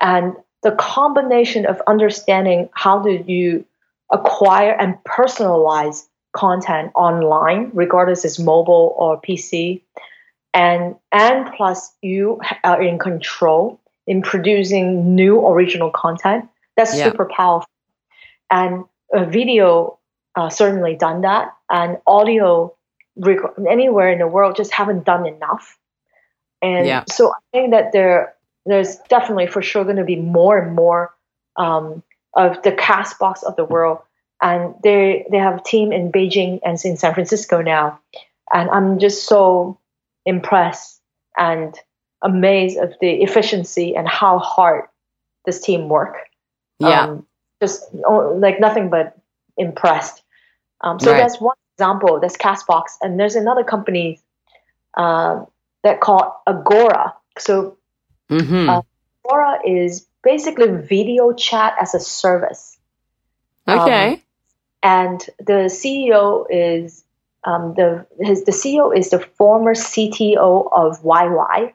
and 0.00 0.34
the 0.62 0.72
combination 0.72 1.66
of 1.66 1.82
understanding 1.86 2.70
how 2.72 3.00
do 3.00 3.10
you 3.26 3.66
acquire 4.10 4.72
and 4.72 4.94
personalize 5.04 6.06
content 6.32 6.92
online, 6.94 7.70
regardless 7.72 8.24
it's 8.24 8.38
mobile 8.38 8.94
or 8.98 9.20
PC, 9.20 9.82
and 10.54 10.96
and 11.12 11.52
plus 11.56 11.92
you 12.02 12.40
are 12.64 12.82
in 12.82 12.98
control 12.98 13.80
in 14.06 14.22
producing 14.22 15.14
new 15.14 15.46
original 15.46 15.90
content. 15.90 16.48
That's 16.76 16.96
Yeah. 16.96 17.04
super 17.04 17.26
powerful. 17.26 17.68
And 18.50 18.84
uh, 19.14 19.24
video 19.24 19.98
uh, 20.34 20.48
certainly 20.48 20.96
done 20.96 21.22
that, 21.22 21.54
and 21.68 21.98
audio 22.06 22.74
rec- 23.16 23.58
anywhere 23.68 24.10
in 24.10 24.18
the 24.18 24.26
world 24.26 24.56
just 24.56 24.72
haven't 24.72 25.04
done 25.04 25.26
enough. 25.26 25.78
And 26.62 26.86
Yeah. 26.86 27.04
so 27.08 27.30
I 27.30 27.38
think 27.52 27.70
that 27.72 27.92
there 27.92 28.34
there's 28.66 28.96
definitely 29.08 29.46
for 29.46 29.62
sure 29.62 29.84
going 29.84 29.96
to 29.96 30.04
be 30.04 30.16
more 30.16 30.58
and 30.58 30.74
more 30.74 31.14
um, 31.56 32.02
of 32.34 32.62
the 32.62 32.72
Castbox 32.72 33.42
of 33.42 33.56
the 33.56 33.64
world. 33.64 33.98
And 34.40 34.74
they 34.82 35.26
they 35.30 35.38
have 35.38 35.58
a 35.58 35.62
team 35.62 35.92
in 35.92 36.12
Beijing 36.12 36.60
and 36.64 36.78
in 36.84 36.96
San 36.96 37.14
Francisco 37.14 37.60
now, 37.60 38.00
and 38.52 38.70
I'm 38.70 38.98
just 38.98 39.26
so 39.26 39.78
impressed 40.24 41.00
and 41.36 41.76
amazed 42.22 42.78
of 42.78 42.94
the 43.00 43.22
efficiency 43.22 43.96
and 43.96 44.08
how 44.08 44.38
hard 44.38 44.84
this 45.44 45.60
team 45.60 45.88
work. 45.88 46.16
Yeah. 46.78 47.04
Um, 47.04 47.26
just 47.60 47.84
oh, 48.06 48.36
like 48.38 48.60
nothing 48.60 48.90
but 48.90 49.18
impressed. 49.56 50.22
Um, 50.82 51.00
so 51.00 51.10
Right. 51.10 51.18
that's 51.18 51.40
one 51.40 51.56
example. 51.74 52.20
That's 52.20 52.36
Castbox, 52.36 52.98
and 53.02 53.18
there's 53.18 53.34
another 53.34 53.64
company 53.64 54.20
uh, 54.96 55.44
that 55.82 56.00
called 56.00 56.30
Agora. 56.46 57.14
So 57.38 57.76
hmm 58.28 58.68
uh, 58.68 58.82
Agora 59.24 59.58
is 59.66 60.06
basically 60.22 60.68
video 60.68 61.32
chat 61.32 61.74
as 61.80 61.94
a 61.94 62.00
service 62.00 62.78
okay. 63.68 64.22
And 64.82 65.20
the 65.38 65.68
CEO 65.68 66.46
is 66.50 67.04
um, 67.44 67.74
the 67.74 68.06
his 68.20 68.44
the 68.44 68.52
CEO 68.52 68.96
is 68.96 69.10
the 69.10 69.20
former 69.36 69.74
CTO 69.74 70.68
of 70.72 71.02
YY. 71.02 71.72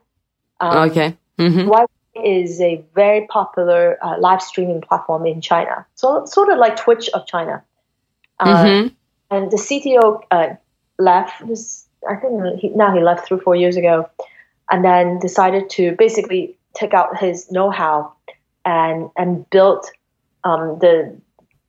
Um, 0.59 0.89
okay. 0.89 1.17
hmm 1.37 1.69
YY 1.69 1.87
is 2.23 2.61
a 2.61 2.83
very 2.93 3.25
popular 3.27 3.97
uh, 4.03 4.19
live 4.19 4.41
streaming 4.41 4.81
platform 4.81 5.25
in 5.25 5.41
China, 5.41 5.85
so 5.95 6.25
sort 6.25 6.49
of 6.49 6.57
like 6.57 6.75
Twitch 6.75 7.09
of 7.13 7.25
China. 7.27 7.63
Uh, 8.39 8.81
hmm 8.81 8.87
And 9.31 9.51
the 9.51 9.57
CTO 9.57 10.21
uh, 10.31 10.55
left. 10.99 11.47
This, 11.47 11.87
I 12.09 12.15
think 12.15 12.59
he, 12.59 12.69
now 12.69 12.93
he 12.93 13.01
left 13.01 13.27
three 13.27 13.39
four 13.39 13.55
years 13.55 13.77
ago, 13.77 14.09
and 14.71 14.83
then 14.83 15.19
decided 15.19 15.69
to 15.71 15.95
basically 15.97 16.57
take 16.73 16.93
out 16.93 17.17
his 17.17 17.51
know-how 17.51 18.13
and 18.65 19.09
and 19.17 19.49
build 19.49 19.85
um, 20.43 20.79
the 20.79 21.15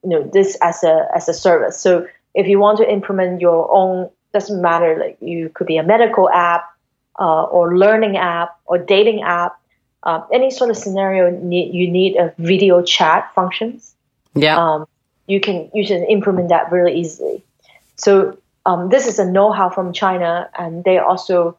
you 0.05 0.11
know 0.11 0.23
this 0.33 0.57
as 0.63 0.85
a 0.85 1.09
as 1.15 1.29
a 1.29 1.35
service. 1.35 1.81
So 1.81 2.07
if 2.35 2.47
you 2.47 2.59
want 2.59 2.79
to 2.79 2.91
implement 2.91 3.41
your 3.41 3.73
own, 3.73 4.11
doesn't 4.33 4.61
matter. 4.61 4.97
Like 4.99 5.17
you 5.21 5.49
could 5.49 5.67
be 5.67 5.77
a 5.77 5.83
medical 5.83 6.29
app, 6.31 6.65
uh, 7.19 7.45
or 7.45 7.77
learning 7.77 8.17
app, 8.17 8.57
or 8.67 8.79
dating 8.79 9.23
app. 9.23 9.59
Uh, 10.03 10.21
any 10.31 10.51
sort 10.51 10.71
of 10.71 10.77
scenario 10.77 11.31
need, 11.31 11.75
you 11.75 11.91
need 11.91 12.17
a 12.17 12.35
video 12.37 12.83
chat 12.83 13.33
functions 13.35 13.95
Yeah. 14.35 14.59
um, 14.59 14.87
you 15.27 15.41
can 15.41 15.71
you 15.73 15.87
can 15.87 16.05
implement 16.05 16.51
that 16.51 16.71
really 16.71 16.99
easily. 17.01 17.43
So 17.97 18.37
um, 18.67 18.89
this 18.89 19.07
is 19.07 19.19
a 19.19 19.25
know-how 19.25 19.71
from 19.71 19.93
China, 19.93 20.51
and 20.59 20.85
they 20.85 20.99
also 20.99 21.57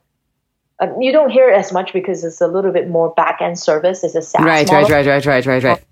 uh, 0.79 0.87
you 0.99 1.11
don't 1.11 1.29
hear 1.29 1.49
it 1.49 1.57
as 1.57 1.71
much 1.71 1.93
because 1.93 2.23
it's 2.23 2.41
a 2.41 2.47
little 2.47 2.71
bit 2.71 2.89
more 2.89 3.13
back-end 3.15 3.57
service. 3.57 4.03
It's 4.03 4.15
a 4.15 4.21
SaaS 4.21 4.43
right, 4.43 4.67
model, 4.67 4.89
right, 4.89 5.05
right, 5.05 5.25
right, 5.25 5.25
right, 5.25 5.45
right, 5.45 5.63
right. 5.63 5.83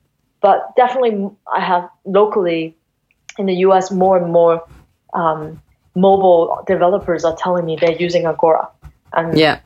But 0.43 0.75
definitely, 0.75 1.29
I 1.51 1.61
have 1.61 1.89
locally 2.05 2.75
in 3.39 3.45
the 3.47 3.55
U.S. 3.67 3.89
more 3.91 4.17
and 4.17 4.31
more 4.31 4.61
um, 5.13 5.61
mobile 5.95 6.63
developers 6.67 7.23
are 7.23 7.35
telling 7.35 7.65
me 7.65 7.77
they're 7.79 7.95
using 8.07 8.25
Agora. 8.27 8.67
And 9.13 9.37
Yeah. 9.37 9.59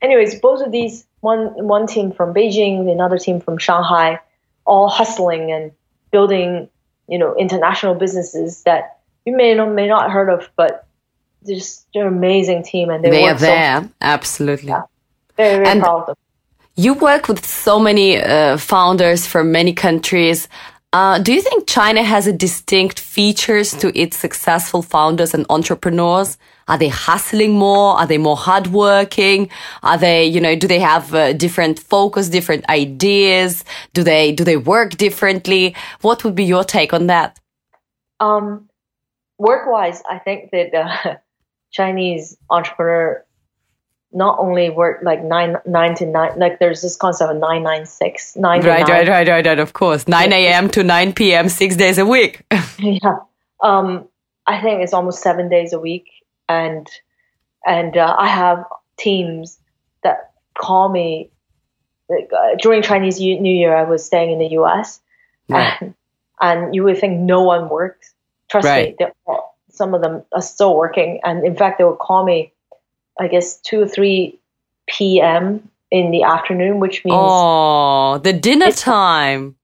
anyways, 0.00 0.40
both 0.40 0.60
of 0.64 0.70
these 0.70 1.04
one 1.20 1.42
one 1.74 1.86
team 1.88 2.12
from 2.12 2.32
Beijing, 2.32 2.90
another 2.90 3.18
team 3.18 3.40
from 3.40 3.58
Shanghai, 3.58 4.20
all 4.64 4.88
hustling 4.88 5.50
and 5.50 5.72
building, 6.12 6.68
you 7.08 7.18
know, 7.18 7.34
international 7.34 7.94
businesses 7.96 8.62
that 8.62 8.98
you 9.26 9.36
may 9.36 9.52
not 9.54 9.72
may 9.72 9.88
not 9.88 10.12
heard 10.12 10.30
of, 10.30 10.48
but 10.54 10.86
they're 11.42 11.56
just 11.56 11.86
they're 11.92 12.06
an 12.06 12.14
amazing 12.16 12.62
team 12.62 12.88
and 12.90 13.02
they, 13.04 13.10
They 13.10 13.24
are 13.24 13.32
work 13.32 13.40
so 13.40 13.46
there. 13.46 13.88
Absolutely. 14.00 14.72
very 15.36 15.56
very 15.56 15.66
And- 15.66 15.80
proud 15.82 16.00
of 16.02 16.06
them. 16.06 16.16
You 16.76 16.94
work 16.94 17.28
with 17.28 17.44
so 17.44 17.78
many 17.78 18.18
uh, 18.18 18.56
founders 18.56 19.26
from 19.26 19.52
many 19.52 19.72
countries. 19.72 20.48
Uh, 20.92 21.18
do 21.20 21.32
you 21.32 21.40
think 21.40 21.68
China 21.68 22.02
has 22.02 22.26
a 22.26 22.32
distinct 22.32 22.98
features 22.98 23.72
to 23.74 23.96
its 23.96 24.16
successful 24.16 24.82
founders 24.82 25.34
and 25.34 25.46
entrepreneurs? 25.48 26.36
Are 26.66 26.78
they 26.78 26.88
hustling 26.88 27.52
more? 27.52 27.96
Are 27.96 28.06
they 28.06 28.18
more 28.18 28.36
hardworking? 28.36 29.50
Are 29.84 29.98
they, 29.98 30.24
you 30.24 30.40
know, 30.40 30.56
do 30.56 30.66
they 30.66 30.80
have 30.80 31.14
uh, 31.14 31.32
different 31.32 31.78
focus, 31.78 32.28
different 32.28 32.68
ideas? 32.68 33.64
Do 33.92 34.02
they 34.02 34.32
do 34.32 34.42
they 34.42 34.56
work 34.56 34.96
differently? 34.96 35.76
What 36.00 36.24
would 36.24 36.34
be 36.34 36.44
your 36.44 36.64
take 36.64 36.92
on 36.92 37.06
that? 37.06 37.38
Um, 38.18 38.68
work 39.38 39.70
wise, 39.70 40.02
I 40.08 40.18
think 40.18 40.50
that 40.50 40.74
uh, 40.74 41.16
Chinese 41.72 42.36
entrepreneur 42.50 43.24
not 44.12 44.38
only 44.38 44.70
work 44.70 45.00
like 45.02 45.22
nine 45.22 45.56
nine 45.66 45.94
to 45.94 46.06
nine 46.06 46.32
like 46.38 46.58
there's 46.58 46.82
this 46.82 46.96
concept 46.96 47.30
of 47.32 47.38
nine 47.38 47.62
nine 47.62 47.86
six 47.86 48.34
nine 48.36 48.60
right 48.62 48.84
to 48.86 48.92
right 48.92 49.08
right 49.08 49.28
right 49.28 49.46
right 49.46 49.58
of 49.58 49.72
course. 49.72 50.08
9 50.08 50.32
a.m 50.32 50.68
to 50.70 50.82
9 50.82 51.12
p.m 51.12 51.48
six 51.48 51.76
days 51.76 51.98
a 51.98 52.04
week. 52.06 52.42
Yeah. 52.78 53.18
Um 53.62 54.08
i 54.46 54.60
think 54.60 54.82
it's 54.82 54.92
almost 54.94 55.22
seven 55.22 55.48
days 55.48 55.72
a 55.72 55.78
week. 55.78 56.06
And 56.48 56.88
and 57.64 57.96
uh, 57.96 58.16
i 58.18 58.26
have 58.26 58.64
teams 58.98 59.58
that 60.02 60.32
call 60.58 60.88
me 60.88 61.30
like, 62.08 62.30
uh, 62.32 62.56
during 62.60 62.82
chinese 62.82 63.20
new 63.20 63.54
year 63.54 63.74
i 63.76 63.84
was 63.84 64.04
staying 64.04 64.32
in 64.32 64.38
the 64.40 64.46
us 64.46 65.00
and, 65.48 65.94
and 66.40 66.74
you 66.74 66.82
would 66.84 66.98
think 66.98 67.20
no 67.20 67.42
one 67.42 67.68
works. 67.68 68.12
Trust 68.50 68.66
Right. 68.66 68.96
me 68.98 69.06
all- 69.26 69.56
some 69.70 69.94
of 69.94 70.02
them 70.02 70.24
are 70.32 70.42
still 70.42 70.76
working. 70.76 71.20
And 71.22 71.46
in 71.46 71.54
fact 71.56 71.78
they 71.78 71.84
would 71.84 71.98
call 71.98 72.24
me 72.24 72.52
i 73.20 73.28
guess 73.28 73.60
2 73.60 73.82
or 73.82 73.88
3 73.88 74.38
p.m 74.88 75.68
in 75.90 76.10
the 76.10 76.24
afternoon 76.24 76.80
which 76.80 77.04
means 77.04 77.16
oh 77.16 78.18
the 78.18 78.32
dinner 78.32 78.72
time 78.72 79.54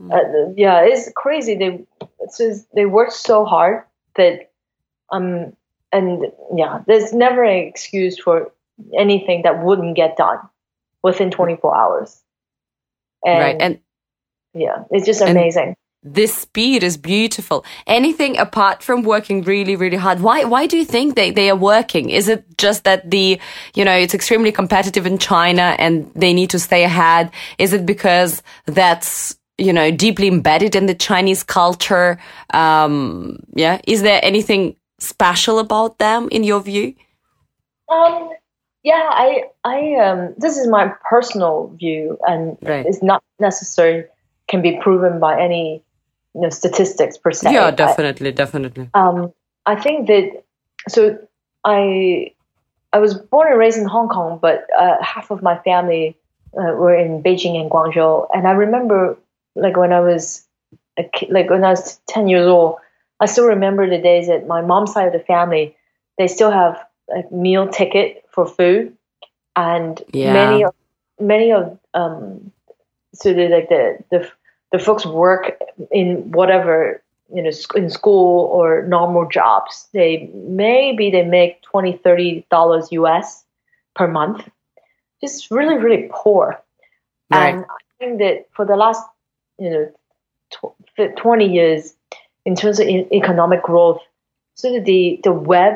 uh, 0.00 0.18
yeah, 0.56 0.80
it's 0.82 1.10
crazy. 1.14 1.54
They 1.54 1.84
it's 2.20 2.38
just, 2.38 2.66
they 2.74 2.86
work 2.86 3.12
so 3.12 3.44
hard 3.44 3.84
that 4.16 4.50
um 5.10 5.54
and 5.92 6.26
yeah, 6.54 6.82
there's 6.86 7.12
never 7.12 7.44
an 7.44 7.66
excuse 7.68 8.18
for 8.18 8.52
anything 8.98 9.42
that 9.42 9.62
wouldn't 9.62 9.96
get 9.96 10.16
done 10.16 10.38
within 11.02 11.30
24 11.30 11.76
hours. 11.76 12.20
And, 13.24 13.38
right 13.38 13.56
and 13.60 13.80
yeah, 14.52 14.84
it's 14.90 15.06
just 15.06 15.20
amazing. 15.20 15.76
This 16.04 16.34
speed 16.34 16.82
is 16.82 16.96
beautiful. 16.96 17.64
Anything 17.86 18.36
apart 18.36 18.82
from 18.82 19.02
working 19.02 19.42
really, 19.42 19.74
really 19.74 19.96
hard? 19.96 20.20
Why, 20.20 20.44
why 20.44 20.66
do 20.66 20.76
you 20.76 20.84
think 20.84 21.14
they, 21.14 21.30
they 21.30 21.48
are 21.50 21.56
working? 21.56 22.10
Is 22.10 22.28
it 22.28 22.44
just 22.58 22.84
that 22.84 23.10
the, 23.10 23.40
you 23.74 23.84
know, 23.84 23.96
it's 23.96 24.14
extremely 24.14 24.52
competitive 24.52 25.06
in 25.06 25.18
China 25.18 25.74
and 25.78 26.10
they 26.14 26.32
need 26.32 26.50
to 26.50 26.58
stay 26.58 26.84
ahead? 26.84 27.30
Is 27.58 27.72
it 27.72 27.86
because 27.86 28.42
that's, 28.66 29.36
you 29.56 29.72
know, 29.72 29.90
deeply 29.90 30.28
embedded 30.28 30.76
in 30.76 30.86
the 30.86 30.94
Chinese 30.94 31.42
culture? 31.42 32.18
Um, 32.52 33.38
yeah. 33.54 33.80
Is 33.86 34.02
there 34.02 34.20
anything 34.22 34.76
special 34.98 35.58
about 35.58 35.98
them 35.98 36.28
in 36.30 36.44
your 36.44 36.60
view? 36.60 36.94
Um, 37.88 38.30
yeah, 38.82 39.08
I, 39.10 39.44
I, 39.64 39.94
um, 39.94 40.34
this 40.36 40.58
is 40.58 40.68
my 40.68 40.92
personal 41.08 41.74
view, 41.78 42.18
and 42.26 42.58
Right. 42.60 42.84
it's 42.84 43.02
not 43.02 43.22
necessarily 43.40 44.04
can 44.46 44.60
be 44.60 44.78
proven 44.82 45.20
by 45.20 45.40
any, 45.40 45.82
you 46.34 46.40
know, 46.40 46.50
statistics 46.50 47.16
per 47.16 47.32
se. 47.32 47.52
Yeah, 47.52 47.70
definitely, 47.70 48.32
definitely. 48.32 48.90
Um, 48.94 49.32
I 49.66 49.76
think 49.80 50.08
that 50.08 50.42
so 50.88 51.18
I 51.64 52.32
I 52.92 52.98
was 52.98 53.14
born 53.14 53.48
and 53.48 53.58
raised 53.58 53.78
in 53.78 53.86
Hong 53.86 54.08
Kong, 54.08 54.38
but 54.40 54.66
uh, 54.78 55.02
half 55.02 55.30
of 55.30 55.42
my 55.42 55.58
family 55.58 56.16
uh, 56.56 56.74
were 56.74 56.94
in 56.94 57.22
Beijing 57.22 57.60
and 57.60 57.70
Guangzhou. 57.70 58.28
And 58.32 58.46
I 58.46 58.52
remember, 58.52 59.16
like 59.54 59.76
when 59.76 59.92
I 59.92 60.00
was 60.00 60.46
a 60.98 61.04
kid, 61.04 61.30
like 61.30 61.50
when 61.50 61.64
I 61.64 61.70
was 61.70 62.00
ten 62.08 62.28
years 62.28 62.46
old, 62.46 62.76
I 63.20 63.26
still 63.26 63.46
remember 63.46 63.88
the 63.88 63.98
days 63.98 64.26
that 64.26 64.46
my 64.46 64.60
mom's 64.60 64.92
side 64.92 65.06
of 65.06 65.12
the 65.12 65.20
family 65.26 65.76
they 66.18 66.28
still 66.28 66.50
have 66.50 66.78
a 67.10 67.34
meal 67.34 67.68
ticket 67.68 68.24
for 68.30 68.46
food, 68.46 68.96
and 69.56 70.02
Yeah. 70.12 70.32
many 70.32 70.64
of 70.64 70.74
many 71.20 71.52
of 71.52 71.78
um, 71.94 72.52
so 73.14 73.32
the 73.32 73.48
like 73.48 73.68
the 73.68 73.98
the 74.10 74.30
the 74.74 74.80
folks 74.80 75.06
work 75.06 75.56
in 75.92 76.32
whatever 76.32 77.00
you 77.32 77.40
know 77.42 77.50
in 77.76 77.88
school 77.88 78.46
or 78.46 78.82
normal 78.88 79.24
jobs 79.28 79.86
they 79.92 80.28
maybe 80.34 81.10
they 81.12 81.22
make 81.24 81.62
20 81.62 81.96
30 81.98 82.44
dollars 82.50 82.88
us 82.90 83.44
per 83.94 84.08
month 84.08 84.48
just 85.20 85.48
really 85.52 85.78
really 85.78 86.10
poor 86.12 86.60
Right. 87.30 87.54
and 87.54 87.64
i 87.64 87.80
think 88.00 88.18
that 88.18 88.46
for 88.56 88.64
the 88.64 88.74
last 88.74 89.02
you 89.60 89.70
know 89.70 89.92
tw- 90.50 91.16
20 91.16 91.46
years 91.46 91.94
in 92.44 92.56
terms 92.56 92.80
of 92.80 92.88
e- 92.88 93.06
economic 93.12 93.62
growth 93.62 94.00
so 94.56 94.80
the 94.80 95.20
the 95.22 95.32
web 95.32 95.74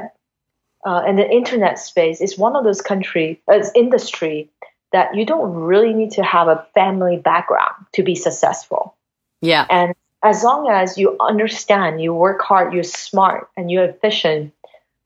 uh, 0.85 1.03
and 1.07 1.17
the 1.19 1.31
internet 1.31 1.79
space 1.79 2.21
is 2.21 2.37
one 2.37 2.57
of 2.57 2.65
those 2.65 2.83
country 2.83 3.41
as 3.49 3.71
industry 3.77 4.51
that 4.93 5.15
you 5.15 5.25
don't 5.27 5.53
really 5.55 5.93
need 5.93 6.13
to 6.13 6.23
have 6.23 6.49
a 6.49 6.67
family 6.75 7.17
background 7.17 7.75
to 7.93 8.03
be 8.03 8.15
successful 8.15 8.95
Yeah. 9.41 9.67
and 9.69 9.95
as 10.23 10.43
long 10.43 10.69
as 10.69 10.99
you 10.99 11.17
understand, 11.21 12.03
you 12.03 12.13
work 12.13 12.41
hard, 12.43 12.73
you're 12.73 12.83
smart, 12.83 13.49
and 13.57 13.71
you're 13.71 13.85
efficient, 13.85 14.53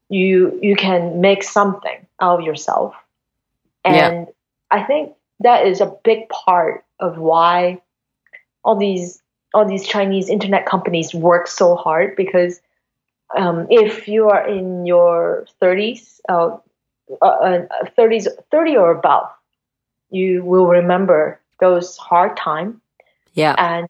you 0.08 0.58
you 0.62 0.76
can 0.76 1.20
make 1.20 1.42
something 1.42 2.06
out 2.20 2.40
of 2.40 2.46
yourself. 2.46 2.94
Yeah. 3.84 4.08
And 4.08 4.28
I 4.70 4.82
think 4.82 5.12
that 5.40 5.66
is 5.66 5.80
a 5.80 5.94
big 6.04 6.28
part 6.28 6.84
of 6.98 7.18
why 7.18 7.82
all 8.64 8.76
these 8.76 9.20
all 9.52 9.66
these 9.66 9.86
Chinese 9.86 10.28
internet 10.30 10.64
companies 10.64 11.12
work 11.14 11.46
so 11.46 11.76
hard 11.76 12.16
because 12.16 12.60
um, 13.36 13.66
if 13.70 14.08
you 14.08 14.28
are 14.28 14.46
in 14.46 14.86
your 14.86 15.46
30s, 15.60 16.20
uh, 16.28 16.56
uh, 17.20 17.24
uh, 17.24 17.66
30s, 17.98 18.28
30 18.50 18.76
or 18.76 18.90
above, 18.92 19.30
you 20.12 20.44
will 20.44 20.66
remember 20.66 21.40
those 21.58 21.96
hard 21.96 22.36
times 22.36 22.76
Yeah. 23.34 23.54
and 23.58 23.88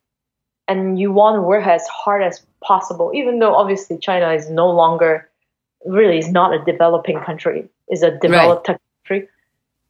and 0.69 0.99
you 0.99 1.11
want 1.13 1.37
to 1.37 1.43
work 1.43 1.67
as 1.67 1.87
hard 1.89 2.23
as 2.23 2.41
possible 2.63 3.11
even 3.15 3.41
though 3.41 3.55
obviously 3.55 3.99
china 3.99 4.31
is 4.33 4.49
no 4.49 4.71
longer 4.71 5.29
really 5.85 6.19
is 6.19 6.31
not 6.31 6.55
a 6.55 6.65
developing 6.65 7.19
country 7.21 7.69
is 7.91 8.03
a 8.03 8.11
developed 8.19 8.67
country 8.67 9.29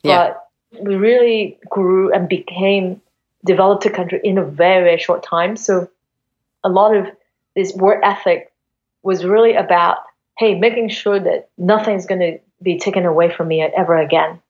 Yeah. 0.03 0.35
but 0.73 0.83
we 0.83 0.97
really 0.97 1.59
grew 1.69 2.13
and 2.13 2.29
became 2.29 3.01
developed 3.45 3.93
country 3.93 4.21
in 4.25 4.39
a 4.39 4.45
very 4.45 4.83
very 4.85 4.99
short 4.99 5.23
time 5.23 5.57
so 5.57 5.89
a 6.65 6.71
lot 6.71 6.97
of 6.97 7.07
this 7.55 7.75
work 7.75 8.01
ethic 8.03 8.51
was 9.03 9.25
really 9.25 9.55
about 9.55 9.99
hey 10.39 10.55
making 10.59 10.89
sure 10.89 11.21
that 11.21 11.49
nothing's 11.59 12.07
going 12.07 12.21
to 12.21 12.39
be 12.63 12.79
taken 12.79 13.05
away 13.05 13.29
from 13.31 13.49
me 13.49 13.61
ever 13.61 13.97
again 13.99 14.41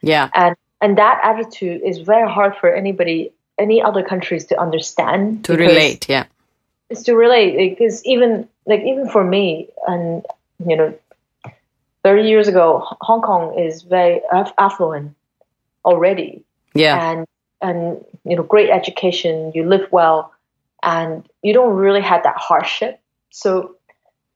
Yeah. 0.00 0.30
and 0.34 0.56
and 0.86 0.96
that 0.98 1.18
attitude 1.24 1.82
is 1.84 1.98
very 1.98 2.30
hard 2.30 2.54
for 2.60 2.72
anybody 2.72 3.32
any 3.58 3.82
other 3.82 4.04
countries 4.04 4.44
to 4.46 4.54
understand 4.60 5.44
To 5.46 5.56
relate. 5.56 6.08
Yeah. 6.08 6.26
it's 6.90 7.02
to 7.04 7.14
relate 7.16 7.52
because 7.70 8.04
even 8.04 8.48
like 8.66 8.82
even 8.82 9.08
for 9.08 9.24
me 9.24 9.68
and 9.88 10.24
you 10.64 10.76
know 10.76 10.94
30 12.04 12.28
years 12.28 12.46
ago 12.46 12.86
hong 13.00 13.20
kong 13.22 13.58
is 13.58 13.82
very 13.82 14.20
affluent 14.58 15.16
already 15.84 16.44
Yeah. 16.74 16.94
and 17.10 17.26
and 17.60 18.04
you 18.24 18.36
know 18.36 18.44
great 18.44 18.70
education 18.70 19.50
you 19.56 19.64
live 19.64 19.88
well 19.90 20.32
and 20.84 21.26
you 21.42 21.52
don't 21.52 21.74
really 21.74 22.02
have 22.12 22.22
that 22.22 22.36
hardship 22.36 23.00
so 23.30 23.74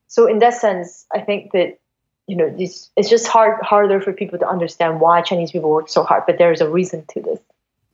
so 0.09 0.27
in 0.27 0.39
that 0.41 0.55
sense 0.55 1.07
i 1.15 1.21
think 1.21 1.53
that 1.53 1.79
you 2.31 2.37
know 2.37 2.49
this 2.61 2.91
it's 2.97 3.11
just 3.11 3.27
hard 3.27 3.61
harder 3.63 4.01
for 4.01 4.13
people 4.13 4.39
to 4.39 4.49
understand 4.49 5.01
why 5.01 5.21
chinese 5.21 5.51
people 5.51 5.71
work 5.71 5.89
so 5.89 6.03
hard 6.05 6.23
but 6.27 6.39
there 6.39 6.53
is 6.53 6.61
a 6.61 6.69
reason 6.69 7.05
to 7.13 7.21
this 7.21 7.41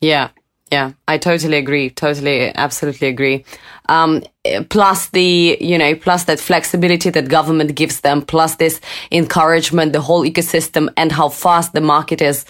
Yeah, 0.01 0.31
yeah, 0.71 0.93
I 1.07 1.19
totally 1.19 1.59
agree. 1.59 1.91
Totally, 1.91 2.53
absolutely 2.55 3.07
agree. 3.07 3.45
Um, 3.89 4.25
plus 4.69 5.11
the, 5.11 5.57
you 5.61 5.79
know, 5.79 5.95
plus 5.95 6.25
that 6.25 6.41
flexibility 6.41 7.09
that 7.11 7.29
government 7.29 7.77
gives 7.77 8.01
them, 8.01 8.23
plus 8.23 8.57
this 8.57 8.81
encouragement, 9.13 9.93
the 9.93 10.01
whole 10.01 10.25
ecosystem 10.25 10.89
and 10.97 11.13
how 11.13 11.29
fast 11.29 11.73
the 11.73 11.81
market 11.81 12.21
is 12.21 12.45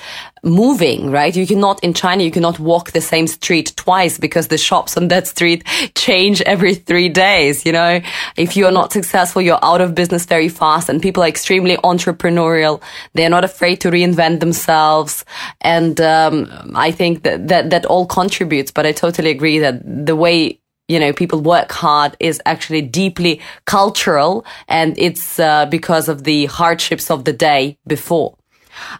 moving, 0.46 1.10
right? 1.10 1.34
You 1.34 1.46
cannot, 1.46 1.82
in 1.82 1.92
China, 1.92 2.22
you 2.22 2.30
cannot 2.30 2.58
walk 2.58 2.92
the 2.92 3.00
same 3.00 3.26
street 3.26 3.74
twice 3.76 4.16
because 4.16 4.48
the 4.48 4.56
shops 4.56 4.96
on 4.96 5.08
that 5.08 5.26
street 5.26 5.66
change 5.94 6.40
every 6.42 6.74
three 6.74 7.08
days, 7.08 7.66
you 7.66 7.72
know? 7.72 8.00
If 8.36 8.56
you 8.56 8.66
are 8.66 8.72
not 8.72 8.92
successful, 8.92 9.42
you're 9.42 9.64
out 9.64 9.80
of 9.80 9.94
business 9.94 10.24
very 10.24 10.48
fast 10.48 10.88
and 10.88 11.02
people 11.02 11.22
are 11.22 11.28
extremely 11.28 11.76
entrepreneurial. 11.78 12.80
They're 13.14 13.28
not 13.28 13.44
afraid 13.44 13.80
to 13.82 13.90
reinvent 13.90 14.40
themselves. 14.40 15.24
And, 15.60 16.00
um, 16.00 16.72
I 16.74 16.92
think 16.92 17.24
that, 17.24 17.48
that, 17.48 17.70
that 17.70 17.84
all 17.86 18.06
contributes, 18.06 18.70
but 18.70 18.86
I 18.86 18.92
totally 18.92 19.30
agree 19.30 19.58
that 19.58 19.82
the 19.84 20.16
way 20.16 20.60
you 20.88 21.00
know, 21.00 21.12
people 21.12 21.40
work 21.40 21.72
hard 21.72 22.16
is 22.20 22.40
actually 22.46 22.80
deeply 22.80 23.40
cultural 23.64 24.46
and 24.68 24.96
it's 24.96 25.40
uh, 25.40 25.66
because 25.66 26.08
of 26.08 26.22
the 26.22 26.46
hardships 26.46 27.10
of 27.10 27.24
the 27.24 27.32
day 27.32 27.76
before. 27.88 28.36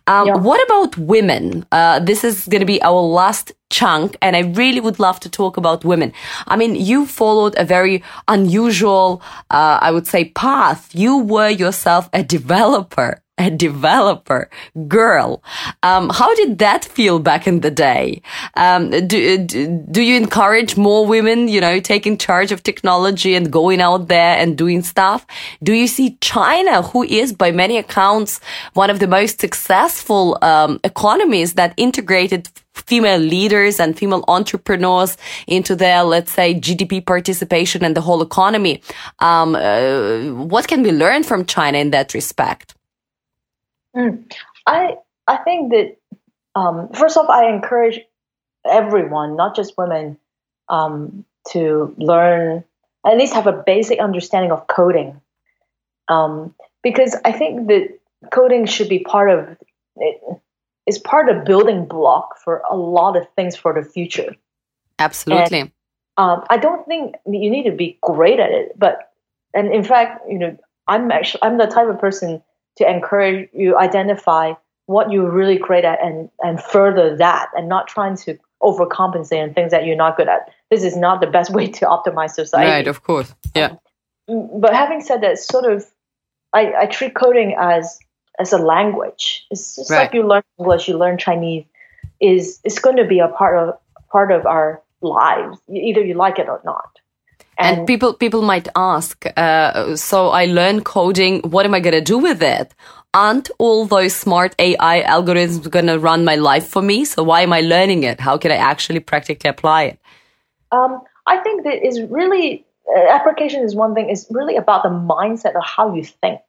Um, 0.07 0.27
Yeah. 0.27 0.37
What 0.37 0.61
about 0.67 0.97
women? 0.99 1.67
Uh, 1.73 1.99
this 2.01 2.25
is 2.25 2.47
going 2.49 2.61
to 2.61 2.67
be 2.67 2.81
our 2.83 3.01
last 3.01 3.53
chunk 3.71 4.17
and 4.23 4.37
I 4.37 4.41
really 4.41 4.81
would 4.81 4.99
love 4.99 5.21
to 5.21 5.29
talk 5.29 5.57
about 5.57 5.85
women. 5.85 6.13
I 6.47 6.57
mean, 6.57 6.75
you 6.75 7.07
followed 7.07 7.55
a 7.59 7.65
very 7.65 8.03
unusual, 8.29 9.23
uh, 9.51 9.79
I 9.81 9.91
would 9.91 10.07
say 10.07 10.27
path. 10.27 10.95
You 10.95 11.19
were 11.19 11.51
yourself 11.51 12.09
a 12.13 12.23
developer 12.23 13.23
a 13.39 13.51
developer 13.51 14.49
girl. 14.89 15.43
Um, 15.83 16.11
how 16.11 16.35
did 16.37 16.59
that 16.59 16.85
feel 16.85 17.19
back 17.19 17.47
in 17.47 17.61
the 17.61 17.71
day? 17.71 18.23
Um, 18.55 18.91
do, 19.07 19.37
do 19.39 20.03
you 20.03 20.17
encourage 20.17 20.77
more 20.77 21.07
women, 21.07 21.49
you 21.49 21.61
know, 21.61 21.79
taking 21.79 22.17
charge 22.17 22.51
of 22.51 22.63
technology 22.63 23.35
and 23.35 23.53
going 23.53 23.83
out 23.83 24.09
there 24.09 24.39
and 24.39 24.57
doing 24.57 24.83
stuff? 24.83 25.27
Do 25.63 25.75
you 25.75 25.87
see 25.87 26.17
China, 26.23 26.81
who 26.83 27.03
is 27.03 27.33
by 27.35 27.51
many 27.53 27.77
accounts 27.77 28.41
one 28.73 28.89
of 28.89 29.01
the 29.01 29.07
most 29.07 29.39
successful 29.39 30.39
um, 30.41 30.81
economies 30.83 31.55
that 31.55 31.75
integrated 31.77 32.49
female 32.77 33.19
leaders 33.19 33.81
and 33.81 33.99
female 33.99 34.25
entrepreneurs 34.29 35.17
into 35.47 35.75
their, 35.75 36.03
let's 36.03 36.33
say, 36.33 36.55
GDP 36.55 37.05
participation 37.05 37.85
and 37.85 37.97
the 37.97 38.01
whole 38.01 38.23
economy. 38.23 38.83
Um, 39.19 39.55
uh, 39.55 40.33
what 40.45 40.69
can 40.69 40.83
we 40.83 40.93
learn 40.93 41.23
from 41.23 41.47
China 41.47 41.79
in 41.79 41.91
that 41.91 42.15
respect? 42.15 42.75
Mm. 43.97 44.31
I 44.67 44.97
I 45.27 45.37
think 45.39 45.73
that 45.73 45.97
um, 46.55 46.91
first 46.93 47.17
off, 47.17 47.29
I 47.29 47.49
encourage 47.49 48.01
everyone, 48.65 49.37
not 49.37 49.57
just 49.57 49.77
women, 49.79 50.19
um, 50.69 51.25
to 51.53 51.95
learn 51.99 52.65
at 53.07 53.17
least 53.17 53.35
have 53.35 53.47
a 53.47 53.53
basic 53.53 54.01
understanding 54.01 54.51
of 54.51 54.67
coding, 54.67 55.21
um, 56.09 56.55
because 56.83 57.17
I 57.25 57.33
think 57.33 57.69
that 57.69 57.99
coding 58.33 58.67
should 58.67 58.89
be 58.89 59.01
part 59.01 59.31
of 59.31 59.57
it. 59.97 60.21
Is 60.87 60.99
part 60.99 61.29
of 61.29 61.45
building 61.45 61.85
block 61.87 62.39
for 62.45 62.63
a 62.71 62.77
lot 62.77 63.17
of 63.17 63.27
things 63.35 63.57
for 63.57 63.75
the 63.75 63.83
future. 63.83 64.37
Absolutely. 64.99 65.61
And, 65.61 65.73
um, 66.17 66.45
I 66.49 66.57
don't 66.57 66.87
think 66.87 67.17
you 67.27 67.51
need 67.51 67.65
to 67.65 67.73
be 67.73 67.99
great 68.03 68.41
at 68.41 68.51
it, 68.51 68.79
but 68.79 69.13
and 69.53 69.73
in 69.73 69.83
fact, 69.83 70.23
you 70.29 70.39
know, 70.39 70.57
I'm 70.89 71.11
actually 71.11 71.43
I'm 71.43 71.59
the 71.59 71.67
type 71.67 71.89
of 71.89 71.99
person 71.99 72.43
to 72.77 72.89
encourage 72.89 73.49
you 73.53 73.77
identify 73.77 74.53
what 74.87 75.11
you're 75.11 75.31
really 75.31 75.59
great 75.59 75.85
at 75.85 76.03
and 76.03 76.31
and 76.43 76.63
further 76.63 77.17
that 77.17 77.51
and 77.55 77.69
not 77.69 77.89
trying 77.89 78.17
to 78.19 78.39
overcompensate 78.63 79.43
on 79.43 79.53
things 79.53 79.71
that 79.73 79.85
you're 79.85 79.97
not 79.97 80.17
good 80.17 80.29
at. 80.29 80.51
This 80.71 80.85
is 80.85 80.97
not 80.97 81.21
the 81.21 81.27
best 81.27 81.51
way 81.57 81.67
to 81.69 81.87
optimize 81.87 82.31
society. 82.31 82.71
Right, 82.71 82.89
of 82.89 83.03
course. 83.03 83.35
Yeah. 83.55 83.77
Um, 84.29 84.61
but 84.61 84.75
having 84.75 85.01
said 85.01 85.23
that, 85.23 85.39
sort 85.39 85.71
of 85.71 85.85
I, 86.53 86.73
I 86.83 86.87
treat 86.87 87.15
coding 87.15 87.55
as 87.59 87.99
as 88.39 88.53
a 88.53 88.59
language. 88.59 89.47
It's 89.51 89.77
just 89.77 89.91
right. 89.91 90.05
like 90.05 90.15
you 90.15 90.27
learn 90.27 90.43
English, 90.59 90.89
you 90.89 90.99
learn 90.99 91.19
Chinese. 91.19 91.65
Is 92.21 92.61
it's 92.65 92.79
going 92.79 92.97
to 92.97 93.05
be 93.05 93.19
a 93.19 93.29
part 93.29 93.59
of 93.59 93.79
part 94.11 94.33
of 94.33 94.47
our 94.47 94.83
lives, 95.03 95.59
either 95.69 96.03
you 96.03 96.15
like 96.15 96.39
it 96.39 96.49
or 96.49 96.61
not. 96.65 96.99
And, 97.59 97.79
and 97.79 97.87
people 97.87 98.13
people 98.15 98.43
might 98.43 98.69
ask, 98.77 99.25
uh, 99.37 99.97
so 99.97 100.29
I 100.29 100.47
learn 100.47 100.85
coding. 100.85 101.41
What 101.41 101.65
am 101.65 101.75
I 101.75 101.81
gonna 101.81 102.03
do 102.03 102.19
with 102.19 102.43
it? 102.43 102.75
Aren't 103.15 103.51
all 103.59 103.87
those 103.87 104.15
smart 104.15 104.55
AI 104.59 105.03
algorithms 105.03 105.71
gonna 105.71 105.99
run 105.99 106.25
my 106.25 106.37
life 106.37 106.67
for 106.67 106.83
me? 106.83 107.05
So 107.07 107.23
why 107.23 107.41
am 107.43 107.53
I 107.53 107.63
learning 107.63 108.03
it? 108.03 108.21
How 108.21 108.37
can 108.37 108.51
I 108.51 108.57
actually 108.57 109.01
practically 109.01 109.49
apply 109.49 109.85
it? 109.85 109.99
Um, 110.71 111.01
I 111.27 111.39
think 111.39 111.65
that 111.65 111.87
is 111.87 112.03
really 112.03 112.67
uh, 112.95 113.09
application 113.11 113.65
is 113.65 113.75
one 113.75 113.95
thing. 113.95 114.11
It's 114.11 114.27
really 114.31 114.57
about 114.57 114.83
the 114.83 114.91
mindset 114.91 115.57
of 115.57 115.65
how 115.65 115.95
you 115.95 116.05
think, 116.05 116.41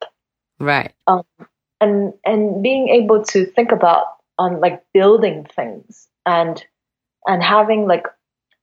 right? 0.59 0.93
Um, 1.07 1.23
and 1.82 2.13
and 2.25 2.61
being 2.63 2.89
able 2.89 3.23
to 3.25 3.45
think 3.45 3.71
about 3.71 4.07
on 4.39 4.55
um, 4.55 4.59
like 4.59 4.84
building 4.93 5.45
things 5.55 6.07
and 6.25 6.63
and 7.25 7.43
having 7.43 7.88
like 7.88 8.05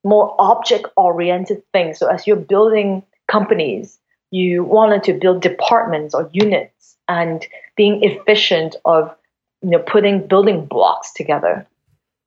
more 0.05 0.35
object 0.39 0.87
oriented 0.97 1.63
things. 1.73 1.99
So 1.99 2.07
as 2.09 2.27
you're 2.27 2.37
building 2.37 3.03
companies, 3.29 3.99
you 4.31 4.65
wanted 4.65 5.03
to 5.05 5.15
build 5.15 5.43
departments 5.43 6.15
or 6.15 6.29
units 6.33 6.97
and 7.09 7.47
being 7.77 8.03
efficient 8.03 8.77
of 8.85 9.15
you 9.63 9.71
know 9.71 9.79
putting 9.79 10.27
building 10.27 10.67
blocks 10.67 11.13
together 11.13 11.67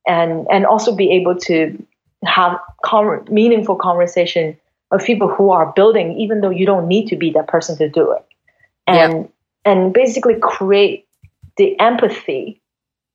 and 0.08 0.48
and 0.50 0.66
also 0.66 0.96
be 0.96 1.12
able 1.12 1.38
to 1.38 1.86
have 2.26 2.60
con- 2.84 3.26
meaningful 3.30 3.76
conversation 3.76 4.58
of 4.92 5.04
people 5.04 5.28
who 5.28 5.52
are 5.52 5.72
building 5.74 6.18
even 6.20 6.42
though 6.42 6.50
you 6.50 6.66
don't 6.66 6.88
need 6.88 7.08
to 7.08 7.16
be 7.16 7.32
that 7.32 7.48
person 7.48 7.78
to 7.78 7.90
do 7.90 8.12
it 8.12 8.26
and. 8.88 9.30
And 9.68 9.94
basically 9.94 10.36
create 10.42 11.06
the 11.58 11.78
empathy 11.80 12.62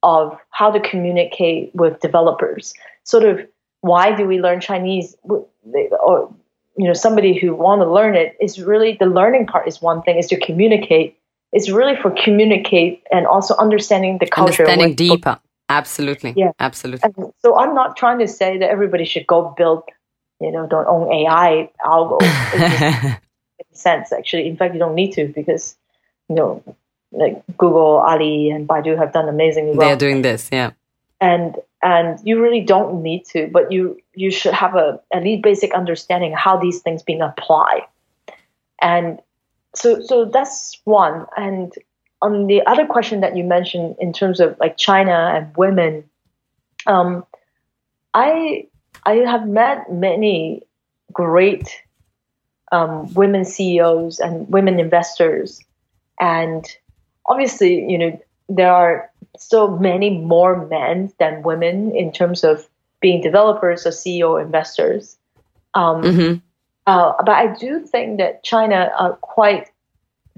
of 0.03 0.37
how 0.51 0.71
to 0.71 0.81
communicate 0.81 1.75
with 1.75 1.99
developers 2.01 2.75
sort 3.05 3.25
of 3.25 3.41
why 3.81 4.15
do 4.15 4.25
we 4.27 4.41
learn 4.41 4.61
Chinese? 4.61 5.17
Or 5.25 6.33
you 6.77 6.87
know, 6.87 6.93
somebody 6.95 7.39
who 7.39 7.55
want 7.55 7.83
to 7.83 7.91
learn 7.91 8.15
it 8.15 8.37
is 8.41 8.61
really 8.61 8.97
the 8.99 9.07
learning 9.07 9.47
part 9.47 9.69
is 9.69 9.83
one 9.83 10.03
thing 10.03 10.19
is 10.19 10.27
to 10.29 10.39
communicate. 10.39 11.19
It's 11.53 11.69
really 11.69 11.97
for 11.97 12.11
communicate 12.11 13.03
and 13.11 13.27
also 13.27 13.55
understanding 13.57 14.19
the 14.19 14.27
culture. 14.27 14.63
Understanding 14.63 14.95
deeper. 14.95 15.39
Absolutely. 15.69 16.33
Yeah. 16.37 16.53
Absolutely. 16.61 17.11
And 17.17 17.33
so 17.41 17.59
I'm 17.59 17.75
not 17.75 17.97
trying 17.97 18.19
to 18.21 18.29
say 18.29 18.59
that 18.59 18.71
everybody 18.71 19.05
should 19.05 19.27
go 19.27 19.55
build, 19.57 19.83
you 20.41 20.51
know, 20.51 20.67
don't 20.67 20.87
own 20.87 21.13
AI 21.13 21.71
algo. 21.85 22.19
sense, 23.73 24.13
actually. 24.13 24.49
In 24.49 24.57
fact, 24.57 24.75
you 24.75 24.81
don't 24.81 24.95
need 24.95 25.13
to 25.13 25.29
because, 25.29 25.77
you 26.29 26.37
know, 26.37 26.77
like 27.13 27.43
Google, 27.57 27.99
Ali, 27.99 28.51
and 28.51 28.67
Baidu 28.67 28.97
have 28.97 29.13
done 29.13 29.29
amazingly 29.29 29.77
well. 29.77 29.89
They're 29.89 29.97
doing 29.97 30.23
this, 30.23 30.49
yeah. 30.53 30.73
And 31.21 31.57
and 31.83 32.19
you 32.23 32.41
really 32.41 32.61
don't 32.61 33.03
need 33.03 33.25
to 33.25 33.49
but 33.53 33.73
you 33.73 34.01
you 34.15 34.31
should 34.31 34.55
have 34.55 34.75
a 34.75 35.01
at 35.13 35.23
least 35.23 35.43
basic 35.43 35.75
understanding 35.75 36.33
how 36.33 36.57
these 36.57 36.81
things 36.81 37.03
being 37.03 37.21
applied 37.21 37.83
and 38.81 39.21
so 39.75 40.01
so 40.01 40.25
that's 40.25 40.79
one 40.85 41.27
and 41.37 41.73
on 42.21 42.47
the 42.47 42.65
other 42.67 42.87
question 42.87 43.21
that 43.21 43.37
you 43.37 43.43
mentioned 43.43 43.97
in 43.99 44.13
terms 44.13 44.41
of 44.41 44.57
like 44.61 44.77
china 44.77 45.33
and 45.35 45.55
women 45.57 46.05
um, 46.87 47.25
i 48.15 48.67
i 49.05 49.15
have 49.15 49.47
met 49.47 49.93
many 49.93 50.63
great 51.13 51.83
um, 52.71 53.13
women 53.15 53.45
ceos 53.45 54.19
and 54.19 54.49
women 54.49 54.79
investors 54.81 55.61
and 56.23 56.65
obviously 57.27 57.85
you 57.91 57.99
know 57.99 58.19
there 58.49 58.73
are 58.73 59.11
so 59.37 59.77
many 59.79 60.19
more 60.19 60.67
men 60.67 61.13
than 61.19 61.43
women 61.43 61.95
in 61.97 62.13
terms 62.13 62.45
of 62.45 62.69
being 63.01 63.21
developers 63.21 63.87
or 63.87 63.91
CEO 63.91 64.41
investors. 64.41 65.17
Um, 65.75 66.03
mm-hmm. 66.03 66.35
uh, 66.87 67.13
but 67.19 67.35
I 67.35 67.55
do 67.55 67.81
think 67.81 68.19
that 68.19 68.45
China 68.45 68.91
are 68.99 69.15
quite 69.17 69.71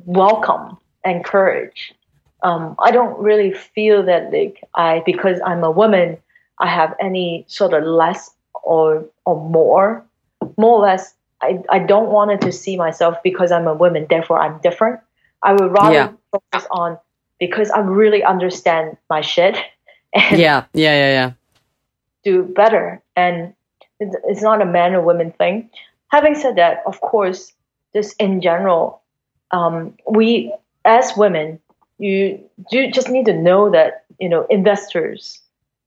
welcome, 0.07 0.78
and 1.05 1.16
encourage. 1.16 1.93
Um, 2.43 2.76
I 2.78 2.91
don't 2.91 3.18
really 3.18 3.53
feel 3.53 4.03
that 4.05 4.32
like 4.32 4.62
I 4.74 5.03
because 5.05 5.41
I'm 5.45 5.64
a 5.64 5.70
woman, 5.70 6.18
I 6.61 6.68
have 6.68 6.95
any 7.01 7.45
sort 7.49 7.74
of 7.74 7.85
less 7.85 8.30
or 8.62 9.05
or 9.26 9.37
more, 9.51 10.05
more 10.57 10.78
or 10.78 10.82
less. 10.82 11.14
I, 11.43 11.62
I 11.68 11.78
don't 11.78 12.11
want 12.11 12.41
to 12.41 12.53
see 12.53 12.76
myself 12.76 13.16
because 13.22 13.53
I'm 13.53 13.66
a 13.66 13.74
woman, 13.74 14.07
therefore 14.09 14.41
I'm 14.41 14.59
different. 14.61 15.01
I 15.45 15.53
would 15.53 15.70
rather 15.72 15.95
yeah. 15.95 16.12
focus 16.32 16.66
on 16.70 16.99
because 17.38 17.70
I 17.70 17.80
really 17.80 18.24
understand 18.24 18.97
my 19.09 19.20
shit. 19.20 19.57
And 20.16 20.38
yeah, 20.38 20.66
yeah, 20.74 20.95
yeah, 20.95 21.11
yeah. 21.11 21.32
Do 22.22 22.45
better, 22.45 23.03
and 23.16 23.53
it's 23.99 24.42
not 24.42 24.62
a 24.62 24.64
man 24.64 24.95
or 24.95 25.03
woman 25.03 25.32
thing. 25.32 25.70
Having 26.07 26.36
said 26.36 26.55
that, 26.55 26.84
of 26.86 27.01
course, 27.01 27.53
just 27.92 28.14
in 28.20 28.40
general, 28.40 29.03
um, 29.51 29.92
we 30.09 30.55
as 30.84 31.16
women, 31.16 31.59
you 31.99 32.38
do 32.70 32.92
just 32.92 33.09
need 33.09 33.26
to 33.26 33.32
know 33.32 33.70
that 33.70 34.05
you 34.20 34.28
know 34.28 34.47
investors, 34.51 35.40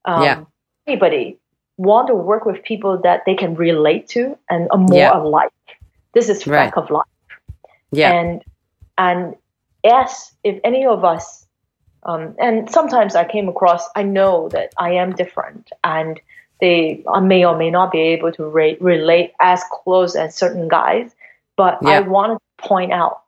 um, 0.03 0.23
yeah. 0.23 0.43
anybody 0.87 1.37
want 1.77 2.07
to 2.07 2.15
work 2.15 2.45
with 2.45 2.61
people 2.63 2.97
that 2.97 3.23
they 3.25 3.35
can 3.35 3.55
relate 3.55 4.07
to 4.09 4.37
and 4.49 4.67
are 4.71 4.77
more 4.77 4.97
yeah. 4.97 5.17
alike. 5.17 5.51
This 6.13 6.27
is 6.27 6.43
fact 6.43 6.75
right. 6.75 6.83
of 6.83 6.89
life. 6.89 7.05
Yeah, 7.91 8.11
and 8.11 8.43
and 8.97 9.35
yes, 9.83 10.33
if 10.43 10.59
any 10.63 10.85
of 10.85 11.03
us 11.03 11.47
um, 12.03 12.35
and 12.39 12.69
sometimes 12.69 13.15
I 13.15 13.25
came 13.25 13.49
across, 13.49 13.87
I 13.95 14.03
know 14.03 14.49
that 14.49 14.73
I 14.77 14.91
am 14.91 15.13
different, 15.13 15.69
and 15.83 16.19
they 16.61 17.03
I 17.13 17.19
may 17.19 17.45
or 17.45 17.57
may 17.57 17.69
not 17.69 17.91
be 17.91 17.99
able 17.99 18.31
to 18.33 18.45
re- 18.45 18.77
relate 18.79 19.33
as 19.41 19.61
close 19.71 20.15
as 20.15 20.35
certain 20.35 20.67
guys. 20.67 21.11
But 21.57 21.79
yeah. 21.81 21.89
I 21.89 21.99
want 22.01 22.39
to 22.39 22.67
point 22.67 22.93
out, 22.93 23.23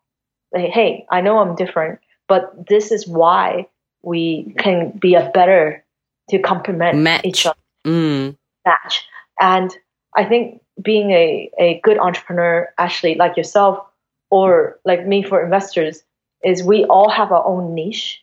like, 0.53 0.69
hey, 0.69 1.05
I 1.11 1.21
know 1.21 1.39
I'm 1.39 1.55
different, 1.55 1.99
but 2.27 2.67
this 2.67 2.91
is 2.91 3.07
why 3.07 3.67
we 4.01 4.53
can 4.59 4.91
be 4.91 5.15
a 5.15 5.29
better 5.33 5.83
to 6.29 6.39
complement 6.39 6.97
match. 6.99 7.25
each 7.25 7.45
other. 7.45 7.57
Mm. 7.85 8.37
Match. 8.65 9.05
And 9.41 9.75
I 10.15 10.25
think 10.25 10.61
being 10.81 11.11
a, 11.11 11.49
a 11.57 11.81
good 11.83 11.97
entrepreneur, 11.97 12.71
actually, 12.77 13.15
like 13.15 13.35
yourself 13.35 13.79
or 14.29 14.79
like 14.85 15.05
me 15.07 15.23
for 15.23 15.43
investors, 15.43 16.03
is 16.43 16.63
we 16.63 16.85
all 16.85 17.09
have 17.09 17.31
our 17.31 17.45
own 17.45 17.73
niche 17.75 18.21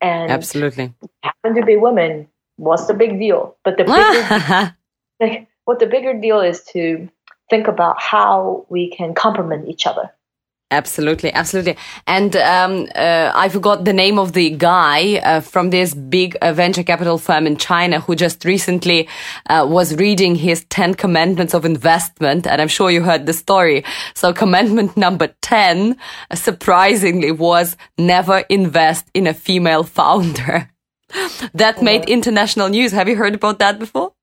and 0.00 0.30
absolutely 0.30 0.92
happen 1.22 1.54
to 1.54 1.64
be 1.64 1.76
women 1.76 2.28
what's 2.56 2.86
the 2.86 2.94
big 2.94 3.18
deal? 3.18 3.56
But 3.64 3.76
the 3.76 3.84
bigger, 3.84 5.46
what 5.64 5.78
the 5.78 5.86
bigger 5.86 6.18
deal 6.18 6.40
is 6.40 6.62
to 6.72 7.08
think 7.48 7.68
about 7.68 8.00
how 8.00 8.66
we 8.68 8.90
can 8.90 9.14
complement 9.14 9.68
each 9.68 9.86
other. 9.86 10.10
Absolutely, 10.72 11.32
absolutely. 11.32 11.76
And 12.08 12.34
um, 12.34 12.88
uh, 12.96 13.30
I 13.32 13.48
forgot 13.50 13.84
the 13.84 13.92
name 13.92 14.18
of 14.18 14.32
the 14.32 14.50
guy 14.50 15.18
uh, 15.18 15.40
from 15.40 15.70
this 15.70 15.94
big 15.94 16.36
uh, 16.42 16.52
venture 16.52 16.82
capital 16.82 17.18
firm 17.18 17.46
in 17.46 17.56
China 17.56 18.00
who 18.00 18.16
just 18.16 18.44
recently 18.44 19.08
uh, 19.48 19.64
was 19.68 19.94
reading 19.94 20.34
his 20.34 20.64
10 20.70 20.94
commandments 20.94 21.54
of 21.54 21.64
investment. 21.64 22.48
And 22.48 22.60
I'm 22.60 22.66
sure 22.66 22.90
you 22.90 23.02
heard 23.02 23.26
the 23.26 23.32
story. 23.32 23.84
So 24.14 24.32
commandment 24.32 24.96
number 24.96 25.28
10, 25.42 25.96
surprisingly, 26.34 27.30
was 27.30 27.76
never 27.96 28.38
invest 28.48 29.08
in 29.14 29.28
a 29.28 29.34
female 29.34 29.84
founder. 29.84 30.68
that 31.54 31.80
made 31.80 32.08
international 32.08 32.68
news. 32.70 32.90
Have 32.90 33.08
you 33.08 33.14
heard 33.14 33.36
about 33.36 33.60
that 33.60 33.78
before? 33.78 34.14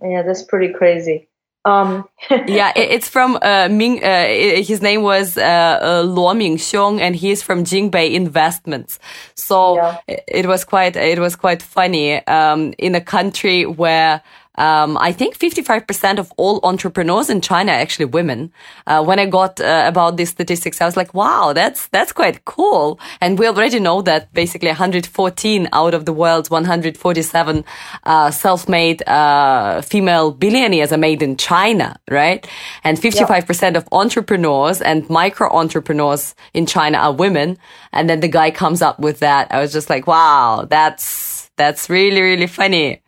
Yeah, 0.00 0.22
that's 0.22 0.44
pretty 0.44 0.72
crazy. 0.72 1.28
Um, 1.64 2.08
yeah, 2.30 2.72
it's 2.74 3.08
from 3.08 3.38
uh, 3.40 3.68
Ming. 3.70 4.02
Uh, 4.02 4.26
his 4.26 4.82
name 4.82 5.02
was 5.02 5.36
uh, 5.36 5.42
uh, 5.42 6.02
Luo 6.02 6.34
Mingxiong, 6.34 7.00
and 7.00 7.14
he's 7.14 7.42
from 7.42 7.64
Jingbei 7.64 8.12
Investments. 8.12 8.98
So 9.34 9.76
yeah. 9.76 9.98
it 10.08 10.46
was 10.46 10.64
quite 10.64 10.96
it 10.96 11.18
was 11.18 11.36
quite 11.36 11.62
funny 11.62 12.26
um, 12.26 12.74
in 12.78 12.94
a 12.94 13.00
country 13.00 13.64
where 13.64 14.22
um, 14.56 14.98
I 14.98 15.12
think 15.12 15.38
55% 15.38 16.18
of 16.18 16.30
all 16.36 16.60
entrepreneurs 16.62 17.30
in 17.30 17.40
China 17.40 17.72
are 17.72 17.78
actually 17.78 18.04
women. 18.04 18.52
Uh, 18.86 19.02
when 19.02 19.18
I 19.18 19.24
got 19.26 19.60
uh, 19.60 19.84
about 19.86 20.18
these 20.18 20.28
statistics, 20.28 20.80
I 20.80 20.84
was 20.84 20.96
like, 20.96 21.14
wow, 21.14 21.54
that's, 21.54 21.86
that's 21.88 22.12
quite 22.12 22.44
cool. 22.44 23.00
And 23.22 23.38
we 23.38 23.46
already 23.46 23.80
know 23.80 24.02
that 24.02 24.32
basically 24.34 24.68
114 24.68 25.68
out 25.72 25.94
of 25.94 26.04
the 26.04 26.12
world's 26.12 26.50
147, 26.50 27.64
uh, 28.04 28.30
self-made, 28.30 29.08
uh, 29.08 29.80
female 29.80 30.32
billionaires 30.32 30.92
are 30.92 30.98
made 30.98 31.22
in 31.22 31.38
China, 31.38 31.96
right? 32.10 32.46
And 32.84 32.98
55% 32.98 33.76
of 33.76 33.88
entrepreneurs 33.90 34.82
and 34.82 35.08
micro 35.08 35.50
entrepreneurs 35.50 36.34
in 36.52 36.66
China 36.66 36.98
are 36.98 37.12
women. 37.12 37.56
And 37.92 38.08
then 38.08 38.20
the 38.20 38.28
guy 38.28 38.50
comes 38.50 38.82
up 38.82 38.98
with 38.98 39.20
that. 39.20 39.50
I 39.50 39.60
was 39.60 39.72
just 39.72 39.88
like, 39.88 40.06
wow, 40.06 40.66
that's, 40.68 41.50
that's 41.56 41.88
really, 41.88 42.20
really 42.20 42.46
funny 42.46 43.01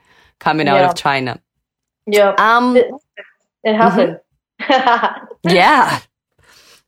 coming 0.45 0.67
yeah. 0.67 0.75
out 0.75 0.91
of 0.91 0.95
China. 0.95 1.41
Yeah. 2.07 2.35
Um, 2.37 2.77
it, 2.77 2.87
it 3.65 3.75
happened. 3.75 4.21
Mm-hmm. 4.61 5.49
yeah. 5.49 6.01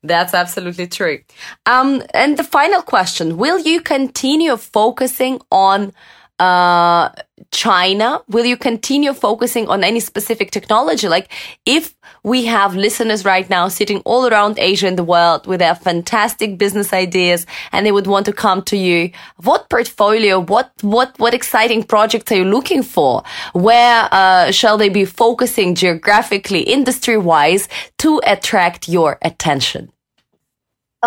That's 0.03 0.35
absolutely 0.35 0.87
true. 0.87 1.21
Um, 1.65 2.03
and 2.13 2.37
the 2.37 2.45
final 2.45 2.83
question, 2.83 3.39
will 3.39 3.59
you 3.59 3.81
continue 3.81 4.57
focusing 4.57 5.41
on 5.51 5.93
uh, 6.39 7.11
China? 7.51 8.21
Will 8.29 8.45
you 8.45 8.57
continue 8.57 9.13
focusing 9.13 9.69
on 9.69 9.85
any 9.85 10.01
specific 10.01 10.51
technology? 10.51 11.09
Like 11.09 11.31
if 11.65 11.95
we 12.23 12.45
have 12.47 12.75
listeners 12.75 13.25
right 13.25 13.49
now 13.49 13.69
sitting 13.69 14.01
all 14.01 14.27
around 14.27 14.59
Asia 14.59 14.87
and 14.87 14.99
the 14.99 15.05
world 15.05 15.47
with 15.47 15.61
their 15.61 15.75
fantastic 15.75 16.59
business 16.59 16.93
ideas 16.93 17.47
and 17.73 17.87
they 17.87 17.93
would 17.93 18.07
want 18.07 18.27
to 18.27 18.33
come 18.33 18.63
to 18.63 18.77
you, 18.77 19.11
what 19.43 19.69
portfolio, 19.71 20.41
what, 20.41 20.73
what, 20.83 21.19
what 21.19 21.35
exciting 21.35 21.83
projects 21.83 22.33
are 22.33 22.37
you 22.37 22.45
looking 22.45 22.83
for? 22.83 23.23
Where, 23.53 24.09
uh, 24.13 24.51
shall 24.51 24.77
they 24.77 24.89
be 24.89 25.05
focusing 25.05 25.75
geographically, 25.75 26.61
industry 26.61 27.17
wise 27.17 27.69
to 27.99 28.21
attract 28.27 28.89
your 28.89 29.19
attention? 29.23 29.93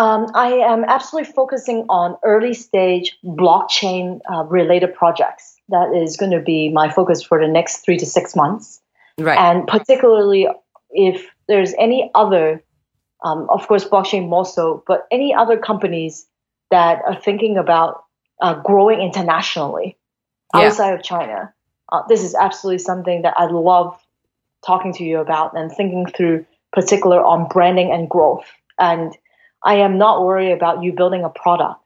Um, 0.00 0.28
I 0.32 0.52
am 0.52 0.84
absolutely 0.84 1.30
focusing 1.30 1.84
on 1.90 2.16
early 2.24 2.54
stage 2.54 3.18
blockchain 3.22 4.20
uh, 4.32 4.44
related 4.44 4.94
projects. 4.94 5.56
That 5.68 5.92
is 5.94 6.16
going 6.16 6.30
to 6.30 6.40
be 6.40 6.70
my 6.70 6.88
focus 6.90 7.22
for 7.22 7.38
the 7.38 7.46
next 7.46 7.84
three 7.84 7.98
to 7.98 8.06
six 8.06 8.34
months. 8.34 8.80
Right. 9.18 9.38
And 9.38 9.66
particularly 9.66 10.48
if 10.88 11.26
there's 11.48 11.74
any 11.78 12.10
other, 12.14 12.64
um, 13.22 13.46
of 13.50 13.68
course, 13.68 13.84
blockchain 13.84 14.26
more 14.26 14.46
so, 14.46 14.82
but 14.86 15.06
any 15.10 15.34
other 15.34 15.58
companies 15.58 16.26
that 16.70 17.02
are 17.06 17.20
thinking 17.20 17.58
about 17.58 18.02
uh, 18.40 18.54
growing 18.54 19.02
internationally 19.02 19.98
yeah. 20.54 20.62
outside 20.62 20.94
of 20.94 21.02
China, 21.02 21.52
uh, 21.92 22.00
this 22.08 22.22
is 22.22 22.34
absolutely 22.34 22.78
something 22.78 23.20
that 23.20 23.34
I 23.36 23.44
love 23.50 24.00
talking 24.64 24.94
to 24.94 25.04
you 25.04 25.18
about 25.18 25.54
and 25.54 25.70
thinking 25.70 26.06
through, 26.06 26.46
particular 26.72 27.22
on 27.22 27.48
branding 27.48 27.92
and 27.92 28.08
growth. 28.08 28.46
And 28.78 29.14
I 29.64 29.76
am 29.76 29.98
not 29.98 30.24
worried 30.24 30.52
about 30.52 30.82
you 30.82 30.92
building 30.92 31.24
a 31.24 31.28
product, 31.28 31.80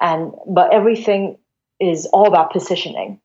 and 0.00 0.32
but 0.46 0.72
everything 0.72 1.38
is 1.80 2.06
all 2.06 2.26
about 2.26 2.52
positioning, 2.52 3.20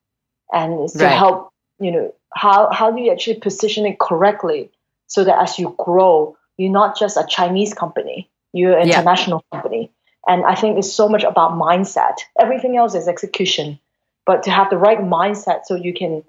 and 0.51 0.81
it's 0.81 0.93
to 0.93 1.05
right. 1.05 1.17
help 1.17 1.51
you 1.79 1.91
know 1.91 2.13
how 2.33 2.71
how 2.71 2.91
do 2.91 3.01
you 3.01 3.11
actually 3.11 3.39
position 3.39 3.85
it 3.85 3.99
correctly 3.99 4.71
so 5.07 5.23
that 5.23 5.41
as 5.41 5.57
you 5.57 5.75
grow, 5.77 6.37
you're 6.57 6.71
not 6.71 6.97
just 6.97 7.17
a 7.17 7.25
Chinese 7.27 7.73
company, 7.73 8.29
you're 8.53 8.77
an 8.77 8.87
yeah. 8.87 8.95
international 8.95 9.43
company. 9.51 9.91
And 10.27 10.45
I 10.45 10.53
think 10.53 10.77
it's 10.77 10.93
so 10.93 11.09
much 11.09 11.23
about 11.23 11.53
mindset. 11.53 12.17
Everything 12.39 12.77
else 12.77 12.93
is 12.93 13.07
execution, 13.07 13.79
but 14.25 14.43
to 14.43 14.51
have 14.51 14.69
the 14.69 14.77
right 14.77 14.99
mindset 14.99 15.65
so 15.65 15.75
you 15.75 15.93
can 15.93 16.23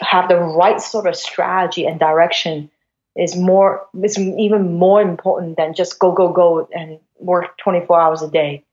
have 0.00 0.28
the 0.28 0.36
right 0.36 0.80
sort 0.80 1.06
of 1.06 1.16
strategy 1.16 1.86
and 1.86 1.98
direction 1.98 2.70
is 3.16 3.36
more 3.36 3.86
is 4.02 4.18
even 4.18 4.76
more 4.78 5.00
important 5.00 5.56
than 5.56 5.74
just 5.74 5.98
go 5.98 6.12
go 6.12 6.32
go 6.32 6.68
and 6.74 6.98
work 7.18 7.56
24 7.58 8.00
hours 8.00 8.22
a 8.22 8.30
day. 8.30 8.64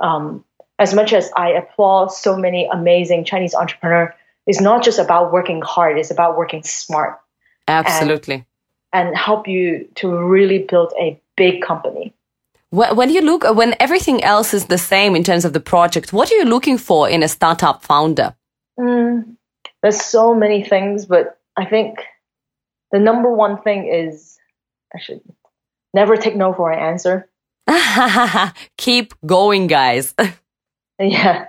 Um, 0.00 0.44
as 0.78 0.92
much 0.92 1.12
as 1.12 1.30
I 1.36 1.50
applaud 1.50 2.12
so 2.12 2.36
many 2.36 2.68
amazing 2.70 3.24
Chinese 3.24 3.54
entrepreneurs, 3.54 4.12
it's 4.46 4.60
not 4.60 4.84
just 4.84 4.98
about 4.98 5.32
working 5.32 5.62
hard; 5.62 5.98
it's 5.98 6.10
about 6.10 6.36
working 6.36 6.62
smart. 6.62 7.18
Absolutely. 7.68 8.44
And, 8.92 9.08
and 9.08 9.16
help 9.16 9.48
you 9.48 9.88
to 9.96 10.08
really 10.08 10.58
build 10.58 10.92
a 11.00 11.20
big 11.36 11.62
company. 11.62 12.12
When 12.70 13.10
you 13.10 13.22
look, 13.22 13.44
when 13.56 13.74
everything 13.80 14.22
else 14.22 14.52
is 14.52 14.66
the 14.66 14.78
same 14.78 15.16
in 15.16 15.24
terms 15.24 15.44
of 15.44 15.52
the 15.52 15.60
project, 15.60 16.12
what 16.12 16.30
are 16.30 16.34
you 16.34 16.44
looking 16.44 16.78
for 16.78 17.08
in 17.08 17.22
a 17.22 17.28
startup 17.28 17.82
founder? 17.82 18.34
Mm, 18.78 19.36
there's 19.82 20.02
so 20.02 20.34
many 20.34 20.62
things, 20.62 21.06
but 21.06 21.38
I 21.56 21.64
think 21.64 22.00
the 22.92 22.98
number 22.98 23.32
one 23.32 23.60
thing 23.62 23.86
is 23.86 24.38
I 24.94 25.00
should 25.00 25.20
never 25.94 26.16
take 26.16 26.36
no 26.36 26.52
for 26.52 26.70
an 26.70 26.78
answer. 26.78 27.28
Keep 28.76 29.14
going, 29.24 29.66
guys. 29.66 30.14
yeah, 31.00 31.46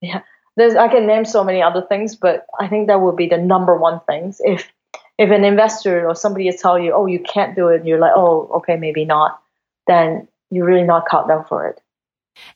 yeah. 0.00 0.22
There's 0.56 0.74
I 0.74 0.88
can 0.88 1.06
name 1.06 1.24
so 1.24 1.44
many 1.44 1.62
other 1.62 1.82
things, 1.82 2.16
but 2.16 2.46
I 2.58 2.66
think 2.68 2.88
that 2.88 3.00
would 3.00 3.16
be 3.16 3.28
the 3.28 3.38
number 3.38 3.76
one 3.76 4.00
things. 4.08 4.40
If 4.44 4.70
if 5.18 5.30
an 5.30 5.44
investor 5.44 6.08
or 6.08 6.14
somebody 6.14 6.48
is 6.48 6.60
telling 6.60 6.84
you, 6.84 6.92
oh, 6.92 7.06
you 7.06 7.20
can't 7.20 7.54
do 7.54 7.68
it, 7.68 7.80
and 7.80 7.88
you're 7.88 8.00
like, 8.00 8.12
oh, 8.16 8.50
okay, 8.56 8.76
maybe 8.76 9.04
not, 9.04 9.40
then 9.86 10.26
you're 10.50 10.66
really 10.66 10.82
not 10.82 11.08
cut 11.08 11.28
down 11.28 11.44
for 11.44 11.68
it. 11.68 11.80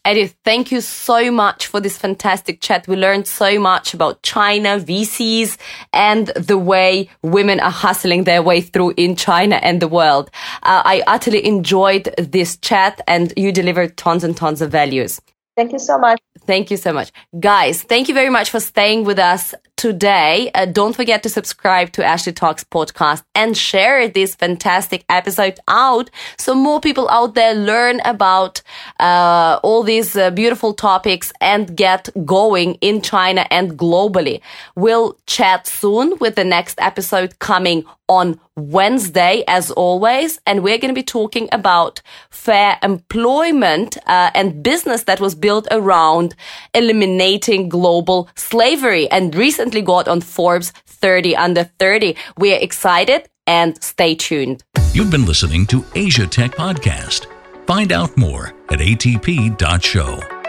Edith, 0.06 0.36
thank 0.44 0.70
you 0.70 0.80
so 0.80 1.30
much 1.30 1.66
for 1.66 1.80
this 1.80 1.96
fantastic 1.96 2.60
chat. 2.60 2.86
We 2.86 2.96
learned 2.96 3.26
so 3.26 3.58
much 3.58 3.94
about 3.94 4.22
China, 4.22 4.78
VCs, 4.78 5.56
and 5.92 6.28
the 6.28 6.58
way 6.58 7.08
women 7.22 7.60
are 7.60 7.70
hustling 7.70 8.24
their 8.24 8.42
way 8.42 8.60
through 8.60 8.94
in 8.96 9.16
China 9.16 9.56
and 9.56 9.80
the 9.80 9.88
world. 9.88 10.30
Uh, 10.62 10.82
I 10.84 11.02
utterly 11.06 11.44
enjoyed 11.46 12.14
this 12.18 12.56
chat 12.58 13.00
and 13.06 13.32
you 13.36 13.52
delivered 13.52 13.96
tons 13.96 14.24
and 14.24 14.36
tons 14.36 14.60
of 14.60 14.70
values. 14.70 15.20
Thank 15.56 15.72
you 15.72 15.78
so 15.78 15.98
much. 15.98 16.20
Thank 16.46 16.70
you 16.70 16.76
so 16.76 16.92
much. 16.92 17.12
Guys, 17.38 17.82
thank 17.82 18.08
you 18.08 18.14
very 18.14 18.30
much 18.30 18.50
for 18.50 18.60
staying 18.60 19.04
with 19.04 19.18
us 19.18 19.54
today. 19.84 20.50
Uh, 20.54 20.64
don't 20.64 20.96
forget 20.96 21.22
to 21.22 21.28
subscribe 21.28 21.92
to 21.92 22.00
Asia 22.00 22.32
Tech 22.32 22.56
podcast 22.70 23.22
and 23.34 23.54
share 23.54 24.08
this 24.08 24.34
fantastic 24.34 25.04
episode 25.10 25.60
out 25.68 26.08
so 26.38 26.54
more 26.54 26.80
people 26.80 27.06
out 27.10 27.34
there 27.34 27.52
learn 27.52 28.00
about 28.06 28.62
uh, 28.98 29.60
all 29.62 29.82
these 29.82 30.16
uh, 30.16 30.30
beautiful 30.30 30.72
topics 30.72 31.34
and 31.42 31.76
get 31.76 32.08
going 32.24 32.76
in 32.80 33.02
China 33.02 33.46
and 33.50 33.76
globally. 33.78 34.40
We'll 34.74 35.18
chat 35.26 35.66
soon 35.66 36.16
with 36.18 36.34
the 36.34 36.44
next 36.44 36.80
episode 36.80 37.38
coming 37.38 37.84
on 38.08 38.38
Wednesday, 38.56 39.42
as 39.48 39.70
always, 39.70 40.38
and 40.46 40.62
we're 40.62 40.78
going 40.78 40.94
to 40.94 41.00
be 41.00 41.02
talking 41.02 41.48
about 41.50 42.02
fair 42.30 42.78
employment 42.82 43.96
uh, 44.06 44.30
and 44.34 44.62
business 44.62 45.04
that 45.04 45.20
was 45.20 45.34
built 45.34 45.66
around 45.70 46.34
eliminating 46.74 47.68
global 47.68 48.28
slavery 48.36 49.10
and 49.10 49.34
recently 49.74 49.82
got 49.82 50.08
on 50.08 50.20
Forbes 50.20 50.72
30 50.86 51.36
under 51.36 51.64
30. 51.64 52.16
We're 52.38 52.58
excited 52.60 53.28
and 53.46 53.82
stay 53.82 54.14
tuned. 54.14 54.62
You've 54.92 55.10
been 55.10 55.26
listening 55.26 55.66
to 55.66 55.84
Asia 55.94 56.26
Tech 56.26 56.52
Podcast. 56.52 57.26
Find 57.66 57.92
out 57.92 58.16
more 58.16 58.52
at 58.70 58.78
atp.show. 58.78 60.43